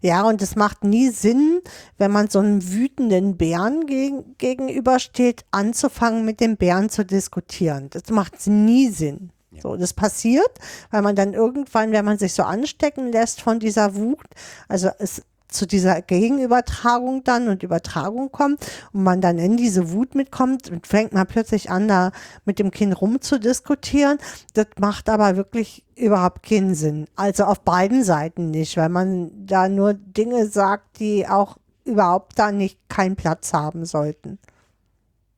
Ja, 0.00 0.22
und 0.22 0.42
es 0.42 0.56
macht 0.56 0.84
nie 0.84 1.10
Sinn, 1.10 1.60
wenn 1.98 2.10
man 2.10 2.28
so 2.28 2.38
einem 2.38 2.72
wütenden 2.72 3.36
Bären 3.36 3.86
gegen, 3.86 4.36
gegenübersteht, 4.38 5.44
anzufangen, 5.50 6.24
mit 6.24 6.40
dem 6.40 6.56
Bären 6.56 6.88
zu 6.88 7.04
diskutieren. 7.04 7.90
Das 7.90 8.08
macht 8.10 8.46
nie 8.46 8.88
Sinn. 8.88 9.32
So, 9.60 9.76
das 9.76 9.92
passiert, 9.92 10.50
weil 10.90 11.02
man 11.02 11.16
dann 11.16 11.34
irgendwann, 11.34 11.92
wenn 11.92 12.04
man 12.04 12.18
sich 12.18 12.32
so 12.32 12.44
anstecken 12.44 13.12
lässt 13.12 13.40
von 13.40 13.58
dieser 13.58 13.94
Wut, 13.96 14.26
also 14.68 14.90
es 14.98 15.22
zu 15.50 15.66
dieser 15.66 16.02
Gegenübertragung 16.02 17.24
dann 17.24 17.48
und 17.48 17.62
Übertragung 17.62 18.30
kommt 18.30 18.64
und 18.92 19.02
man 19.02 19.20
dann 19.20 19.38
in 19.38 19.56
diese 19.56 19.92
Wut 19.92 20.14
mitkommt 20.14 20.70
und 20.70 20.86
fängt 20.86 21.12
man 21.12 21.26
plötzlich 21.26 21.70
an, 21.70 21.88
da 21.88 22.12
mit 22.44 22.58
dem 22.58 22.70
Kind 22.70 23.00
rumzudiskutieren. 23.00 24.18
Das 24.54 24.66
macht 24.78 25.08
aber 25.08 25.36
wirklich 25.36 25.84
überhaupt 25.96 26.42
keinen 26.42 26.74
Sinn. 26.74 27.06
Also 27.16 27.44
auf 27.44 27.60
beiden 27.60 28.04
Seiten 28.04 28.50
nicht, 28.50 28.76
weil 28.76 28.88
man 28.88 29.30
da 29.46 29.68
nur 29.68 29.94
Dinge 29.94 30.46
sagt, 30.46 30.98
die 31.00 31.26
auch 31.28 31.56
überhaupt 31.84 32.38
da 32.38 32.52
nicht 32.52 32.78
keinen 32.88 33.16
Platz 33.16 33.52
haben 33.52 33.84
sollten. 33.84 34.38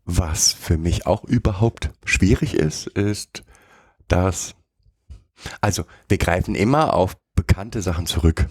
Was 0.05 0.53
für 0.53 0.79
mich 0.79 1.07
auch 1.07 1.25
überhaupt 1.25 1.91
schwierig 2.05 2.55
ist, 2.55 2.89
ist, 2.89 3.45
dass, 4.09 4.55
also 5.61 5.85
wir 6.09 6.19
greifen 6.19 6.55
immer 6.55 6.95
auf 6.95 7.17
bekannte 7.35 7.83
Sachen 7.83 8.07
zurück. 8.07 8.49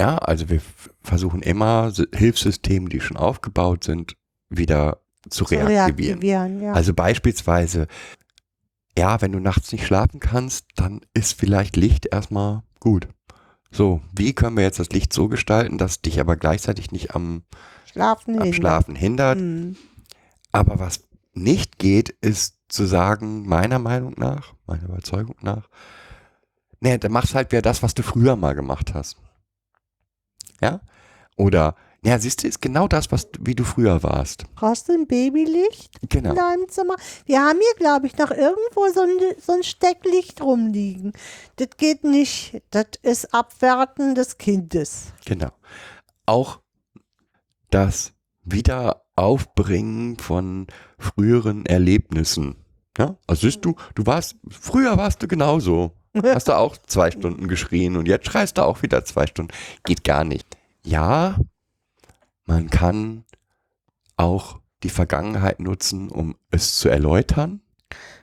Ja, 0.00 0.18
also 0.18 0.48
wir 0.48 0.60
versuchen 1.00 1.42
immer 1.42 1.92
Hilfssysteme, 2.14 2.88
die 2.88 3.00
schon 3.00 3.16
aufgebaut 3.16 3.84
sind, 3.84 4.16
wieder 4.48 5.00
zu, 5.28 5.44
Zu 5.44 5.54
reaktivieren. 5.54 6.20
reaktivieren, 6.20 6.62
ja. 6.62 6.72
Also 6.72 6.94
beispielsweise, 6.94 7.88
ja, 8.96 9.20
wenn 9.20 9.32
du 9.32 9.40
nachts 9.40 9.72
nicht 9.72 9.84
schlafen 9.86 10.20
kannst, 10.20 10.66
dann 10.76 11.00
ist 11.14 11.38
vielleicht 11.38 11.76
Licht 11.76 12.06
erstmal 12.06 12.62
gut. 12.80 13.08
So, 13.70 14.00
wie 14.12 14.32
können 14.32 14.56
wir 14.56 14.64
jetzt 14.64 14.78
das 14.78 14.90
Licht 14.90 15.12
so 15.12 15.28
gestalten, 15.28 15.78
dass 15.78 16.00
dich 16.00 16.20
aber 16.20 16.36
gleichzeitig 16.36 16.90
nicht 16.92 17.14
am, 17.14 17.42
Schlafen 17.84 18.36
am 18.36 18.42
hindert. 18.44 18.54
Schlafen 18.54 18.94
hindert? 18.94 19.38
Hm. 19.38 19.76
Aber 20.52 20.78
was 20.78 21.00
nicht 21.34 21.78
geht, 21.78 22.08
ist 22.08 22.56
zu 22.68 22.86
sagen, 22.86 23.46
meiner 23.46 23.78
Meinung 23.78 24.14
nach, 24.16 24.54
meiner 24.66 24.84
Überzeugung 24.84 25.36
nach, 25.42 25.68
nee, 26.80 26.96
dann 26.98 27.12
machst 27.12 27.34
halt 27.34 27.52
wieder 27.52 27.62
das, 27.62 27.82
was 27.82 27.94
du 27.94 28.02
früher 28.02 28.36
mal 28.36 28.54
gemacht 28.54 28.94
hast. 28.94 29.16
Ja? 30.60 30.80
Oder, 31.36 31.74
ja, 32.04 32.18
siehst 32.18 32.42
du, 32.42 32.48
ist 32.48 32.60
genau 32.62 32.88
das, 32.88 33.10
was 33.12 33.28
wie 33.40 33.54
du 33.54 33.64
früher 33.64 34.02
warst. 34.02 34.44
Brauchst 34.54 34.88
du 34.88 34.92
ein 34.92 35.06
Babylicht 35.06 35.90
Genau. 36.08 36.30
in 36.30 36.36
deinem 36.36 36.68
Zimmer? 36.68 36.96
Wir 37.26 37.40
haben 37.40 37.58
hier, 37.58 37.74
glaube 37.76 38.06
ich, 38.06 38.16
noch 38.18 38.30
irgendwo 38.30 38.88
so 38.92 39.00
ein, 39.02 39.34
so 39.40 39.52
ein 39.52 39.62
Stecklicht 39.62 40.40
rumliegen. 40.40 41.12
Das 41.56 41.68
geht 41.76 42.04
nicht. 42.04 42.62
Das 42.70 42.86
ist 43.02 43.34
Abwerten 43.34 44.14
des 44.14 44.38
Kindes. 44.38 45.12
Genau. 45.24 45.50
Auch 46.26 46.60
das 47.70 48.12
Wiederaufbringen 49.16 50.18
von 50.18 50.66
früheren 50.98 51.66
Erlebnissen. 51.66 52.56
Ja, 52.96 53.16
also 53.26 53.42
siehst 53.46 53.64
du, 53.64 53.76
du 53.94 54.06
warst, 54.06 54.36
früher 54.48 54.96
warst 54.96 55.22
du 55.22 55.28
genauso. 55.28 55.92
Hast 56.22 56.48
du 56.48 56.56
auch 56.56 56.76
zwei 56.78 57.10
Stunden 57.10 57.46
geschrien 57.48 57.96
und 57.96 58.08
jetzt 58.08 58.26
schreist 58.26 58.58
du 58.58 58.62
auch 58.62 58.82
wieder 58.82 59.04
zwei 59.04 59.26
Stunden. 59.26 59.52
Geht 59.84 60.02
gar 60.04 60.24
nicht. 60.24 60.47
Ja, 60.84 61.36
man 62.44 62.70
kann 62.70 63.24
auch 64.16 64.60
die 64.82 64.90
Vergangenheit 64.90 65.60
nutzen, 65.60 66.10
um 66.10 66.36
es 66.50 66.78
zu 66.78 66.88
erläutern. 66.88 67.60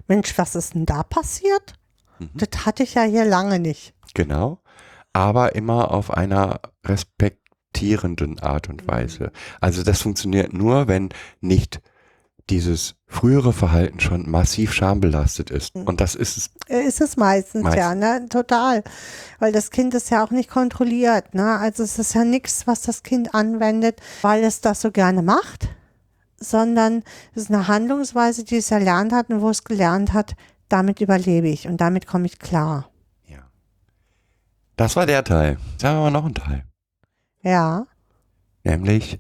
Mensch, 0.08 0.38
was 0.38 0.56
ist 0.56 0.74
denn 0.74 0.86
da 0.86 1.04
passiert? 1.04 1.74
Mhm. 2.20 2.30
Das 2.36 2.66
hatte 2.66 2.84
ich 2.84 2.94
ja 2.94 3.04
hier 3.04 3.26
lange 3.26 3.60
nicht. 3.60 3.94
Genau. 4.14 4.62
Aber 5.14 5.56
immer 5.56 5.92
auf 5.92 6.12
einer 6.12 6.62
respektierenden 6.86 8.40
Art 8.40 8.70
und 8.70 8.88
Weise. 8.88 9.32
Also 9.62 9.84
das 9.84 10.02
funktioniert 10.02 10.54
nur, 10.54 10.88
wenn 10.88 11.10
nicht 11.42 11.82
dieses 12.50 12.96
frühere 13.08 13.54
Verhalten 13.54 14.00
schon 14.00 14.30
massiv 14.30 14.72
schambelastet 14.74 15.50
ist. 15.50 15.74
Und 15.76 16.00
das 16.00 16.14
ist 16.16 16.38
es. 16.38 16.50
Äh, 16.68 16.84
Ist 16.84 17.02
es 17.02 17.18
meistens, 17.18 17.64
Meist- 17.64 17.78
ja, 17.78 17.96
ne? 17.96 18.28
Total. 18.30 18.84
Weil 19.40 19.52
das 19.52 19.72
Kind 19.72 19.94
ist 19.94 20.10
ja 20.12 20.24
auch 20.24 20.32
nicht 20.32 20.50
kontrolliert, 20.50 21.34
ne? 21.34 21.58
Also 21.58 21.84
es 21.84 21.98
ist 21.98 22.14
ja 22.14 22.24
nichts, 22.24 22.68
was 22.68 22.82
das 22.82 23.02
Kind 23.04 23.34
anwendet, 23.34 24.00
weil 24.22 24.44
es 24.44 24.62
das 24.62 24.82
so 24.82 24.92
gerne 24.92 25.22
macht, 25.24 25.70
sondern 26.40 27.04
es 27.34 27.44
ist 27.44 27.52
eine 27.52 27.68
Handlungsweise, 27.68 28.44
die 28.44 28.58
es 28.58 28.70
erlernt 28.70 29.12
hat 29.12 29.30
und 29.30 29.42
wo 29.42 29.50
es 29.50 29.64
gelernt 29.64 30.14
hat, 30.14 30.36
damit 30.70 31.02
überlebe 31.02 31.48
ich 31.48 31.68
und 31.68 31.78
damit 31.82 32.06
komme 32.06 32.26
ich 32.28 32.38
klar. 32.40 32.90
Ja. 33.28 33.40
Das 34.76 34.96
war 34.96 35.06
der 35.08 35.24
Teil. 35.24 35.58
Jetzt 35.72 35.84
haben 35.84 35.98
wir 36.04 36.12
noch 36.12 36.26
einen 36.26 36.36
Teil. 36.36 36.64
Ja. 37.42 37.86
Nämlich 38.64 39.20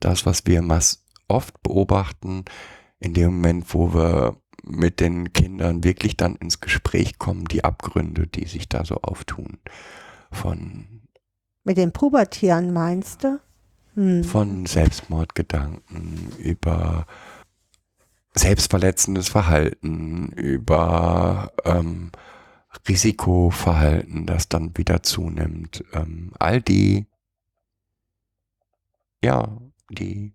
das, 0.00 0.26
was 0.26 0.44
wir 0.46 0.62
mass 0.62 1.02
oft 1.28 1.62
beobachten, 1.62 2.44
in 2.98 3.14
dem 3.14 3.34
Moment, 3.34 3.74
wo 3.74 3.94
wir 3.94 4.36
mit 4.62 5.00
den 5.00 5.32
Kindern 5.32 5.84
wirklich 5.84 6.16
dann 6.16 6.36
ins 6.36 6.60
Gespräch 6.60 7.18
kommen, 7.18 7.44
die 7.44 7.64
Abgründe, 7.64 8.26
die 8.26 8.46
sich 8.46 8.68
da 8.68 8.84
so 8.84 8.96
auftun. 9.02 9.58
Von 10.32 11.02
Mit 11.64 11.76
den 11.76 11.92
Pubertieren 11.92 12.72
meinst 12.72 13.24
du? 13.24 13.40
Hm. 13.96 14.24
von 14.24 14.66
Selbstmordgedanken 14.66 16.30
über 16.38 17.06
selbstverletzendes 18.34 19.30
Verhalten, 19.30 20.32
über 20.32 21.50
ähm, 21.64 22.12
Risikoverhalten, 22.86 24.26
das 24.26 24.50
dann 24.50 24.76
wieder 24.76 25.02
zunimmt. 25.02 25.82
Ähm, 25.94 26.32
all 26.38 26.60
die, 26.60 27.06
ja, 29.24 29.56
die, 29.88 30.34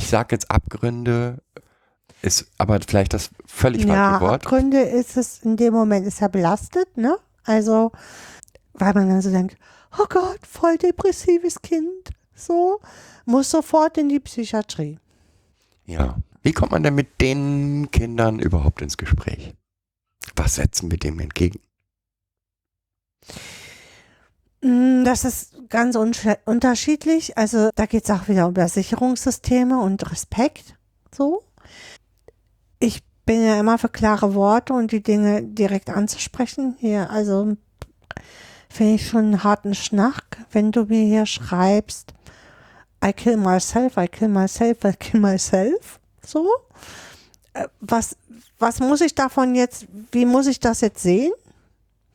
ich 0.00 0.08
sag 0.08 0.32
jetzt 0.32 0.50
Abgründe, 0.50 1.42
ist 2.22 2.46
aber 2.56 2.80
vielleicht 2.80 3.12
das 3.12 3.28
völlig 3.44 3.84
ja, 3.84 3.94
falsche 3.94 4.24
Wort. 4.24 4.46
Abgründe 4.46 4.80
ist 4.80 5.18
es 5.18 5.40
in 5.40 5.58
dem 5.58 5.74
Moment, 5.74 6.06
ist 6.06 6.20
ja 6.20 6.28
belastet, 6.28 6.96
ne? 6.96 7.18
Also, 7.44 7.92
weil 8.72 8.94
man 8.94 9.10
dann 9.10 9.20
so 9.20 9.30
denkt, 9.30 9.56
oh 9.98 10.06
Gott, 10.08 10.40
voll 10.46 10.78
depressives 10.78 11.60
Kind, 11.60 12.10
so, 12.34 12.80
muss 13.26 13.50
sofort 13.50 13.98
in 13.98 14.08
die 14.08 14.20
Psychiatrie. 14.20 14.98
Ja. 15.84 16.16
Wie 16.42 16.52
kommt 16.52 16.72
man 16.72 16.82
denn 16.82 16.94
mit 16.94 17.20
den 17.20 17.90
Kindern 17.90 18.38
überhaupt 18.38 18.80
ins 18.80 18.96
Gespräch? 18.96 19.52
Was 20.34 20.54
setzen 20.54 20.90
wir 20.90 20.96
dem 20.96 21.20
entgegen? 21.20 21.60
Mm, 24.62 25.04
Das 25.04 25.24
ist 25.24 25.68
ganz 25.68 25.96
unterschiedlich. 25.96 27.36
Also 27.38 27.70
da 27.74 27.86
geht 27.86 28.04
es 28.04 28.10
auch 28.10 28.28
wieder 28.28 28.46
um 28.46 28.54
Sicherungssysteme 28.68 29.80
und 29.80 30.10
Respekt. 30.10 30.76
So. 31.14 31.42
Ich 32.78 33.02
bin 33.26 33.44
ja 33.44 33.60
immer 33.60 33.78
für 33.78 33.88
klare 33.88 34.34
Worte 34.34 34.72
und 34.72 34.92
die 34.92 35.02
Dinge 35.02 35.42
direkt 35.42 35.90
anzusprechen. 35.90 36.76
Hier, 36.78 37.10
also 37.10 37.56
finde 38.68 38.94
ich 38.94 39.08
schon 39.08 39.26
einen 39.26 39.44
harten 39.44 39.74
Schnack, 39.74 40.38
wenn 40.52 40.72
du 40.72 40.84
mir 40.84 41.04
hier 41.04 41.26
schreibst, 41.26 42.14
I 43.04 43.12
kill 43.12 43.36
myself, 43.36 43.96
I 43.96 44.08
kill 44.08 44.28
myself, 44.28 44.84
I 44.84 44.92
kill 44.92 45.20
myself. 45.20 46.00
So. 46.24 46.48
Äh, 47.54 47.66
Was, 47.80 48.16
was 48.58 48.78
muss 48.80 49.00
ich 49.00 49.14
davon 49.14 49.54
jetzt, 49.54 49.86
wie 50.12 50.26
muss 50.26 50.46
ich 50.46 50.60
das 50.60 50.80
jetzt 50.82 51.02
sehen? 51.02 51.32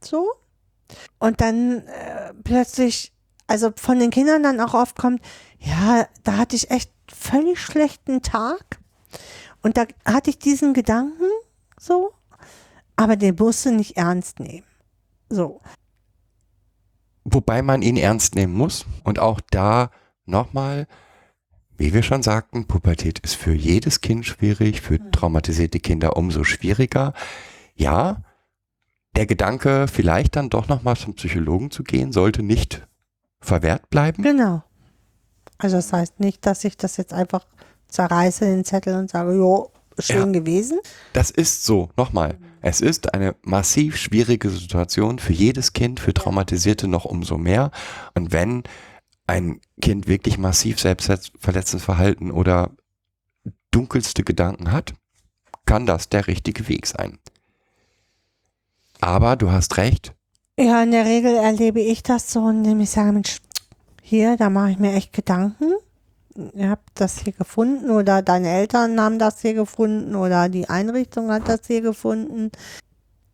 So. 0.01 0.31
Und 1.19 1.41
dann 1.41 1.87
äh, 1.87 2.33
plötzlich, 2.43 3.13
also 3.47 3.71
von 3.75 3.99
den 3.99 4.11
Kindern 4.11 4.43
dann 4.43 4.59
auch 4.59 4.73
oft 4.73 4.97
kommt, 4.97 5.21
ja, 5.59 6.07
da 6.23 6.37
hatte 6.37 6.55
ich 6.55 6.71
echt 6.71 6.91
völlig 7.11 7.59
schlechten 7.59 8.21
Tag. 8.21 8.79
Und 9.61 9.77
da 9.77 9.85
hatte 10.05 10.29
ich 10.29 10.37
diesen 10.37 10.73
Gedanken 10.73 11.29
so, 11.79 12.13
aber 12.95 13.15
den 13.15 13.35
musst 13.37 13.65
du 13.65 13.71
nicht 13.71 13.97
ernst 13.97 14.39
nehmen. 14.39 14.67
So. 15.29 15.61
Wobei 17.23 17.61
man 17.61 17.81
ihn 17.81 17.97
ernst 17.97 18.35
nehmen 18.35 18.53
muss. 18.53 18.85
Und 19.03 19.17
auch 19.19 19.41
da 19.49 19.89
nochmal, 20.25 20.87
wie 21.77 21.93
wir 21.93 22.03
schon 22.03 22.21
sagten, 22.21 22.67
Pubertät 22.67 23.19
ist 23.19 23.35
für 23.35 23.53
jedes 23.53 24.01
Kind 24.01 24.25
schwierig, 24.25 24.81
für 24.81 24.99
traumatisierte 25.11 25.79
Kinder 25.79 26.15
umso 26.15 26.43
schwieriger. 26.43 27.13
Ja, 27.73 28.23
der 29.15 29.25
Gedanke, 29.25 29.87
vielleicht 29.87 30.35
dann 30.35 30.49
doch 30.49 30.67
nochmal 30.67 30.97
zum 30.97 31.15
Psychologen 31.15 31.71
zu 31.71 31.83
gehen, 31.83 32.11
sollte 32.11 32.43
nicht 32.43 32.85
verwehrt 33.39 33.89
bleiben. 33.89 34.23
Genau. 34.23 34.63
Also 35.57 35.77
das 35.77 35.93
heißt 35.93 36.19
nicht, 36.19 36.45
dass 36.45 36.63
ich 36.63 36.77
das 36.77 36.97
jetzt 36.97 37.13
einfach 37.13 37.45
zerreiße, 37.87 38.45
den 38.45 38.65
Zettel 38.65 38.95
und 38.95 39.09
sage, 39.09 39.33
jo, 39.35 39.71
schön 39.99 40.33
gewesen. 40.33 40.79
Das 41.13 41.31
ist 41.31 41.63
so, 41.63 41.89
nochmal. 41.95 42.37
Es 42.61 42.81
ist 42.81 43.13
eine 43.13 43.35
massiv 43.43 43.95
schwierige 43.95 44.49
Situation 44.49 45.19
für 45.19 45.33
jedes 45.33 45.73
Kind, 45.73 45.99
für 45.99 46.13
Traumatisierte 46.13 46.87
noch 46.87 47.05
umso 47.05 47.37
mehr. 47.37 47.71
Und 48.15 48.33
wenn 48.33 48.63
ein 49.27 49.61
Kind 49.81 50.07
wirklich 50.07 50.37
massiv 50.37 50.79
selbstverletzendes 50.79 51.85
Verhalten 51.85 52.31
oder 52.31 52.71
dunkelste 53.71 54.23
Gedanken 54.23 54.71
hat, 54.71 54.93
kann 55.65 55.85
das 55.85 56.09
der 56.09 56.27
richtige 56.27 56.67
Weg 56.67 56.87
sein. 56.87 57.19
Aber 59.05 59.35
du 59.35 59.51
hast 59.51 59.77
recht, 59.77 60.15
Ja, 60.57 60.81
in 60.81 60.89
der 60.89 61.05
Regel 61.05 61.35
erlebe 61.35 61.79
ich 61.79 62.01
das 62.01 62.31
so, 62.31 62.49
indem 62.49 62.79
ich 62.79 62.89
sage, 62.89 63.11
Mensch, 63.11 63.37
hier, 64.01 64.35
da 64.35 64.49
mache 64.49 64.71
ich 64.71 64.79
mir 64.79 64.93
echt 64.93 65.13
Gedanken. 65.13 65.73
Ihr 66.55 66.71
habt 66.71 66.89
das 66.95 67.19
hier 67.19 67.33
gefunden 67.33 67.91
oder 67.91 68.23
deine 68.23 68.49
Eltern 68.49 68.99
haben 68.99 69.19
das 69.19 69.41
hier 69.41 69.53
gefunden 69.53 70.15
oder 70.15 70.49
die 70.49 70.69
Einrichtung 70.69 71.31
hat 71.31 71.47
das 71.47 71.67
hier 71.67 71.81
gefunden. 71.81 72.51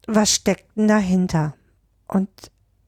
Was 0.07 0.33
steckt 0.33 0.75
denn 0.75 0.89
dahinter? 0.89 1.55
Und 2.05 2.27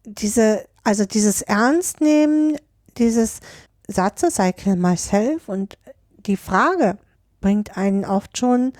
diese, 0.04 0.66
also 0.84 1.06
dieses 1.06 1.42
Ernstnehmen 1.42 2.58
dieses 2.98 3.40
Satzes, 3.88 4.40
I 4.40 4.52
kill 4.52 4.76
myself 4.76 5.48
und 5.48 5.78
die 6.18 6.38
Frage 6.38 6.98
bringt 7.40 7.78
einen 7.78 8.04
oft 8.04 8.38
schon 8.38 8.74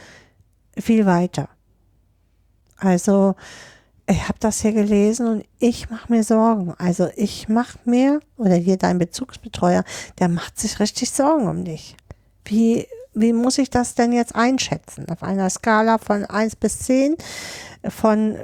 viel 0.78 1.06
weiter. 1.06 1.48
Also, 2.76 3.36
ich 4.08 4.28
habe 4.28 4.40
das 4.40 4.62
hier 4.62 4.74
gelesen 4.74 5.28
und 5.28 5.46
ich 5.60 5.90
mache 5.90 6.12
mir 6.12 6.24
Sorgen. 6.24 6.74
Also 6.78 7.10
ich 7.16 7.48
mache 7.48 7.80
mir, 7.86 8.20
oder 8.38 8.56
hier 8.56 8.78
dein 8.78 8.98
Bezugsbetreuer, 8.98 9.84
der 10.20 10.28
macht 10.28 10.60
sich 10.60 10.80
richtig 10.80 11.12
Sorgen 11.12 11.48
um 11.48 11.64
dich. 11.64 11.96
Wie, 12.46 12.88
wie 13.14 13.34
muss 13.34 13.58
ich 13.58 13.70
das 13.70 13.96
denn 13.96 14.12
jetzt 14.12 14.36
einschätzen? 14.36 15.08
Auf 15.10 15.24
einer 15.24 15.50
Skala 15.50 15.98
von 15.98 16.26
1 16.26 16.58
bis 16.58 16.80
10, 16.80 17.16
von 17.88 18.38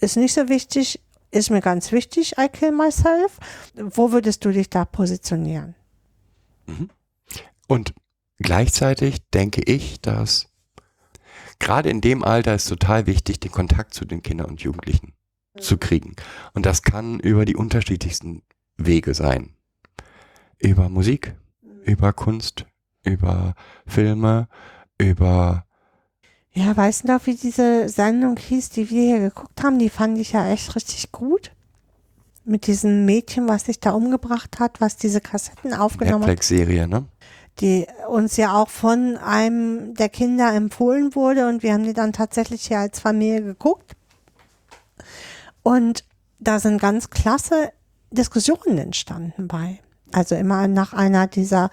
ist 0.00 0.16
nicht 0.16 0.34
so 0.34 0.48
wichtig, 0.48 1.00
ist 1.30 1.50
mir 1.50 1.60
ganz 1.60 1.92
wichtig, 1.92 2.36
I 2.38 2.48
kill 2.48 2.72
myself. 2.72 3.38
Wo 3.74 4.10
würdest 4.10 4.44
du 4.44 4.50
dich 4.50 4.70
da 4.70 4.84
positionieren? 4.84 5.76
Und 7.68 7.94
gleichzeitig 8.38 9.18
denke 9.30 9.62
ich, 9.62 10.00
dass 10.00 10.49
gerade 11.60 11.90
in 11.90 12.00
dem 12.00 12.24
Alter 12.24 12.54
ist 12.54 12.68
total 12.68 13.06
wichtig, 13.06 13.38
den 13.38 13.52
Kontakt 13.52 13.94
zu 13.94 14.04
den 14.04 14.22
Kindern 14.22 14.48
und 14.48 14.62
Jugendlichen 14.62 15.12
zu 15.58 15.78
kriegen. 15.78 16.16
Und 16.54 16.66
das 16.66 16.82
kann 16.82 17.20
über 17.20 17.44
die 17.44 17.56
unterschiedlichsten 17.56 18.42
Wege 18.76 19.14
sein. 19.14 19.54
Über 20.58 20.88
Musik, 20.88 21.36
über 21.84 22.12
Kunst, 22.12 22.66
über 23.04 23.54
Filme, 23.86 24.48
über 24.98 25.66
Ja, 26.52 26.76
weißt 26.76 27.04
du 27.04 27.08
noch, 27.08 27.26
wie 27.26 27.34
diese 27.34 27.88
Sendung 27.88 28.36
hieß, 28.36 28.70
die 28.70 28.90
wir 28.90 29.02
hier 29.02 29.20
geguckt 29.20 29.62
haben? 29.62 29.78
Die 29.78 29.90
fand 29.90 30.18
ich 30.18 30.32
ja 30.32 30.48
echt 30.50 30.74
richtig 30.74 31.12
gut. 31.12 31.52
Mit 32.44 32.66
diesem 32.66 33.04
Mädchen, 33.04 33.48
was 33.48 33.64
sich 33.64 33.80
da 33.80 33.90
umgebracht 33.90 34.58
hat, 34.58 34.80
was 34.80 34.96
diese 34.96 35.20
Kassetten 35.20 35.74
aufgenommen 35.74 36.22
hat. 36.22 36.28
Netflix-Serie, 36.28 36.88
ne? 36.88 37.06
Die 37.60 37.86
uns 38.08 38.36
ja 38.36 38.54
auch 38.54 38.68
von 38.68 39.16
einem 39.16 39.94
der 39.94 40.08
Kinder 40.08 40.52
empfohlen 40.54 41.14
wurde 41.14 41.48
und 41.48 41.62
wir 41.62 41.72
haben 41.72 41.84
die 41.84 41.92
dann 41.92 42.12
tatsächlich 42.12 42.66
hier 42.66 42.78
als 42.78 43.00
Familie 43.00 43.42
geguckt. 43.42 43.96
Und 45.62 46.04
da 46.38 46.58
sind 46.58 46.80
ganz 46.80 47.10
klasse 47.10 47.70
Diskussionen 48.10 48.78
entstanden 48.78 49.46
bei. 49.46 49.78
Also 50.12 50.34
immer 50.34 50.66
nach 50.66 50.92
einer 50.92 51.26
dieser, 51.26 51.70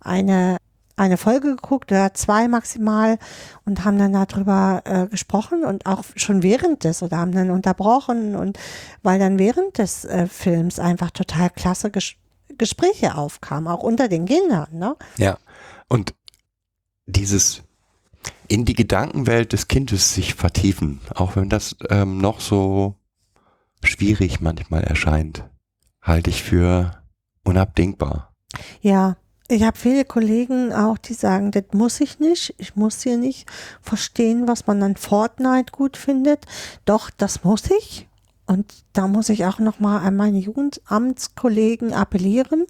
eine, 0.00 0.56
eine 0.96 1.16
Folge 1.16 1.56
geguckt 1.56 1.90
oder 1.90 2.14
zwei 2.14 2.46
maximal 2.46 3.18
und 3.64 3.84
haben 3.84 3.98
dann 3.98 4.12
darüber 4.12 4.82
äh, 4.84 5.06
gesprochen 5.06 5.64
und 5.64 5.86
auch 5.86 6.04
schon 6.14 6.42
während 6.42 6.84
des 6.84 7.02
oder 7.02 7.18
haben 7.18 7.32
dann 7.32 7.50
unterbrochen 7.50 8.36
und 8.36 8.58
weil 9.02 9.18
dann 9.18 9.38
während 9.38 9.78
des 9.78 10.04
äh, 10.04 10.26
Films 10.26 10.78
einfach 10.78 11.10
total 11.10 11.50
klasse 11.50 11.90
ges 11.90 12.14
Gespräche 12.56 13.16
aufkamen, 13.16 13.68
auch 13.68 13.82
unter 13.82 14.08
den 14.08 14.26
Kindern, 14.26 14.68
ne? 14.72 14.96
Ja. 15.16 15.38
Und 15.88 16.14
dieses 17.06 17.62
in 18.48 18.64
die 18.64 18.74
Gedankenwelt 18.74 19.52
des 19.52 19.68
Kindes 19.68 20.14
sich 20.14 20.34
vertiefen, 20.34 21.00
auch 21.14 21.36
wenn 21.36 21.48
das 21.48 21.76
ähm, 21.90 22.18
noch 22.18 22.40
so 22.40 22.94
schwierig 23.82 24.40
manchmal 24.40 24.84
erscheint, 24.84 25.44
halte 26.02 26.30
ich 26.30 26.42
für 26.42 27.02
unabdingbar. 27.44 28.32
Ja, 28.80 29.16
ich 29.48 29.62
habe 29.62 29.78
viele 29.78 30.04
Kollegen 30.04 30.72
auch, 30.72 30.96
die 30.96 31.12
sagen, 31.12 31.50
das 31.50 31.64
muss 31.72 32.00
ich 32.00 32.18
nicht. 32.18 32.54
Ich 32.58 32.76
muss 32.76 33.02
hier 33.02 33.18
nicht 33.18 33.46
verstehen, 33.82 34.48
was 34.48 34.66
man 34.66 34.82
an 34.82 34.96
Fortnite 34.96 35.72
gut 35.72 35.96
findet. 35.96 36.46
Doch, 36.86 37.10
das 37.10 37.44
muss 37.44 37.70
ich. 37.70 38.08
Und 38.46 38.84
da 38.92 39.08
muss 39.08 39.28
ich 39.28 39.46
auch 39.46 39.58
nochmal 39.58 40.06
an 40.06 40.16
meine 40.16 40.38
Jugendamtskollegen 40.38 41.92
appellieren. 41.92 42.66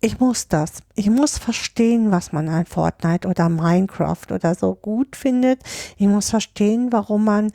Ich 0.00 0.20
muss 0.20 0.48
das. 0.48 0.82
Ich 0.94 1.10
muss 1.10 1.38
verstehen, 1.38 2.10
was 2.10 2.32
man 2.32 2.48
an 2.48 2.66
Fortnite 2.66 3.26
oder 3.26 3.48
Minecraft 3.48 4.26
oder 4.30 4.54
so 4.54 4.74
gut 4.74 5.16
findet. 5.16 5.62
Ich 5.96 6.06
muss 6.06 6.30
verstehen, 6.30 6.92
warum 6.92 7.24
man 7.24 7.52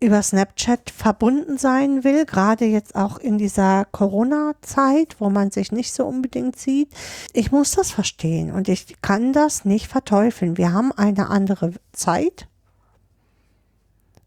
über 0.00 0.22
Snapchat 0.22 0.90
verbunden 0.90 1.58
sein 1.58 2.04
will, 2.04 2.24
gerade 2.24 2.64
jetzt 2.64 2.94
auch 2.94 3.18
in 3.18 3.36
dieser 3.36 3.84
Corona-Zeit, 3.84 5.16
wo 5.18 5.28
man 5.28 5.50
sich 5.50 5.72
nicht 5.72 5.92
so 5.92 6.04
unbedingt 6.04 6.56
sieht. 6.56 6.92
Ich 7.32 7.50
muss 7.50 7.72
das 7.72 7.90
verstehen 7.90 8.52
und 8.52 8.68
ich 8.68 9.00
kann 9.02 9.32
das 9.32 9.64
nicht 9.64 9.88
verteufeln. 9.88 10.56
Wir 10.56 10.72
haben 10.72 10.92
eine 10.92 11.30
andere 11.30 11.72
Zeit 11.92 12.46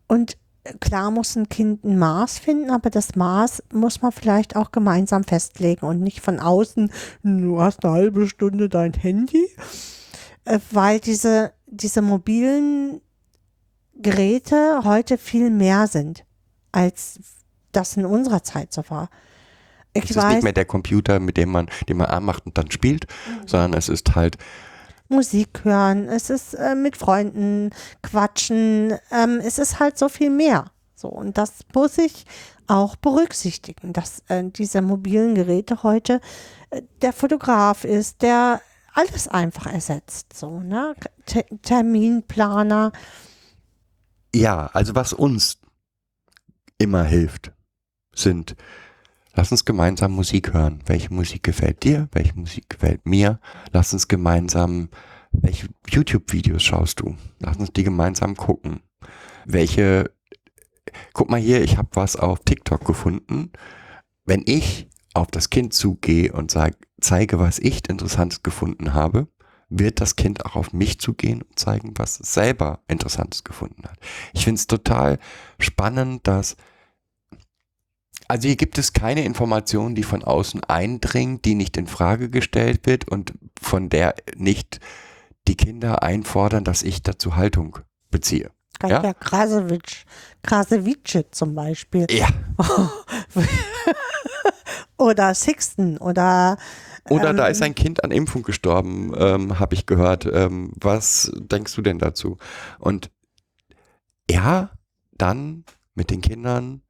und 0.08 0.38
klar 0.80 1.12
muss 1.12 1.36
ein 1.36 1.50
Kind 1.50 1.84
ein 1.84 1.98
Maß 1.98 2.40
finden, 2.40 2.70
aber 2.70 2.90
das 2.90 3.16
Maß 3.16 3.64
muss 3.74 4.02
man 4.02 4.12
vielleicht 4.12 4.56
auch 4.56 4.72
gemeinsam 4.72 5.24
festlegen 5.24 5.86
und 5.86 6.02
nicht 6.02 6.22
von 6.22 6.40
außen, 6.40 6.92
du 7.24 7.62
hast 7.62 7.84
eine 7.84 7.94
halbe 7.94 8.28
Stunde 8.28 8.70
dein 8.70 8.94
Handy, 8.94 9.48
äh, 10.46 10.60
weil 10.72 11.00
diese, 11.00 11.54
diese 11.68 12.02
mobilen 12.02 13.02
Geräte 13.96 14.82
heute 14.84 15.18
viel 15.18 15.50
mehr 15.50 15.88
sind, 15.88 16.26
als 16.72 17.20
das 17.72 17.98
in 17.98 18.06
unserer 18.06 18.44
Zeit 18.44 18.74
so 18.74 18.84
war. 18.90 19.10
Ich 19.94 20.06
Es 20.06 20.12
ist 20.12 20.18
weiß, 20.18 20.36
nicht 20.36 20.44
mehr 20.44 20.54
der 20.54 20.66
Computer, 20.66 21.20
mit 21.20 21.38
dem 21.38 21.50
man, 21.50 21.70
den 21.90 21.98
man 21.98 22.08
anmacht 22.08 22.46
und 22.46 22.58
dann 22.58 22.72
spielt, 22.72 23.08
sondern 23.46 23.74
es 23.74 23.90
ist 23.90 24.16
halt, 24.16 24.38
Musik 25.12 25.64
hören, 25.64 26.08
es 26.08 26.30
ist 26.30 26.54
äh, 26.54 26.76
mit 26.76 26.98
Freunden 26.98 27.70
quatschen, 28.02 28.98
ähm, 29.12 29.40
es 29.44 29.60
ist 29.60 29.80
halt 29.80 29.98
so 29.98 30.10
viel 30.10 30.30
mehr. 30.30 30.72
So, 30.96 31.08
und 31.10 31.38
das 31.38 31.60
muss 31.74 31.98
ich 31.98 32.26
auch 32.68 32.96
berücksichtigen, 32.96 33.94
dass 33.94 34.24
äh, 34.28 34.44
diese 34.46 34.82
mobilen 34.82 35.36
Geräte 35.36 35.84
heute 35.84 36.22
äh, 36.70 36.82
der 37.02 37.14
Fotograf 37.14 37.84
ist, 37.84 38.22
der 38.22 38.62
alles 38.94 39.28
einfach 39.28 39.68
ersetzt. 39.68 40.34
So, 40.34 40.60
ne? 40.60 40.96
Te 41.26 41.46
Terminplaner. 41.62 42.92
ja, 44.34 44.68
also 44.68 44.96
was 44.96 45.14
uns 45.14 45.60
immer 46.78 47.04
hilft, 47.04 47.52
sind, 48.16 48.56
lass 49.34 49.52
uns 49.52 49.66
gemeinsam 49.66 50.12
Musik 50.12 50.54
hören. 50.54 50.80
Welche 50.86 51.14
Musik 51.14 51.44
gefällt 51.44 51.84
dir? 51.84 52.08
Welche 52.12 52.36
Musik 52.36 52.70
gefällt 52.70 53.06
mir? 53.06 53.40
Lass 53.72 53.94
uns 53.94 54.08
gemeinsam, 54.08 54.90
welche 55.32 55.68
YouTube-Videos 55.90 56.64
schaust 56.64 57.00
du? 57.00 57.16
Lass 57.40 57.58
uns 57.58 57.72
die 57.72 57.84
gemeinsam 57.84 58.36
gucken. 58.36 58.82
Welche, 59.46 60.12
guck 61.14 61.30
mal 61.30 61.40
hier, 61.40 61.64
ich 61.64 61.78
habe 61.78 61.90
was 61.94 62.16
auf 62.16 62.40
TikTok 62.40 62.86
gefunden. 62.86 63.52
Wenn 64.26 64.44
ich 64.46 64.88
auf 65.14 65.28
das 65.28 65.50
Kind 65.50 65.74
zugehe 65.74 66.32
und 66.32 66.52
sag, 66.52 66.76
zeige, 67.00 67.40
was 67.40 67.60
ich 67.60 67.88
Interessantes 67.90 68.44
gefunden 68.44 68.94
habe, 68.94 69.28
wird 69.70 70.02
das 70.02 70.18
Kind 70.18 70.46
auch 70.46 70.56
auf 70.56 70.74
mich 70.74 71.00
zugehen 71.00 71.42
und 71.42 71.58
zeigen, 71.58 71.94
was 71.96 72.20
es 72.20 72.34
selber 72.34 72.80
Interessantes 72.88 73.44
gefunden 73.44 73.84
hat. 73.84 73.98
Ich 74.34 74.44
finde 74.44 74.60
es 74.60 74.68
total 74.68 75.18
spannend, 75.60 76.28
dass 76.28 76.58
also 78.32 78.48
hier 78.48 78.56
gibt 78.56 78.78
es 78.78 78.94
keine 78.94 79.26
Information, 79.26 79.94
die 79.94 80.04
von 80.04 80.24
außen 80.24 80.64
eindringt, 80.64 81.44
die 81.44 81.54
nicht 81.54 81.76
in 81.76 81.86
Frage 81.86 82.30
gestellt 82.30 82.86
wird 82.86 83.10
und 83.10 83.34
von 83.62 83.90
der 83.90 84.16
nicht 84.38 84.80
die 85.50 85.58
Kinder 85.58 86.02
einfordern, 86.02 86.64
dass 86.64 86.82
ich 86.82 87.04
dazu 87.04 87.36
Haltung 87.36 87.80
beziehe. 88.10 88.52
Ja? 88.82 89.04
Ja? 89.04 89.14
Krasewitsch, 89.14 90.06
Krasewitsche 90.44 91.30
zum 91.32 91.56
Beispiel. 91.56 92.08
Ja. 92.10 92.30
oder 94.98 95.36
Sixten 95.36 95.98
oder 95.98 96.58
Oder 97.10 97.32
Ähm, 97.32 97.38
da 97.38 97.48
ist 97.48 97.62
ein 97.62 97.76
Kind 97.76 98.02
an 98.02 98.12
Impfung 98.12 98.44
gestorben, 98.44 99.12
ähm, 99.18 99.60
habe 99.60 99.76
ich 99.76 99.88
gehört. 99.88 100.26
Ähm, 100.26 100.72
was 100.80 101.34
denkst 101.36 101.76
du 101.76 101.82
denn 101.82 102.00
dazu? 102.00 102.38
Und 102.80 103.12
ja, 104.30 104.70
dann 105.12 105.66
mit 105.96 106.12
den 106.12 106.22
Kindern 106.22 106.82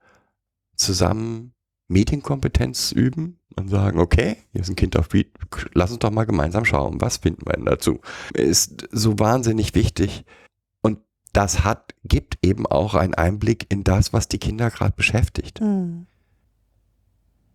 zusammen 0.81 1.53
Medienkompetenz 1.87 2.91
üben 2.91 3.39
und 3.57 3.69
sagen, 3.69 3.99
okay, 3.99 4.37
hier 4.51 4.61
ist 4.61 4.69
ein 4.69 4.75
Kind 4.75 4.97
auf 4.97 5.09
Beat, 5.09 5.27
lass 5.73 5.91
uns 5.91 5.99
doch 5.99 6.11
mal 6.11 6.25
gemeinsam 6.25 6.63
schauen, 6.65 7.01
was 7.01 7.17
finden 7.17 7.45
wir 7.45 7.53
denn 7.53 7.65
dazu? 7.65 7.99
Ist 8.33 8.87
so 8.91 9.19
wahnsinnig 9.19 9.75
wichtig. 9.75 10.23
Und 10.81 10.99
das 11.33 11.63
hat, 11.65 11.93
gibt 12.05 12.37
eben 12.41 12.65
auch 12.65 12.93
einen 12.95 13.13
Einblick 13.13 13.65
in 13.71 13.83
das, 13.83 14.13
was 14.13 14.27
die 14.29 14.39
Kinder 14.39 14.69
gerade 14.71 14.93
beschäftigt. 14.95 15.59
hm, 15.59 16.07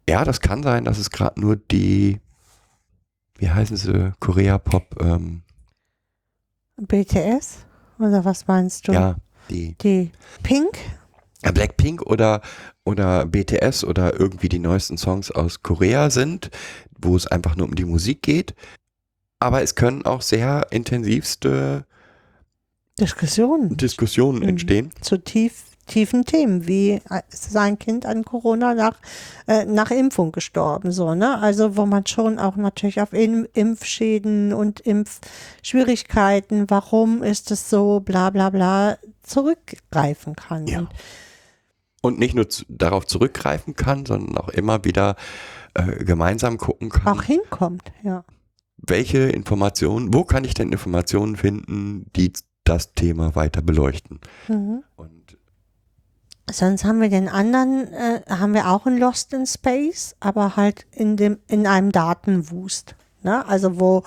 Ja, 0.08 0.24
das 0.24 0.40
kann 0.40 0.62
sein, 0.62 0.84
dass 0.84 0.98
es 0.98 1.10
gerade 1.10 1.40
nur 1.40 1.56
die, 1.56 2.20
wie 3.38 3.50
heißen 3.50 3.76
sie, 3.76 4.12
Korea-Pop, 4.20 5.02
ähm, 5.02 5.42
BTS 6.76 7.64
oder 7.98 8.24
was 8.24 8.46
meinst 8.46 8.86
du? 8.86 8.92
ja, 8.92 9.16
die 9.48 9.74
Die 9.78 10.10
Pink? 10.42 10.76
Ja, 11.42 11.52
Blackpink 11.52 12.02
oder, 12.02 12.40
oder 12.84 13.26
BTS 13.26 13.84
oder 13.84 14.18
irgendwie 14.18 14.48
die 14.48 14.58
neuesten 14.58 14.98
Songs 14.98 15.30
aus 15.30 15.62
Korea 15.62 16.10
sind, 16.10 16.50
wo 16.98 17.16
es 17.16 17.26
einfach 17.26 17.56
nur 17.56 17.66
um 17.66 17.74
die 17.74 17.84
Musik 17.84 18.22
geht. 18.22 18.54
Aber 19.38 19.62
es 19.62 19.74
können 19.74 20.06
auch 20.06 20.22
sehr 20.22 20.66
intensivste 20.70 21.84
Diskussionen 22.98 23.76
Diskussionen 23.76 24.42
entstehen. 24.42 24.90
zu 25.02 25.18
tief, 25.18 25.64
tiefen 25.86 26.24
Themen, 26.24 26.66
wie 26.66 26.92
äh, 27.10 27.20
ist 27.30 27.52
sein 27.52 27.78
Kind 27.78 28.06
an 28.06 28.24
Corona 28.24 28.72
nach, 28.72 28.96
äh, 29.46 29.66
nach 29.66 29.90
Impfung 29.90 30.32
gestorben, 30.32 30.92
so, 30.92 31.14
ne? 31.14 31.38
Also, 31.38 31.76
wo 31.76 31.84
man 31.84 32.06
schon 32.06 32.38
auch 32.38 32.56
natürlich 32.56 33.02
auf 33.02 33.12
Im 33.12 33.46
Impfschäden 33.52 34.54
und 34.54 34.80
Impfschwierigkeiten, 34.80 36.70
warum 36.70 37.22
ist 37.22 37.50
es 37.50 37.68
so, 37.68 38.00
bla, 38.00 38.30
bla, 38.30 38.48
bla, 38.48 38.96
zurückgreifen 39.22 40.34
kann. 40.34 40.66
Ja. 40.66 40.78
Und 40.80 40.88
Und 42.06 42.18
nicht 42.18 42.34
nur 42.34 42.48
zu, 42.48 42.64
darauf 42.68 43.06
zurückgreifen 43.06 43.74
kann, 43.74 44.06
sondern 44.06 44.38
auch 44.38 44.48
immer 44.48 44.84
wieder 44.84 45.16
äh, 45.74 46.04
gemeinsam 46.04 46.58
gucken 46.58 46.88
kann. 46.88 47.18
auch 47.18 47.22
hinkommt, 47.22 47.92
ja. 48.02 48.24
welche 48.76 49.18
Informationen, 49.18 50.14
wo 50.14 50.24
kann 50.24 50.44
ich 50.44 50.54
denn 50.54 50.72
Informationen 50.72 51.36
finden, 51.36 52.06
die 52.16 52.32
das 52.64 52.92
Thema 52.92 53.34
weiter 53.34 53.62
beleuchten? 53.62 54.20
Mhm. 54.48 54.82
Und 54.96 55.36
Sonst 56.48 56.84
haben 56.84 57.00
wir 57.00 57.08
den 57.08 57.28
anderen, 57.28 57.92
äh, 57.92 58.20
haben 58.28 58.54
wir 58.54 58.70
auch 58.70 58.86
ein 58.86 58.98
Lost 58.98 59.32
in 59.32 59.46
Space, 59.46 60.14
aber 60.20 60.56
halt 60.56 60.86
in 60.92 61.16
dem, 61.16 61.38
in 61.48 61.66
einem 61.66 61.90
Datenwust. 61.90 62.94
Ne? 63.22 63.44
Also 63.46 63.80
wo 63.80 64.04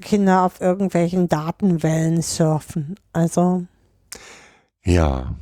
Kinder 0.00 0.42
auf 0.42 0.60
irgendwelchen 0.60 1.28
Datenwellen 1.28 2.20
surfen. 2.20 2.96
Also, 3.12 3.64
ja. 4.84 5.34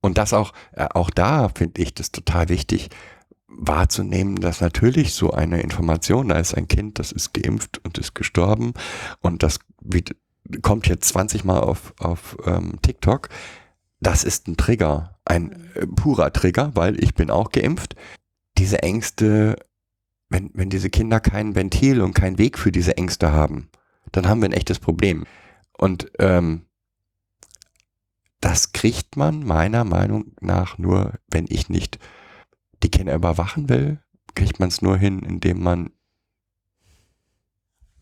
Und 0.00 0.18
das 0.18 0.32
auch, 0.32 0.52
äh, 0.72 0.86
auch 0.92 1.10
da 1.10 1.48
finde 1.48 1.82
ich 1.82 1.94
das 1.94 2.10
total 2.10 2.48
wichtig, 2.48 2.88
wahrzunehmen, 3.46 4.36
dass 4.36 4.60
natürlich 4.60 5.12
so 5.12 5.32
eine 5.32 5.60
Information, 5.60 6.28
da 6.28 6.38
ist 6.38 6.54
ein 6.54 6.68
Kind, 6.68 6.98
das 6.98 7.12
ist 7.12 7.34
geimpft 7.34 7.80
und 7.84 7.98
ist 7.98 8.14
gestorben 8.14 8.72
und 9.20 9.42
das 9.42 9.58
kommt 10.62 10.86
jetzt 10.86 11.08
20 11.08 11.44
Mal 11.44 11.60
auf, 11.60 11.92
auf 11.98 12.36
ähm, 12.46 12.78
TikTok, 12.80 13.28
das 14.00 14.24
ist 14.24 14.48
ein 14.48 14.56
Trigger, 14.56 15.18
ein 15.24 15.68
äh, 15.74 15.86
purer 15.86 16.32
Trigger, 16.32 16.70
weil 16.74 17.02
ich 17.02 17.14
bin 17.14 17.30
auch 17.30 17.50
geimpft. 17.50 17.96
Diese 18.56 18.82
Ängste, 18.82 19.56
wenn, 20.28 20.50
wenn 20.54 20.70
diese 20.70 20.90
Kinder 20.90 21.20
kein 21.20 21.54
Ventil 21.54 22.00
und 22.00 22.14
keinen 22.14 22.38
Weg 22.38 22.58
für 22.58 22.72
diese 22.72 22.96
Ängste 22.96 23.32
haben, 23.32 23.68
dann 24.12 24.28
haben 24.28 24.40
wir 24.40 24.48
ein 24.48 24.54
echtes 24.54 24.78
Problem. 24.78 25.24
Und 25.76 26.10
ähm, 26.18 26.62
das 28.40 28.72
kriegt 28.72 29.16
man 29.16 29.44
meiner 29.44 29.84
Meinung 29.84 30.32
nach 30.40 30.78
nur, 30.78 31.14
wenn 31.28 31.46
ich 31.48 31.68
nicht 31.68 31.98
die 32.82 32.90
Kinder 32.90 33.14
überwachen 33.14 33.68
will, 33.68 33.98
kriegt 34.34 34.60
man 34.60 34.68
es 34.68 34.80
nur 34.80 34.96
hin, 34.96 35.20
indem 35.20 35.62
man 35.62 35.90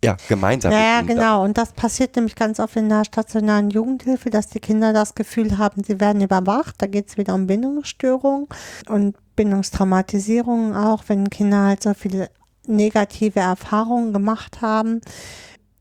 ja 0.05 0.16
gemeinsam. 0.28 0.70
ja, 0.72 1.01
genau. 1.03 1.43
Und 1.45 1.59
das 1.59 1.72
passiert 1.72 2.14
nämlich 2.14 2.36
ganz 2.36 2.61
oft 2.61 2.76
in 2.76 2.89
der 2.89 3.05
stationären 3.05 3.70
Jugendhilfe, 3.70 4.30
dass 4.30 4.47
die 4.47 4.61
Kinder 4.61 4.93
das 4.93 5.16
Gefühl 5.16 5.59
haben, 5.59 5.82
sie 5.82 5.99
werden 5.99 6.22
überwacht. 6.22 6.76
Da 6.78 6.86
geht 6.86 7.09
es 7.09 7.16
wieder 7.16 7.34
um 7.34 7.49
Bindungsstörungen 7.49 8.47
und 8.89 9.16
Bindungstraumatisierungen 9.34 10.76
auch, 10.76 11.03
wenn 11.09 11.30
Kinder 11.30 11.64
halt 11.64 11.82
so 11.82 11.95
viele 11.95 12.30
negative 12.66 13.41
Erfahrungen 13.41 14.12
gemacht 14.12 14.61
haben, 14.61 15.01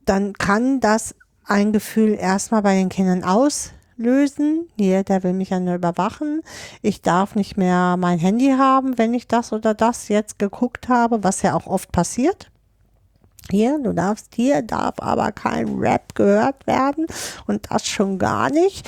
dann 0.06 0.34
kann 0.34 0.80
das 0.80 1.14
ein 1.46 1.74
Gefühl 1.74 2.16
erstmal 2.16 2.62
bei 2.62 2.76
den 2.76 2.90
Kindern 2.90 3.24
auslösen. 3.98 4.70
Hier, 4.78 5.04
der 5.04 5.24
will 5.24 5.34
mich 5.34 5.50
ja 5.50 5.60
nur 5.60 5.76
überwachen. 5.76 6.42
Ich 6.82 7.02
darf 7.02 7.36
nicht 7.36 7.58
mehr 7.58 7.98
mein 7.98 8.20
Handy 8.20 8.52
haben, 8.58 8.98
wenn 8.98 9.14
ich 9.14 9.28
das 9.28 9.54
oder 9.54 9.74
das 9.74 10.08
jetzt 10.08 10.40
geguckt 10.40 10.90
habe, 10.90 11.24
was 11.24 11.42
ja 11.42 11.56
auch 11.56 11.68
oft 11.68 11.92
passiert. 11.92 12.50
Hier, 13.50 13.80
du 13.80 13.94
darfst, 13.94 14.36
hier 14.36 14.62
darf 14.62 14.96
aber 15.00 15.32
kein 15.32 15.78
Rap 15.78 16.16
gehört 16.16 16.68
werden 16.68 17.08
und 17.46 17.72
das 17.72 17.88
schon 17.88 18.20
gar 18.20 18.50
nicht. 18.50 18.88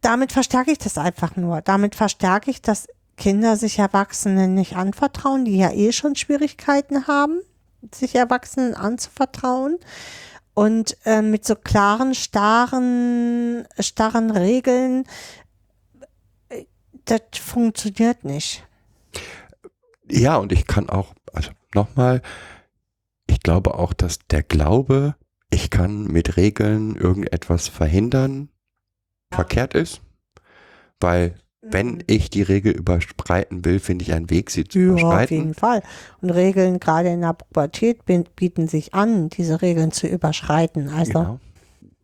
Damit 0.00 0.32
verstärke 0.32 0.72
ich 0.72 0.78
das 0.78 0.96
einfach 0.96 1.36
nur. 1.36 1.60
Damit 1.60 1.94
verstärke 1.94 2.50
ich, 2.50 2.62
dass 2.62 2.86
Kinder 3.16 3.56
sich 3.56 3.78
Erwachsenen 3.78 4.54
nicht 4.54 4.76
anvertrauen, 4.76 5.44
die 5.44 5.58
ja 5.58 5.72
eh 5.72 5.92
schon 5.92 6.14
Schwierigkeiten 6.14 7.06
haben, 7.06 7.40
sich 7.92 8.14
Erwachsenen 8.14 8.74
anzuvertrauen. 8.74 9.76
Und 10.58 10.96
äh, 11.04 11.22
mit 11.22 11.44
so 11.44 11.54
klaren, 11.54 12.16
starren, 12.16 13.64
starren 13.78 14.32
Regeln, 14.32 15.04
äh, 16.48 16.64
das 17.04 17.20
funktioniert 17.40 18.24
nicht. 18.24 18.66
Ja, 20.10 20.34
und 20.38 20.50
ich 20.50 20.66
kann 20.66 20.90
auch, 20.90 21.14
also 21.32 21.52
nochmal, 21.76 22.22
ich 23.28 23.38
glaube 23.38 23.74
auch, 23.74 23.92
dass 23.92 24.18
der 24.32 24.42
Glaube, 24.42 25.14
ich 25.48 25.70
kann 25.70 26.08
mit 26.08 26.36
Regeln 26.36 26.96
irgendetwas 26.96 27.68
verhindern, 27.68 28.48
verkehrt 29.30 29.74
ist. 29.74 30.00
Weil 30.98 31.38
wenn 31.70 32.02
ich 32.06 32.30
die 32.30 32.42
Regel 32.42 32.72
überschreiten 32.72 33.64
will, 33.64 33.80
finde 33.80 34.04
ich 34.04 34.12
einen 34.12 34.30
Weg, 34.30 34.50
sie 34.50 34.64
zu 34.64 34.78
Ja, 34.78 34.86
auf 34.94 35.00
überschreiten. 35.00 35.36
jeden 35.36 35.54
Fall. 35.54 35.82
Und 36.20 36.30
Regeln, 36.30 36.80
gerade 36.80 37.08
in 37.10 37.20
der 37.22 37.32
Pubertät, 37.34 38.04
bieten 38.04 38.68
sich 38.68 38.94
an, 38.94 39.28
diese 39.28 39.62
Regeln 39.62 39.92
zu 39.92 40.06
überschreiten. 40.06 40.88
Also, 40.88 41.12
Genau. 41.12 41.40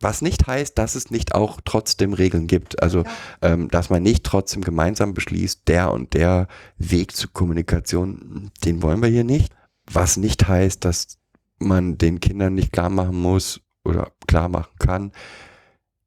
Was 0.01 0.21
nicht 0.21 0.45
heißt, 0.45 0.77
dass 0.77 0.95
es 0.95 1.09
nicht 1.09 1.33
auch 1.33 1.61
trotzdem 1.63 2.13
Regeln 2.13 2.47
gibt. 2.47 2.83
Also, 2.83 3.05
ähm, 3.41 3.69
dass 3.69 3.89
man 3.89 4.03
nicht 4.03 4.25
trotzdem 4.25 4.61
gemeinsam 4.61 5.13
beschließt, 5.13 5.67
der 5.67 5.91
und 5.93 6.13
der 6.13 6.47
Weg 6.77 7.15
zur 7.15 7.31
Kommunikation, 7.31 8.51
den 8.65 8.81
wollen 8.83 9.01
wir 9.01 9.09
hier 9.09 9.23
nicht. 9.23 9.53
Was 9.91 10.17
nicht 10.17 10.47
heißt, 10.47 10.83
dass 10.83 11.17
man 11.59 11.97
den 11.97 12.19
Kindern 12.19 12.55
nicht 12.55 12.73
klar 12.73 12.89
machen 12.89 13.15
muss 13.19 13.61
oder 13.85 14.11
klar 14.27 14.49
machen 14.49 14.73
kann. 14.79 15.11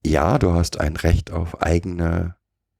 Ja, 0.04 0.38
du 0.38 0.52
hast 0.52 0.78
ein 0.80 0.96
Recht 0.96 1.30
auf 1.32 1.62
eigene 1.62 2.36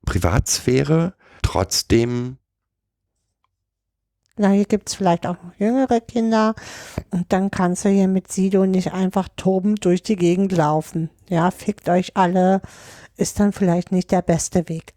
Privatsphäre. 0.08 1.12
Trotzdem, 1.42 2.38
na, 4.38 4.50
hier 4.50 4.64
gibt's 4.64 4.94
vielleicht 4.94 5.26
auch 5.26 5.36
noch 5.42 5.52
jüngere 5.58 6.00
Kinder. 6.00 6.54
Und 7.10 7.30
dann 7.32 7.50
kannst 7.50 7.84
du 7.84 7.90
hier 7.90 8.08
mit 8.08 8.32
Sido 8.32 8.64
nicht 8.64 8.92
einfach 8.92 9.28
tobend 9.36 9.84
durch 9.84 10.02
die 10.02 10.16
Gegend 10.16 10.52
laufen. 10.52 11.10
Ja, 11.28 11.50
fickt 11.50 11.88
euch 11.88 12.16
alle, 12.16 12.62
ist 13.16 13.38
dann 13.38 13.52
vielleicht 13.52 13.92
nicht 13.92 14.10
der 14.10 14.22
beste 14.22 14.68
Weg. 14.68 14.94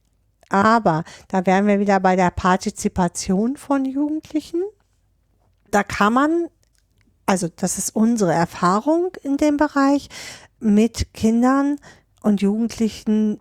Aber 0.49 1.03
da 1.27 1.45
wären 1.45 1.67
wir 1.67 1.79
wieder 1.79 1.99
bei 1.99 2.15
der 2.15 2.29
Partizipation 2.29 3.57
von 3.57 3.83
Jugendlichen. 3.83 4.61
Da 5.71 5.83
kann 5.83 6.13
man, 6.13 6.47
also 7.25 7.47
das 7.53 7.77
ist 7.77 7.95
unsere 7.95 8.33
Erfahrung 8.33 9.11
in 9.23 9.37
dem 9.37 9.57
Bereich, 9.57 10.07
mit 10.59 11.13
Kindern 11.13 11.77
und 12.21 12.41
Jugendlichen 12.41 13.39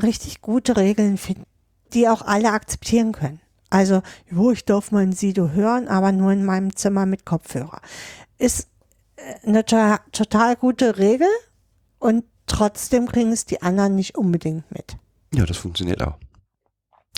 richtig 0.00 0.40
gute 0.40 0.76
Regeln 0.76 1.18
finden, 1.18 1.44
die 1.92 2.08
auch 2.08 2.22
alle 2.22 2.52
akzeptieren 2.52 3.12
können. 3.12 3.40
Also, 3.70 4.02
jo, 4.30 4.50
ich 4.50 4.64
darf 4.64 4.90
mein 4.92 5.12
Sido 5.12 5.50
hören, 5.50 5.88
aber 5.88 6.12
nur 6.12 6.32
in 6.32 6.44
meinem 6.44 6.76
Zimmer 6.76 7.06
mit 7.06 7.24
Kopfhörer. 7.24 7.80
Ist 8.36 8.68
äh, 9.16 9.46
eine 9.46 9.64
to 9.64 9.96
total 10.12 10.56
gute 10.56 10.98
Regel 10.98 11.28
und 11.98 12.24
trotzdem 12.46 13.06
kriegen 13.06 13.32
es 13.32 13.46
die 13.46 13.62
anderen 13.62 13.94
nicht 13.94 14.16
unbedingt 14.16 14.70
mit. 14.70 14.96
ja, 15.32 15.46
das 15.46 15.56
funktioniert 15.56 16.02
auch. 16.02 16.18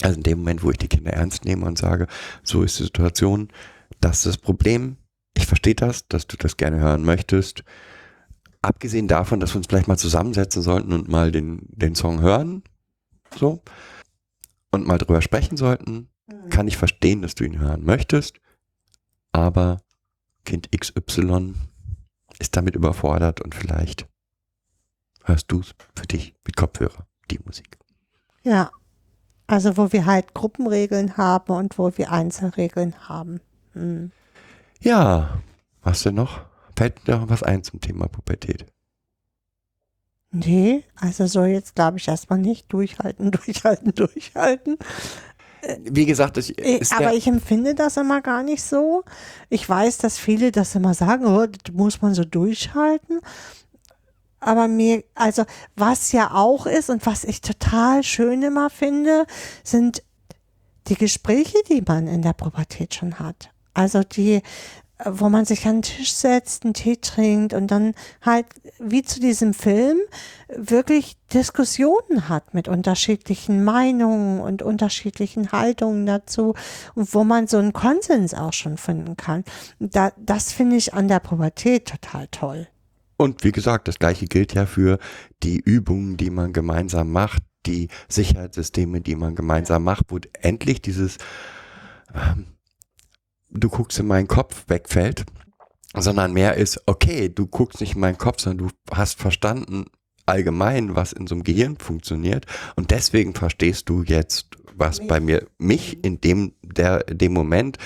Also 0.03 0.17
in 0.17 0.23
dem 0.23 0.39
Moment, 0.39 0.63
wo 0.63 0.71
ich 0.71 0.79
die 0.79 0.89
Kinder 0.89 1.13
ernst 1.13 1.45
nehme 1.45 1.67
und 1.67 1.79
sage, 1.79 2.07
so 2.43 2.63
ist 2.63 2.79
die 2.79 2.85
Situation, 2.85 3.49
das 4.01 4.19
ist 4.19 4.27
das 4.27 4.39
Problem, 4.39 4.97
ich 5.37 5.47
verstehe 5.47 5.75
das, 5.75 6.07
dass 6.09 6.27
du 6.27 6.37
das 6.37 6.57
gerne 6.57 6.79
hören 6.79 7.05
möchtest. 7.05 7.65
Abgesehen 8.65 9.09
davon, 9.09 9.41
dass 9.41 9.53
wir 9.53 9.59
uns 9.59 9.67
vielleicht 9.67 9.89
mal 9.89 9.99
zusammensetzen 9.99 10.63
sollten 10.63 10.93
und 10.93 11.07
mal 11.07 11.31
den, 11.31 11.61
den 11.69 11.95
Song 11.95 12.23
hören, 12.23 12.63
so, 13.37 13.63
und 14.71 14.87
mal 14.87 14.97
drüber 14.97 15.21
sprechen 15.21 15.59
sollten, 15.59 16.09
kann 16.49 16.67
ich 16.67 16.79
verstehen, 16.79 17.21
dass 17.21 17.35
du 17.35 17.45
ihn 17.45 17.59
hören 17.59 17.85
möchtest, 17.85 18.41
aber 19.33 19.83
Kind 20.47 20.71
XY 20.73 21.55
ist 22.39 22.57
damit 22.57 22.75
überfordert 22.75 23.43
und 23.43 23.55
vielleicht 23.55 24.09
hörst 25.25 25.53
du 25.53 25.61
es 25.61 25.75
für 25.95 26.07
dich 26.07 26.35
mit 26.47 26.57
Kopfhörer, 26.57 27.07
die 27.31 27.41
Musik. 27.45 27.79
Ja. 28.45 28.71
Also, 29.47 29.77
wo 29.77 29.93
wir 29.93 30.07
halt 30.07 30.33
Gruppenregeln 30.33 31.19
haben 31.19 31.53
und 31.53 31.79
wo 31.79 31.93
wir 31.99 32.11
Einzelregeln 32.11 32.95
haben. 33.09 33.41
Hm. 33.75 34.11
Ja, 34.81 35.43
was 35.83 36.03
denn 36.03 36.15
noch? 36.15 36.47
Fällt 36.77 37.07
dir 37.07 37.19
noch 37.19 37.29
was 37.29 37.43
ein 37.43 37.63
zum 37.63 37.81
Thema 37.81 38.09
Pubertät? 38.09 38.67
Nee, 40.33 40.83
also 40.97 41.27
so 41.27 41.45
jetzt 41.45 41.77
glaube 41.77 41.99
ich 41.99 42.09
erstmal 42.09 42.41
nicht. 42.41 42.73
Durchhalten, 42.73 43.31
durchhalten, 43.31 43.95
durchhalten. 43.95 44.79
Wie 45.83 46.07
gesagt, 46.07 46.37
ich, 46.37 46.59
Äh, 46.59 46.79
ist 46.79 46.93
Aber 46.93 47.15
ich 47.15 47.27
empfinde 47.27 47.75
das 47.75 47.97
immer 47.97 48.21
gar 48.21 48.43
nicht 48.43 48.63
so. 48.63 49.05
Ich 49.49 49.67
weiß, 49.69 49.99
dass 49.99 50.19
viele 50.19 50.53
das 50.53 50.75
immer 50.75 50.95
sagen, 50.95 51.27
oh, 51.27 51.47
das 51.47 51.75
muss 51.75 52.03
man 52.03 52.15
so 52.15 52.25
durchhalten. 52.25 53.21
Aber 54.41 54.69
mir, 54.69 55.05
also 55.15 55.45
was 55.75 56.13
ja 56.13 56.33
auch 56.33 56.67
ist 56.67 56.91
und 56.91 57.07
was 57.07 57.25
ich 57.25 57.41
total 57.41 58.03
schön 58.03 58.43
immer 58.43 58.69
finde, 58.69 59.25
sind 59.63 60.03
die 60.89 60.97
Gespräche, 60.97 61.57
die 61.69 61.83
man 61.87 62.07
in 62.07 62.21
der 62.21 62.35
Pubertät 62.35 62.95
schon 62.95 63.19
hat. 63.19 63.51
Also 63.73 64.03
die, 64.03 64.43
wo 65.05 65.29
man 65.29 65.45
sich 65.45 65.67
an 65.67 65.77
den 65.77 65.83
Tisch 65.83 66.13
setzt, 66.13 66.65
einen 66.65 66.75
Tee 66.75 66.97
trinkt 66.97 67.53
und 67.53 67.69
dann 67.71 67.95
halt, 68.23 68.47
wie 68.79 69.03
zu 69.03 69.21
diesem 69.21 69.53
Film, 69.53 69.99
wirklich 70.49 71.17
Diskussionen 71.33 72.29
hat 72.29 72.55
mit 72.55 72.69
unterschiedlichen 72.69 73.65
Meinungen 73.65 74.41
und 74.41 74.63
unterschiedlichen 74.63 75.51
Haltungen 75.51 76.07
dazu 76.07 76.55
und 76.95 77.13
wo 77.13 77.25
man 77.25 77.49
so 77.49 77.59
einen 77.59 77.73
Konsens 77.73 78.35
auch 78.35 78.53
schon 78.53 78.77
finden 78.77 79.17
kann. 79.17 79.45
Da, 79.81 80.13
das 80.17 80.53
finde 80.53 80.77
ich 80.77 80.95
an 80.95 81.09
der 81.09 81.21
Pubertät 81.21 81.89
total 81.89 82.29
toll. 82.29 82.69
und 83.17 83.43
wie 83.45 83.53
gesagt, 83.53 83.89
das 83.89 83.99
gleiche 83.99 84.27
gilt 84.27 84.55
ja 84.55 84.67
für 84.67 84.99
die 85.43 85.59
Übungen, 85.59 86.17
die 86.17 86.31
man 86.31 86.53
gemeinsam 86.53 87.11
macht, 87.11 87.43
die 87.67 87.89
Sicherheitssysteme, 88.09 89.01
die 89.01 89.17
man 89.17 89.35
gemeinsam 89.35 89.85
macht, 89.85 90.05
wo 90.09 90.19
endlich 90.41 90.83
dieses 90.83 91.19
ähm, 92.15 92.54
du 93.55 93.69
guckst 93.69 93.99
in 93.99 94.07
meinen 94.07 94.29
Kopf 94.29 94.65
wegfällt, 94.69 95.25
sondern 95.95 96.33
mehr 96.33 96.55
ist, 96.57 96.81
okay, 96.87 97.29
du 97.29 97.47
guckst 97.47 97.81
nicht 97.81 97.95
in 97.95 98.01
meinen 98.01 98.19
Kopf, 98.19 98.41
sondern 98.41 98.69
du 98.69 98.75
hast 98.91 99.19
verstanden 99.21 99.87
allgemein, 100.27 100.97
was 100.97 101.13
in 101.13 101.27
so 101.27 101.35
einem 101.35 101.45
Gehirn 101.45 101.77
funktioniert 101.77 102.47
und 102.77 102.91
deswegen 102.91 103.35
verstehst 103.35 103.89
du 103.89 104.03
jetzt, 104.03 104.49
was 104.77 105.07
bei 105.07 105.21
mir, 105.21 105.47
mich 105.59 106.03
in 106.05 106.21
dem, 106.21 106.55
der, 106.63 107.05
dem 107.05 107.33
Moment 107.33 107.79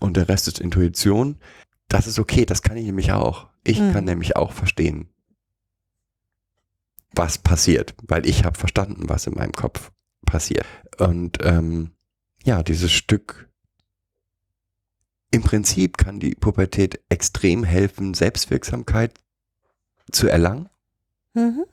und 0.00 0.16
der 0.16 0.28
Rest 0.28 0.46
ist 0.48 0.60
Intuition. 0.60 1.36
Das 1.88 2.06
ist 2.06 2.18
okay, 2.18 2.44
das 2.44 2.62
kann 2.62 2.76
ich 2.76 2.84
nämlich 2.84 3.12
auch. 3.12 3.48
Ich 3.64 3.80
Mhm. 3.80 3.92
kann 3.92 4.04
nämlich 4.04 4.36
auch 4.36 4.52
verstehen, 4.52 5.08
was 7.12 7.38
passiert, 7.38 7.94
weil 8.02 8.26
ich 8.26 8.44
habe 8.44 8.58
verstanden, 8.58 9.08
was 9.08 9.26
in 9.26 9.34
meinem 9.34 9.52
Kopf 9.52 9.90
passiert. 10.26 10.66
Und 10.98 11.38
ähm, 11.42 11.92
ja, 12.44 12.62
dieses 12.62 12.92
Stück 12.92 13.48
im 15.34 15.42
Prinzip 15.42 15.98
kann 15.98 16.20
die 16.20 16.36
Pubertät 16.36 17.00
extrem 17.08 17.64
helfen, 17.64 18.14
Selbstwirksamkeit 18.14 19.12
zu 20.12 20.28
erlangen. 20.28 20.68
Mhm. 21.34 21.64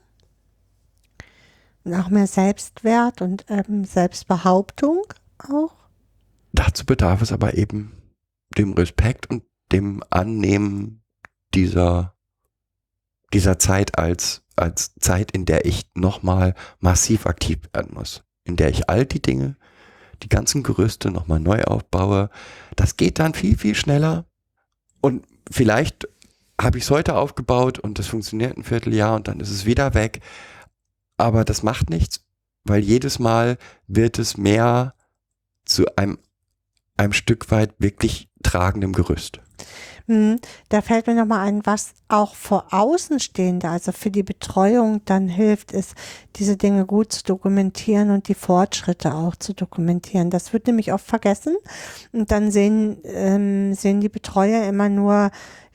Und 1.84 1.94
auch 1.94 2.08
mehr 2.08 2.26
Selbstwert 2.26 3.22
und 3.22 3.44
ähm, 3.48 3.84
Selbstbehauptung 3.84 5.04
auch. 5.38 5.74
Dazu 6.52 6.84
bedarf 6.84 7.22
es 7.22 7.30
aber 7.30 7.56
eben 7.56 7.92
dem 8.58 8.72
Respekt 8.72 9.30
und 9.30 9.44
dem 9.70 10.02
Annehmen 10.10 11.04
dieser, 11.54 12.14
dieser 13.32 13.60
Zeit 13.60 13.96
als, 13.96 14.42
als 14.56 14.94
Zeit, 14.96 15.30
in 15.30 15.44
der 15.44 15.66
ich 15.66 15.88
nochmal 15.94 16.54
massiv 16.80 17.26
aktiv 17.26 17.58
werden 17.72 17.94
muss. 17.94 18.24
In 18.42 18.56
der 18.56 18.70
ich 18.70 18.90
all 18.90 19.06
die 19.06 19.22
Dinge, 19.22 19.56
die 20.22 20.28
ganzen 20.28 20.62
Gerüste 20.62 21.10
nochmal 21.10 21.40
neu 21.40 21.62
aufbaue. 21.62 22.30
Das 22.76 22.96
geht 22.96 23.18
dann 23.18 23.34
viel, 23.34 23.56
viel 23.56 23.74
schneller. 23.74 24.26
Und 25.00 25.24
vielleicht 25.50 26.08
habe 26.60 26.78
ich 26.78 26.84
es 26.84 26.90
heute 26.90 27.16
aufgebaut 27.16 27.78
und 27.78 27.98
das 27.98 28.06
funktioniert 28.06 28.56
ein 28.56 28.64
Vierteljahr 28.64 29.16
und 29.16 29.28
dann 29.28 29.40
ist 29.40 29.50
es 29.50 29.66
wieder 29.66 29.94
weg. 29.94 30.20
Aber 31.16 31.44
das 31.44 31.62
macht 31.62 31.90
nichts, 31.90 32.24
weil 32.64 32.80
jedes 32.80 33.18
Mal 33.18 33.58
wird 33.86 34.18
es 34.18 34.36
mehr 34.36 34.94
zu 35.64 35.86
einem, 35.96 36.18
einem 36.96 37.12
Stück 37.12 37.50
weit 37.50 37.74
wirklich 37.78 38.28
tragendem 38.42 38.92
Gerüst. 38.92 39.40
Hm, 40.06 40.38
Da 40.68 40.82
fällt 40.82 41.06
mir 41.06 41.14
nochmal 41.14 41.46
ein, 41.46 41.64
was 41.64 41.94
auch 42.08 42.34
vor 42.34 42.66
Außenstehende, 42.70 43.68
also 43.68 43.92
für 43.92 44.10
die 44.10 44.22
Betreuung 44.22 45.00
dann 45.04 45.28
hilft, 45.28 45.72
ist, 45.72 45.94
diese 46.36 46.56
Dinge 46.56 46.86
gut 46.86 47.12
zu 47.12 47.24
dokumentieren 47.24 48.10
und 48.10 48.28
die 48.28 48.34
Fortschritte 48.34 49.14
auch 49.14 49.36
zu 49.36 49.54
dokumentieren. 49.54 50.30
Das 50.30 50.52
wird 50.52 50.66
nämlich 50.66 50.92
oft 50.92 51.06
vergessen 51.06 51.56
und 52.12 52.30
dann 52.30 52.50
sehen, 52.50 52.98
ähm, 53.04 53.74
sehen 53.74 54.00
die 54.00 54.08
Betreuer 54.08 54.66
immer 54.66 54.88
nur 54.88 55.30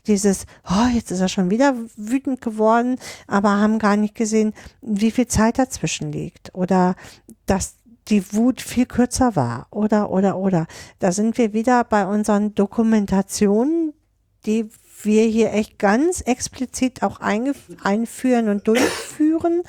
dieses, 0.08 0.46
oh, 0.70 0.88
jetzt 0.94 1.12
ist 1.12 1.20
er 1.20 1.28
schon 1.28 1.50
wieder 1.52 1.76
wütend 1.96 2.42
geworden, 2.42 2.98
aber 3.28 3.50
haben 3.50 3.80
gar 3.80 3.98
nicht 3.98 4.16
gesehen, 4.16 4.54
wie 4.82 5.12
viel 5.12 5.28
Zeit 5.28 5.60
dazwischen 5.60 6.12
liegt 6.12 6.56
oder 6.56 6.96
dass 7.46 7.76
die 8.08 8.34
Wut 8.34 8.62
viel 8.62 8.86
kürzer 8.86 9.36
war 9.36 9.68
oder, 9.70 10.10
oder, 10.10 10.38
oder. 10.38 10.68
Da 11.00 11.12
sind 11.12 11.38
wir 11.38 11.54
wieder 11.54 11.84
bei 11.84 12.06
unseren 12.06 12.56
Dokumentationen, 12.56 13.94
die 14.48 14.70
wir 15.04 15.24
hier 15.24 15.54
echt 15.54 15.78
ganz 15.78 16.22
explizit 16.22 17.04
auch 17.04 17.20
einführen 17.20 18.50
und 18.50 18.68
durchführen. 18.68 19.62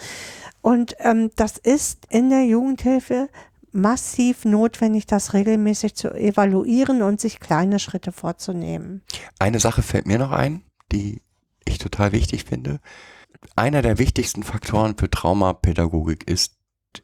Und 0.63 0.97
ähm, 1.01 1.31
das 1.37 1.59
ist 1.59 2.07
in 2.09 2.31
der 2.31 2.45
Jugendhilfe 2.45 3.29
massiv 3.73 4.45
notwendig, 4.45 5.07
das 5.07 5.35
regelmäßig 5.35 5.95
zu 5.95 6.15
evaluieren 6.15 7.03
und 7.03 7.21
sich 7.21 7.41
kleine 7.41 7.79
Schritte 7.79 8.13
vorzunehmen. 8.13 9.03
Eine 9.39 9.61
Sache 9.61 9.83
fällt 9.83 10.07
mir 10.07 10.19
noch 10.19 10.33
ein, 10.33 10.63
die 10.91 11.23
ich 11.65 11.79
total 11.79 12.13
wichtig 12.13 12.45
finde. 12.45 12.81
Einer 13.55 13.83
der 13.83 13.99
wichtigsten 13.99 14.43
Faktoren 14.43 14.97
für 14.97 15.11
Traumapädagogik 15.11 16.29
ist, 16.29 16.57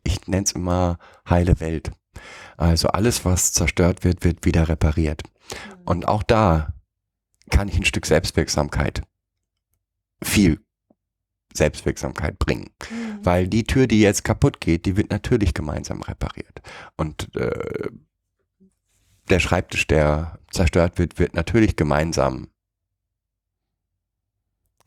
ich 0.02 0.26
nenne 0.26 0.44
es 0.44 0.52
immer 0.52 0.98
heile 1.28 1.60
Welt. 1.60 1.92
Also 2.56 2.88
alles, 2.88 3.24
was 3.24 3.52
zerstört 3.52 4.04
wird, 4.04 4.24
wird 4.24 4.44
wieder 4.44 4.68
repariert. 4.68 5.22
Und 5.84 6.08
auch 6.08 6.22
da 6.22 6.72
kann 7.50 7.68
ich 7.68 7.76
ein 7.76 7.84
Stück 7.84 8.06
Selbstwirksamkeit, 8.06 9.02
viel 10.22 10.60
Selbstwirksamkeit 11.54 12.38
bringen. 12.38 12.70
Weil 13.22 13.48
die 13.48 13.64
Tür, 13.64 13.86
die 13.86 14.00
jetzt 14.00 14.24
kaputt 14.24 14.60
geht, 14.60 14.86
die 14.86 14.96
wird 14.96 15.10
natürlich 15.10 15.54
gemeinsam 15.54 16.02
repariert. 16.02 16.62
Und 16.96 17.34
äh, 17.36 17.90
der 19.30 19.40
Schreibtisch, 19.40 19.86
der 19.86 20.38
zerstört 20.50 20.98
wird, 20.98 21.18
wird 21.18 21.34
natürlich 21.34 21.76
gemeinsam 21.76 22.48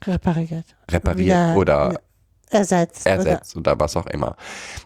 Repariert. 0.05 0.75
repariert 0.91 1.25
Wieder 1.25 1.55
oder 1.57 2.01
Ersetzt. 2.49 3.05
ersetzt 3.05 3.55
oder 3.57 3.79
was 3.79 3.97
auch 3.97 4.05
immer. 4.05 4.37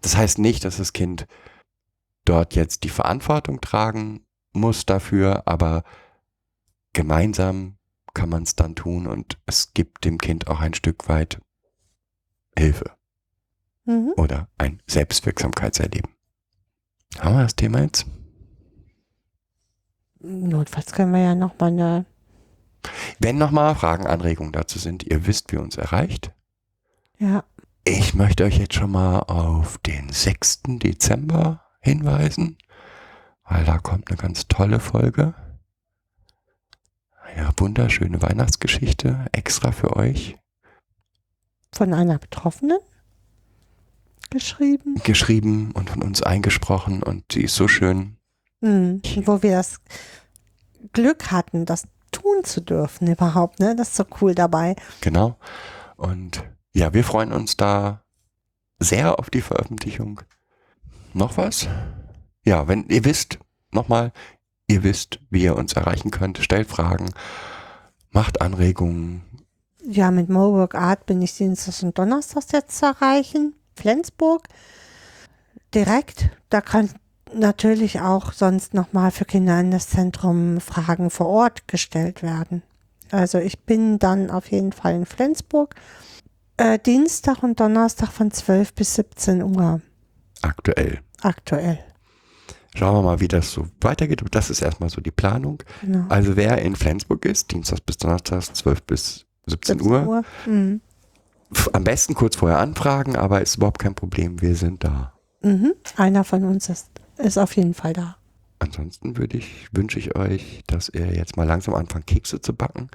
Das 0.01 0.15
heißt 0.15 0.39
nicht, 0.39 0.63
dass 0.63 0.77
das 0.77 0.93
Kind 0.93 1.27
dort 2.23 2.55
jetzt 2.55 2.83
die 2.83 2.89
Verantwortung 2.89 3.59
tragen 3.59 4.25
muss 4.53 4.85
dafür, 4.85 5.43
aber 5.45 5.83
gemeinsam 6.93 7.77
kann 8.13 8.29
man 8.29 8.43
es 8.43 8.55
dann 8.55 8.75
tun 8.75 9.07
und 9.07 9.37
es 9.45 9.73
gibt 9.73 10.05
dem 10.05 10.17
Kind 10.17 10.47
auch 10.47 10.59
ein 10.59 10.73
Stück 10.73 11.07
weit 11.07 11.39
Hilfe 12.57 12.91
Oder? 13.85 13.93
Mhm. 13.93 14.13
oder 14.17 14.47
ein 14.57 14.81
Selbstwirksamkeitserleben. 14.87 16.11
Haben 17.19 17.35
wir 17.35 17.43
das 17.43 17.55
Thema 17.55 17.81
jetzt? 17.81 18.05
Notfalls 20.19 20.91
können 20.91 21.13
wir 21.13 21.21
ja 21.21 21.35
nochmal 21.35 21.69
eine. 21.71 22.05
Wenn 23.19 23.37
nochmal 23.37 23.75
Fragen, 23.75 24.07
Anregungen 24.07 24.51
dazu 24.51 24.79
sind, 24.79 25.03
ihr 25.03 25.25
wisst, 25.25 25.51
wie 25.51 25.57
uns 25.57 25.77
erreicht. 25.77 26.31
Ja. 27.17 27.43
Ich 27.83 28.13
möchte 28.13 28.43
euch 28.43 28.57
jetzt 28.57 28.75
schon 28.75 28.91
mal 28.91 29.19
auf 29.19 29.77
den 29.79 30.09
6. 30.09 30.61
Dezember 30.83 31.61
hinweisen, 31.79 32.57
weil 33.43 33.65
da 33.65 33.79
kommt 33.79 34.09
eine 34.09 34.17
ganz 34.17 34.47
tolle 34.47 34.79
Folge. 34.79 35.33
Eine 37.35 37.49
wunderschöne 37.57 38.21
Weihnachtsgeschichte 38.21 39.25
extra 39.31 39.71
für 39.71 39.95
euch 39.95 40.37
Von 41.73 41.93
einer 41.93 42.17
Betroffenen 42.17 42.79
geschrieben. 44.29 44.95
geschrieben 45.03 45.71
und 45.73 45.89
von 45.89 46.01
uns 46.03 46.21
eingesprochen 46.21 47.03
und 47.03 47.31
sie 47.31 47.43
ist 47.43 47.55
so 47.55 47.67
schön. 47.67 48.17
Mhm. 48.61 49.01
Wo 49.25 49.41
wir 49.43 49.51
das 49.57 49.77
Glück 50.93 51.31
hatten, 51.31 51.65
das 51.65 51.87
tun 52.11 52.43
zu 52.43 52.61
dürfen 52.61 53.07
überhaupt, 53.07 53.59
ne? 53.59 53.75
Das 53.75 53.89
ist 53.89 53.95
so 53.97 54.05
cool 54.21 54.35
dabei. 54.35 54.75
Genau. 55.01 55.37
Und 55.95 56.43
ja, 56.73 56.93
wir 56.93 57.03
freuen 57.03 57.31
uns 57.31 57.57
da 57.57 58.03
sehr 58.79 59.19
auf 59.19 59.29
die 59.29 59.41
Veröffentlichung. 59.41 60.21
Noch 61.13 61.37
was? 61.37 61.67
Ja, 62.43 62.67
wenn 62.67 62.87
ihr 62.89 63.05
wisst, 63.05 63.39
nochmal, 63.71 64.11
ihr 64.73 64.83
wisst, 64.83 65.19
wie 65.29 65.43
ihr 65.43 65.55
uns 65.55 65.73
erreichen 65.73 66.11
könnt, 66.11 66.37
stellt 66.39 66.67
Fragen, 66.69 67.11
macht 68.11 68.41
Anregungen, 68.41 69.23
Ja, 69.83 70.11
mit 70.11 70.29
Mowork 70.29 70.75
Art 70.75 71.05
bin 71.05 71.21
ich 71.21 71.35
Dienstags 71.35 71.81
und 71.83 71.97
Donnerstags 71.97 72.51
jetzt 72.51 72.77
zu 72.77 72.85
erreichen. 72.85 73.55
Flensburg. 73.75 74.47
Direkt. 75.73 76.29
Da 76.49 76.61
kann 76.61 76.89
natürlich 77.33 78.01
auch 78.01 78.33
sonst 78.33 78.73
nochmal 78.73 79.11
für 79.11 79.25
Kinder 79.25 79.59
in 79.59 79.71
das 79.71 79.89
Zentrum 79.89 80.59
Fragen 80.59 81.09
vor 81.09 81.27
Ort 81.27 81.67
gestellt 81.67 82.21
werden. 82.21 82.61
Also 83.09 83.39
ich 83.39 83.59
bin 83.65 83.99
dann 83.99 84.29
auf 84.29 84.51
jeden 84.51 84.71
Fall 84.71 84.95
in 84.95 85.05
Flensburg. 85.05 85.75
Äh, 86.57 86.77
Dienstag 86.79 87.41
und 87.43 87.59
Donnerstag 87.59 88.11
von 88.11 88.31
12 88.31 88.73
bis 88.73 88.95
17 88.95 89.41
Uhr 89.43 89.81
aktuell. 90.41 90.99
aktuell. 91.21 91.79
Schauen 92.75 92.95
wir 92.95 93.01
mal, 93.01 93.19
wie 93.19 93.27
das 93.27 93.51
so 93.51 93.67
weitergeht. 93.81 94.23
Das 94.31 94.49
ist 94.49 94.61
erstmal 94.61 94.89
so 94.89 95.01
die 95.01 95.11
Planung. 95.11 95.61
Genau. 95.81 96.05
Also 96.09 96.35
wer 96.37 96.59
in 96.61 96.75
Flensburg 96.75 97.25
ist, 97.25 97.51
Dienstags 97.51 97.81
bis 97.81 97.97
Donnerstags, 97.97 98.53
12 98.53 98.83
bis 98.83 99.25
17, 99.47 99.81
Uhr, 99.81 100.23
Mhm. 100.45 100.79
f- 101.53 101.69
am 101.73 101.83
besten 101.83 102.13
kurz 102.13 102.37
vorher 102.37 102.59
anfragen, 102.59 103.15
aber 103.17 103.41
ist 103.41 103.55
überhaupt 103.57 103.79
kein 103.79 103.93
Problem, 103.95 104.41
wir 104.41 104.55
sind 104.55 104.83
da. 104.85 105.13
Mhm. 105.41 105.73
Einer 105.97 106.23
von 106.23 106.45
uns 106.45 106.69
ist, 106.69 106.87
ist 107.17 107.37
auf 107.37 107.55
jeden 107.57 107.73
Fall 107.73 107.91
da. 107.93 108.15
Ansonsten 108.59 109.17
würde 109.17 109.37
ich, 109.37 109.67
wünsche 109.73 109.97
ich 109.99 110.15
euch, 110.15 110.61
dass 110.67 110.87
ihr 110.89 111.13
jetzt 111.13 111.35
mal 111.35 111.47
langsam 111.47 111.73
anfangt, 111.73 112.05
Kekse 112.07 112.39
zu 112.41 112.53
backen. 112.53 112.89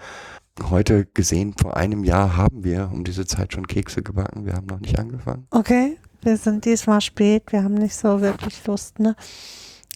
Heute 0.71 1.05
gesehen, 1.13 1.55
vor 1.61 1.77
einem 1.77 2.03
Jahr 2.05 2.37
haben 2.37 2.65
wir 2.65 2.89
um 2.93 3.05
diese 3.05 3.27
Zeit 3.27 3.53
schon 3.53 3.67
Kekse 3.67 4.03
gebacken. 4.03 4.47
Wir 4.47 4.55
haben 4.55 4.67
noch 4.69 4.81
nicht 4.81 4.99
angefangen. 4.99 5.47
Okay, 5.51 5.99
wir 6.23 6.37
sind 6.39 6.65
diesmal 6.65 7.01
spät. 7.03 7.43
Wir 7.53 7.63
haben 7.65 7.75
nicht 7.75 7.95
so 7.97 8.21
wirklich 8.23 8.65
Lust, 8.67 9.01
ne? 9.01 9.17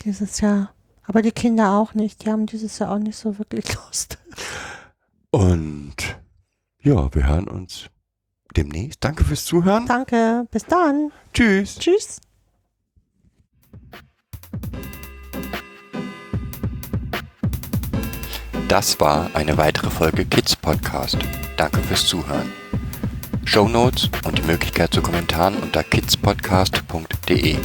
Dieses 0.02 0.40
Jahr. 0.40 0.72
Aber 1.04 1.22
die 1.22 1.32
Kinder 1.32 1.72
auch 1.72 1.94
nicht. 1.94 2.24
Die 2.24 2.30
haben 2.30 2.46
dieses 2.46 2.78
Jahr 2.78 2.92
auch 2.92 2.98
nicht 2.98 3.16
so 3.16 3.38
wirklich 3.38 3.74
Lust. 3.86 4.18
Und 5.30 5.94
ja, 6.82 7.12
wir 7.14 7.26
hören 7.26 7.48
uns 7.48 7.86
demnächst. 8.56 9.04
Danke 9.04 9.24
fürs 9.24 9.44
Zuhören. 9.44 9.86
Danke. 9.86 10.46
Bis 10.50 10.64
dann. 10.64 11.12
Tschüss. 11.32 11.78
Tschüss. 11.78 12.20
Das 18.68 19.00
war 19.00 19.30
eine 19.34 19.56
weitere 19.56 19.90
Folge 19.90 20.24
Kids 20.24 20.54
Podcast. 20.54 21.18
Danke 21.56 21.80
fürs 21.80 22.06
Zuhören. 22.06 22.52
Shownotes 23.44 24.10
und 24.24 24.38
die 24.38 24.42
Möglichkeit 24.42 24.94
zu 24.94 25.02
Kommentaren 25.02 25.56
unter 25.56 25.82
kidspodcast.de. 25.82 27.56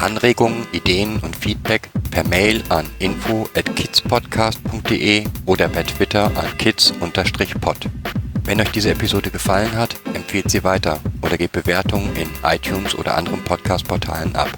Anregungen, 0.00 0.66
Ideen 0.72 1.18
und 1.20 1.36
Feedback 1.36 1.88
per 2.10 2.24
Mail 2.24 2.62
an 2.68 2.86
info 2.98 3.48
at 3.54 3.74
kidspodcast.de 3.76 5.24
oder 5.46 5.68
per 5.68 5.86
Twitter 5.86 6.26
an 6.36 6.58
kids-pod. 6.58 7.76
Wenn 8.44 8.60
euch 8.60 8.70
diese 8.70 8.90
Episode 8.90 9.30
gefallen 9.30 9.72
hat, 9.76 9.96
empfehlt 10.14 10.50
sie 10.50 10.64
weiter 10.64 10.98
oder 11.22 11.38
gebt 11.38 11.52
Bewertungen 11.52 12.14
in 12.16 12.28
iTunes 12.44 12.94
oder 12.94 13.16
anderen 13.16 13.42
Podcast-Portalen 13.44 14.34
ab. 14.34 14.50